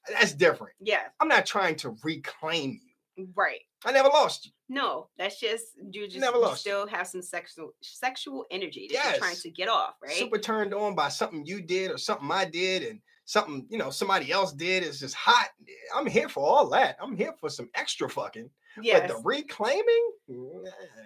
That's 0.09 0.33
different. 0.33 0.73
yeah, 0.79 1.01
I'm 1.19 1.27
not 1.27 1.45
trying 1.45 1.75
to 1.77 1.95
reclaim 2.03 2.79
you. 2.83 2.88
Right. 3.35 3.59
I 3.85 3.91
never 3.91 4.09
lost 4.09 4.45
you. 4.45 4.51
No, 4.69 5.07
that's 5.17 5.39
just 5.39 5.65
you 5.91 6.05
just 6.07 6.19
Never 6.19 6.37
lost. 6.37 6.61
still 6.61 6.85
have 6.87 7.07
some 7.07 7.21
sexual 7.21 7.73
sexual 7.81 8.45
energy 8.51 8.87
that 8.93 9.03
you're 9.11 9.17
trying 9.19 9.35
to 9.37 9.49
get 9.49 9.67
off, 9.69 9.95
right? 10.01 10.11
Super 10.13 10.37
turned 10.37 10.73
on 10.73 10.95
by 10.95 11.09
something 11.09 11.45
you 11.45 11.61
did 11.61 11.89
or 11.91 11.97
something 11.97 12.29
I 12.31 12.45
did 12.45 12.83
and 12.83 12.99
something, 13.25 13.65
you 13.69 13.77
know, 13.77 13.89
somebody 13.89 14.31
else 14.31 14.53
did. 14.53 14.83
It's 14.83 14.99
just 14.99 15.15
hot. 15.15 15.49
I'm 15.95 16.05
here 16.07 16.29
for 16.29 16.43
all 16.45 16.69
that. 16.69 16.97
I'm 17.01 17.15
here 17.15 17.33
for 17.39 17.49
some 17.49 17.69
extra 17.75 18.09
fucking. 18.09 18.49
yes. 18.81 19.01
But 19.01 19.07
the 19.15 19.21
reclaiming? 19.23 20.11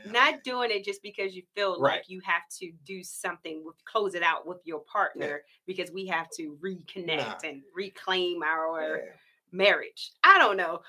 Not 0.07 0.43
doing 0.43 0.69
it 0.71 0.83
just 0.83 1.01
because 1.01 1.35
you 1.35 1.43
feel 1.55 1.79
Right. 1.79 1.97
like 1.97 2.09
you 2.09 2.21
have 2.25 2.43
to 2.59 2.71
do 2.85 3.03
something 3.03 3.63
with 3.65 3.75
close 3.85 4.15
it 4.15 4.23
out 4.23 4.45
with 4.45 4.59
your 4.65 4.79
partner 4.81 5.41
because 5.65 5.91
we 5.91 6.05
have 6.07 6.27
to 6.37 6.57
reconnect 6.63 7.43
and 7.43 7.61
reclaim 7.73 8.43
our 8.43 8.97
Yeah. 8.97 9.11
Marriage. 9.53 10.11
I 10.23 10.37
don't 10.39 10.57
know. 10.57 10.81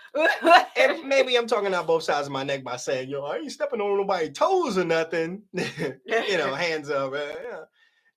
and 0.76 1.04
maybe 1.08 1.36
I'm 1.36 1.46
talking 1.46 1.74
out 1.74 1.86
both 1.86 2.02
sides 2.02 2.26
of 2.26 2.32
my 2.32 2.42
neck 2.42 2.64
by 2.64 2.76
saying, 2.76 3.08
yo, 3.08 3.24
I 3.24 3.36
ain't 3.36 3.52
stepping 3.52 3.80
on 3.80 3.98
nobody's 3.98 4.36
toes 4.36 4.78
or 4.78 4.84
nothing. 4.84 5.42
you 5.52 6.38
know, 6.38 6.54
hands 6.54 6.90
up. 6.90 7.12
uh, 7.12 7.16
yeah, 7.16 7.60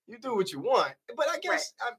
you 0.08 0.18
do 0.20 0.36
what 0.36 0.52
you 0.52 0.60
want. 0.60 0.94
But 1.16 1.28
I 1.30 1.40
guess 1.40 1.74
I'm, 1.86 1.94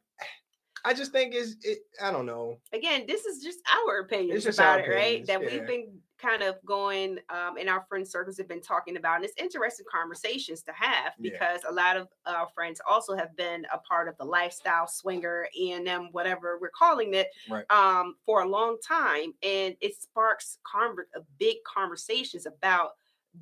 I 0.85 0.95
just 0.95 1.13
think 1.13 1.35
is 1.35 1.57
it. 1.63 1.79
I 2.03 2.11
don't 2.11 2.27
know. 2.27 2.59
Again, 2.73 3.05
this 3.07 3.25
is 3.25 3.43
just 3.43 3.59
our 3.87 4.01
opinion 4.01 4.39
about 4.39 4.81
our 4.81 4.81
it, 4.81 4.95
right? 4.95 5.27
That 5.27 5.43
yeah. 5.43 5.49
we've 5.51 5.67
been 5.67 5.99
kind 6.19 6.43
of 6.43 6.57
going 6.65 7.19
um, 7.29 7.57
in 7.59 7.69
our 7.69 7.85
friend 7.89 8.07
circles 8.07 8.37
have 8.39 8.49
been 8.49 8.61
talking 8.61 8.97
about, 8.97 9.17
and 9.17 9.25
it's 9.25 9.35
interesting 9.41 9.87
conversations 9.91 10.63
to 10.65 10.73
have 10.73 11.15
Yeah. 11.19 11.31
because 11.33 11.61
a 11.69 11.73
lot 11.73 11.97
of 11.97 12.09
our 12.27 12.49
friends 12.55 12.81
also 12.89 13.17
have 13.17 13.37
been 13.37 13.67
a 13.73 13.79
part 13.79 14.09
of 14.09 14.17
the 14.19 14.25
lifestyle 14.25 14.87
swinger 14.87 15.49
and 15.59 16.09
whatever 16.13 16.59
we're 16.61 16.71
calling 16.71 17.15
it 17.15 17.29
Right. 17.49 17.71
um, 17.71 18.17
for 18.27 18.43
a 18.43 18.47
long 18.49 18.79
time, 18.87 19.33
and 19.43 19.77
it 19.81 19.95
sparks 20.01 20.59
conver- 20.67 21.11
a 21.15 21.21
big 21.39 21.57
conversations 21.65 22.47
about 22.47 22.93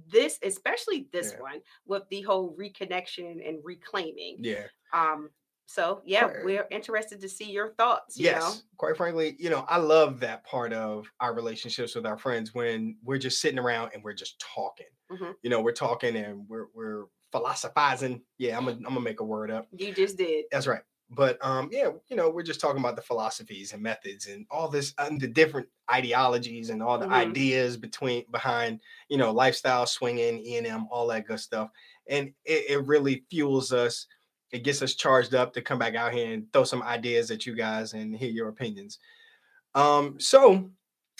this, 0.09 0.39
especially 0.43 1.09
this 1.12 1.33
Yeah. 1.33 1.41
one 1.41 1.62
with 1.87 2.03
the 2.11 2.22
whole 2.22 2.55
reconnection 2.57 3.47
and 3.49 3.64
reclaiming. 3.64 4.37
Yeah. 4.45 4.66
Um, 4.93 5.31
so 5.66 6.02
yeah, 6.04 6.32
we're 6.44 6.66
interested 6.70 7.20
to 7.20 7.28
see 7.28 7.50
your 7.50 7.74
thoughts. 7.74 8.16
You 8.18 8.26
Yes. 8.26 8.42
know? 8.42 8.60
Quite 8.78 8.96
frankly, 8.96 9.36
you 9.38 9.50
know, 9.50 9.64
I 9.68 9.78
love 9.78 10.20
that 10.20 10.44
part 10.44 10.72
of 10.72 11.06
our 11.20 11.34
relationships 11.34 11.94
with 11.94 12.06
our 12.06 12.18
friends 12.18 12.54
when 12.54 12.98
we're 13.02 13.18
just 13.18 13.40
sitting 13.40 13.58
around 13.58 13.90
and 13.94 14.02
we're 14.04 14.12
just 14.14 14.38
talking. 14.40 14.86
Mhm. 15.10 15.34
You 15.42 15.50
know, 15.50 15.60
we're 15.60 15.72
talking 15.72 16.16
and 16.16 16.48
we're 16.48 16.66
we're 16.74 17.06
philosophizing. 17.32 18.22
Yeah, 18.38 18.56
I'm 18.56 18.64
gonna 18.64 18.76
I'm 18.78 18.82
gonna 18.84 19.00
make 19.00 19.20
a 19.20 19.24
word 19.24 19.50
up. 19.50 19.68
You 19.72 19.92
just 19.92 20.16
did. 20.16 20.46
That's 20.50 20.66
right. 20.66 20.82
But 21.08 21.38
um, 21.44 21.68
yeah, 21.70 21.90
you 22.08 22.16
know, 22.16 22.30
we're 22.30 22.42
just 22.42 22.60
talking 22.60 22.80
about 22.80 22.96
the 22.96 23.02
philosophies 23.02 23.72
and 23.72 23.80
methods 23.82 24.26
and 24.26 24.44
all 24.50 24.68
this 24.68 24.92
and 24.98 25.20
the 25.20 25.28
different 25.28 25.68
ideologies 25.90 26.68
and 26.70 26.82
all 26.82 26.98
the 26.98 27.06
Mhm. 27.06 27.12
ideas 27.12 27.76
between 27.76 28.24
behind 28.32 28.80
you 29.08 29.16
know 29.16 29.30
lifestyle 29.32 29.86
swinging 29.86 30.44
E 30.44 30.56
and 30.56 30.66
M, 30.66 30.88
all 30.90 31.06
that 31.08 31.26
good 31.26 31.38
stuff. 31.40 31.70
And 32.08 32.34
it, 32.44 32.70
it 32.70 32.86
really 32.86 33.24
fuels 33.30 33.72
us. 33.72 34.06
It 34.53 34.62
gets 34.64 34.80
us 34.82 34.94
charged 34.94 35.34
up 35.34 35.53
to 35.55 35.62
come 35.62 35.78
back 35.78 35.94
out 35.94 36.12
here 36.12 36.32
and 36.32 36.51
throw 36.53 36.64
some 36.64 36.82
ideas 36.82 37.30
at 37.30 37.47
you 37.47 37.55
guys 37.55 37.92
and 37.94 38.14
hear 38.16 38.30
your 38.30 38.49
opinions. 38.49 38.99
Um, 39.74 40.18
so 40.20 40.70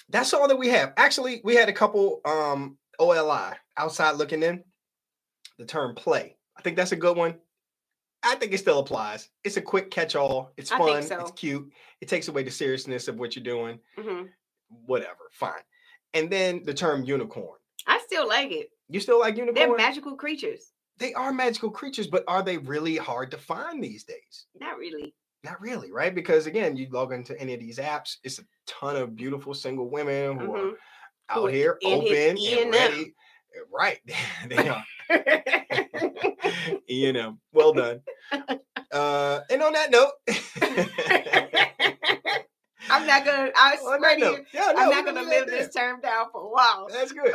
that's 0.09 0.33
all 0.33 0.49
that 0.49 0.57
we 0.59 0.68
have. 0.68 0.93
Actually, 0.97 1.41
we 1.45 1.55
had 1.57 1.68
a 1.68 1.72
couple 1.72 2.20
um 2.24 2.79
OLI 2.99 3.55
outside 3.77 4.12
looking 4.16 4.43
in. 4.43 4.62
The 5.59 5.64
term 5.66 5.95
play. 5.95 6.37
I 6.57 6.62
think 6.62 6.77
that's 6.77 6.93
a 6.93 6.97
good 6.97 7.16
one. 7.16 7.35
I 8.22 8.35
think 8.37 8.53
it 8.53 8.59
still 8.59 8.79
applies. 8.79 9.29
It's 9.45 9.57
a 9.57 9.62
quick 9.62 9.91
catch-all. 9.91 10.51
It's 10.57 10.70
fun. 10.70 11.03
so. 11.03 11.20
It's 11.20 11.31
cute. 11.33 11.70
It 12.01 12.09
takes 12.09 12.29
away 12.29 12.43
the 12.43 12.51
seriousness 12.51 13.09
of 13.09 13.18
what 13.18 13.37
you're 13.37 13.45
doing. 13.45 13.79
hmm 13.99 14.22
Whatever. 14.87 15.31
Fine. 15.33 15.61
And 16.14 16.29
then 16.31 16.62
the 16.64 16.74
term 16.74 17.05
unicorn. 17.05 17.59
I 17.87 17.99
still 18.07 18.27
like 18.27 18.51
it. 18.51 18.70
You 18.89 19.01
still 19.01 19.20
like 19.20 19.37
unicorn? 19.37 19.55
They're 19.68 19.77
magical 19.77 20.16
creatures. 20.16 20.72
They 20.99 21.12
are 21.14 21.32
magical 21.32 21.70
creatures, 21.70 22.07
but 22.07 22.24
are 22.28 22.42
they 22.42 22.59
really 22.59 22.97
hard 22.97 23.30
to 23.32 23.38
find 23.38 23.82
these 23.82 24.05
days? 24.05 24.47
Not 24.59 24.78
really. 24.78 25.14
Not 25.44 25.61
really, 25.61 25.92
right? 25.92 26.14
Because 26.14 26.47
again, 26.47 26.76
you 26.76 26.88
log 26.90 27.12
into 27.12 27.38
any 27.40 27.55
of 27.55 27.61
these 27.61 27.78
apps, 27.78 28.16
it's 28.24 28.38
a 28.38 28.42
ton 28.66 28.97
of 28.97 29.14
beautiful 29.14 29.55
single 29.55 29.88
women 29.90 30.38
who 30.38 30.55
are 30.55 30.59
Mhm. 30.59 30.76
out 31.28 31.36
Who 31.42 31.47
here 31.47 31.78
open 31.84 32.38
and 32.38 32.70
ready. 32.72 33.14
Right. 33.72 34.01
they 34.49 34.68
are. 34.68 34.84
you 36.88 37.12
know, 37.12 37.38
well 37.53 37.72
done. 37.72 38.03
Uh, 38.92 39.40
and 39.51 39.62
on 39.62 39.72
that 39.72 39.90
note, 39.90 40.12
I'm 42.90 43.07
not 43.07 43.24
gonna. 43.24 43.51
I 43.57 43.76
swear 43.76 44.18
you, 44.18 44.44
yeah, 44.53 44.72
no, 44.72 44.82
I'm 44.82 44.90
not 44.90 45.05
gonna 45.07 45.22
live 45.22 45.47
this 45.47 45.74
term 45.74 46.01
down 46.01 46.26
for 46.32 46.42
a 46.42 46.49
while. 46.49 46.88
That's 46.90 47.12
good. 47.12 47.34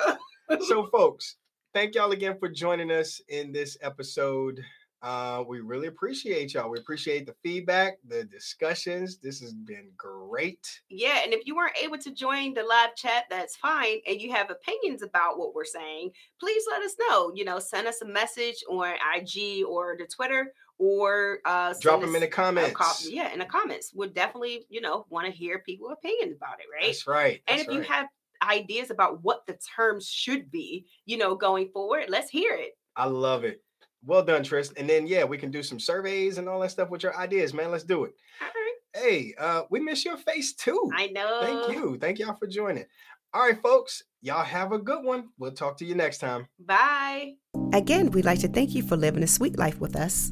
So, 0.68 0.88
folks, 0.88 1.36
thank 1.74 1.96
y'all 1.96 2.12
again 2.12 2.38
for 2.40 2.50
joining 2.50 2.92
us 2.92 3.22
in 3.30 3.52
this 3.52 3.78
episode. 3.82 4.64
Uh, 5.02 5.44
we 5.48 5.62
really 5.62 5.88
appreciate 5.88 6.54
y'all. 6.54 6.70
We 6.70 6.78
appreciate 6.78 7.26
the 7.26 7.34
feedback, 7.42 7.98
the 8.08 8.24
discussions. 8.26 9.18
This 9.18 9.40
has 9.42 9.52
been 9.54 9.90
great. 9.98 10.82
Yeah, 10.90 11.22
and 11.24 11.34
if 11.34 11.48
you 11.48 11.56
weren't 11.56 11.76
able 11.82 11.98
to 11.98 12.12
join 12.12 12.54
the 12.54 12.62
live 12.62 12.96
chat, 12.96 13.24
that's 13.28 13.56
fine. 13.56 13.98
And 14.08 14.22
you 14.22 14.32
have 14.32 14.52
opinions 14.52 15.02
about 15.02 15.40
what 15.40 15.56
we're 15.56 15.66
saying, 15.66 16.12
please 16.40 16.64
let 16.70 16.84
us 16.84 16.94
know. 17.00 17.32
You 17.34 17.46
know, 17.46 17.58
send 17.58 17.88
us 17.88 18.02
a 18.04 18.06
message 18.06 18.64
on 18.70 18.94
IG 19.16 19.66
or 19.68 19.96
the 19.98 20.06
Twitter, 20.06 20.54
or 20.78 21.40
uh, 21.46 21.74
Drop 21.82 22.02
them 22.02 22.14
in 22.14 22.22
the 22.22 22.28
a 22.28 22.30
co- 22.30 22.44
comments. 22.44 23.10
yeah, 23.10 23.34
in 23.34 23.40
the 23.40 23.46
comments. 23.46 23.94
We'll 23.96 24.10
definitely, 24.10 24.66
you 24.70 24.82
know, 24.82 25.08
want 25.10 25.26
to 25.26 25.32
hear 25.32 25.60
people's 25.66 25.94
opinions 25.94 26.36
about 26.36 26.60
it, 26.60 26.66
right? 26.72 26.88
That's 26.88 27.08
right. 27.08 27.42
and 27.48 27.60
that's 27.60 27.70
if 27.70 27.74
you 27.74 27.82
have 27.82 28.06
ideas 28.42 28.92
about 28.92 29.24
what 29.24 29.46
the 29.48 29.58
terms 29.76 30.08
should 30.08 30.52
be, 30.52 30.86
you 31.06 31.18
know, 31.18 31.36
going 31.36 31.70
forward, 31.74 32.06
let's 32.10 32.30
hear 32.30 32.54
it. 32.54 32.72
I 32.96 33.06
love 33.06 33.44
it. 33.44 33.62
Well 34.06 34.24
done, 34.24 34.44
Tristan. 34.44 34.78
And 34.80 34.90
then 34.90 35.08
yeah, 35.08 35.24
we 35.24 35.38
can 35.38 35.52
do 35.52 35.62
some 35.62 35.80
surveys 35.80 36.38
and 36.38 36.50
all 36.50 36.60
that 36.62 36.72
stuff 36.72 36.90
with 36.90 37.04
your 37.04 37.16
ideas, 37.18 37.54
man. 37.54 37.72
Let's 37.72 37.84
do 37.84 38.04
it. 38.06 38.14
All 38.42 38.48
right. 38.48 38.74
Hey, 38.94 39.34
uh, 39.40 39.64
we 39.70 39.80
miss 39.80 40.04
your 40.04 40.18
face 40.18 40.54
too. 40.54 40.90
I 40.96 41.08
know. 41.08 41.40
Thank 41.42 41.78
you. 41.78 41.98
Thank 41.98 42.20
y'all 42.20 42.36
for 42.38 42.48
joining. 42.48 42.86
All 43.34 43.44
right, 43.44 43.62
folks. 43.62 44.04
Y'all 44.22 44.44
have 44.44 44.72
a 44.72 44.78
good 44.78 45.06
one. 45.06 45.30
We'll 45.40 45.54
talk 45.54 45.78
to 45.78 45.86
you 45.86 45.96
next 45.96 46.18
time. 46.18 46.48
Bye. 46.60 47.36
Again, 47.74 48.12
we'd 48.12 48.26
like 48.26 48.40
to 48.40 48.48
thank 48.48 48.76
you 48.76 48.84
for 48.84 48.98
living 48.98 49.24
a 49.24 49.28
sweet 49.28 49.58
life 49.58 49.80
with 49.80 49.96
us. 49.96 50.32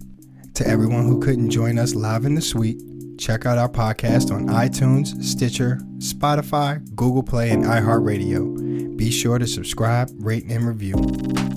To 0.55 0.67
everyone 0.67 1.05
who 1.05 1.19
couldn't 1.19 1.51
join 1.51 1.79
us 1.79 1.95
live 1.95 2.25
in 2.25 2.35
the 2.35 2.41
suite, 2.41 2.81
check 3.19 3.45
out 3.45 3.57
our 3.57 3.69
podcast 3.69 4.33
on 4.33 4.47
iTunes, 4.47 5.21
Stitcher, 5.23 5.79
Spotify, 5.97 6.83
Google 6.95 7.23
Play, 7.23 7.51
and 7.51 7.65
iHeartRadio. 7.65 8.97
Be 8.97 9.11
sure 9.11 9.37
to 9.37 9.45
subscribe, 9.45 10.09
rate, 10.15 10.45
and 10.49 10.65
review. 10.65 10.95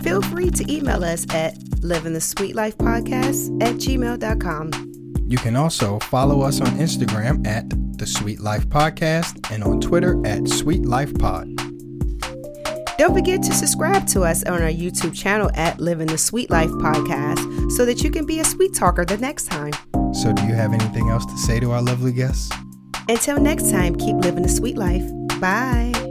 Feel 0.02 0.20
free 0.22 0.50
to 0.50 0.72
email 0.72 1.04
us 1.04 1.24
at 1.32 1.56
livingthesweetlifepodcast 1.80 3.62
at 3.62 3.76
gmail.com. 3.76 4.92
You 5.26 5.38
can 5.38 5.56
also 5.56 5.98
follow 6.00 6.42
us 6.42 6.60
on 6.60 6.68
Instagram 6.78 7.46
at 7.46 7.64
The 7.96 8.06
Sweet 8.06 8.40
Life 8.40 8.68
Podcast 8.68 9.50
and 9.50 9.64
on 9.64 9.80
Twitter 9.80 10.20
at 10.26 10.48
Sweet 10.48 10.84
Life 10.84 11.14
Pod. 11.18 11.48
Don't 12.98 13.14
forget 13.14 13.42
to 13.42 13.52
subscribe 13.52 14.06
to 14.08 14.22
us 14.22 14.44
on 14.44 14.62
our 14.62 14.68
YouTube 14.68 15.14
channel 15.14 15.50
at 15.54 15.80
Living 15.80 16.06
the 16.06 16.18
Sweet 16.18 16.50
Life 16.50 16.70
Podcast 16.70 17.72
so 17.72 17.84
that 17.86 18.04
you 18.04 18.10
can 18.10 18.26
be 18.26 18.40
a 18.40 18.44
sweet 18.44 18.74
talker 18.74 19.04
the 19.04 19.16
next 19.16 19.46
time. 19.46 19.72
So, 20.12 20.32
do 20.32 20.42
you 20.46 20.54
have 20.54 20.72
anything 20.72 21.08
else 21.08 21.24
to 21.26 21.36
say 21.38 21.60
to 21.60 21.72
our 21.72 21.82
lovely 21.82 22.12
guests? 22.12 22.50
Until 23.08 23.40
next 23.40 23.70
time, 23.70 23.96
keep 23.96 24.16
living 24.16 24.42
the 24.42 24.48
sweet 24.48 24.76
life. 24.76 25.04
Bye. 25.40 26.01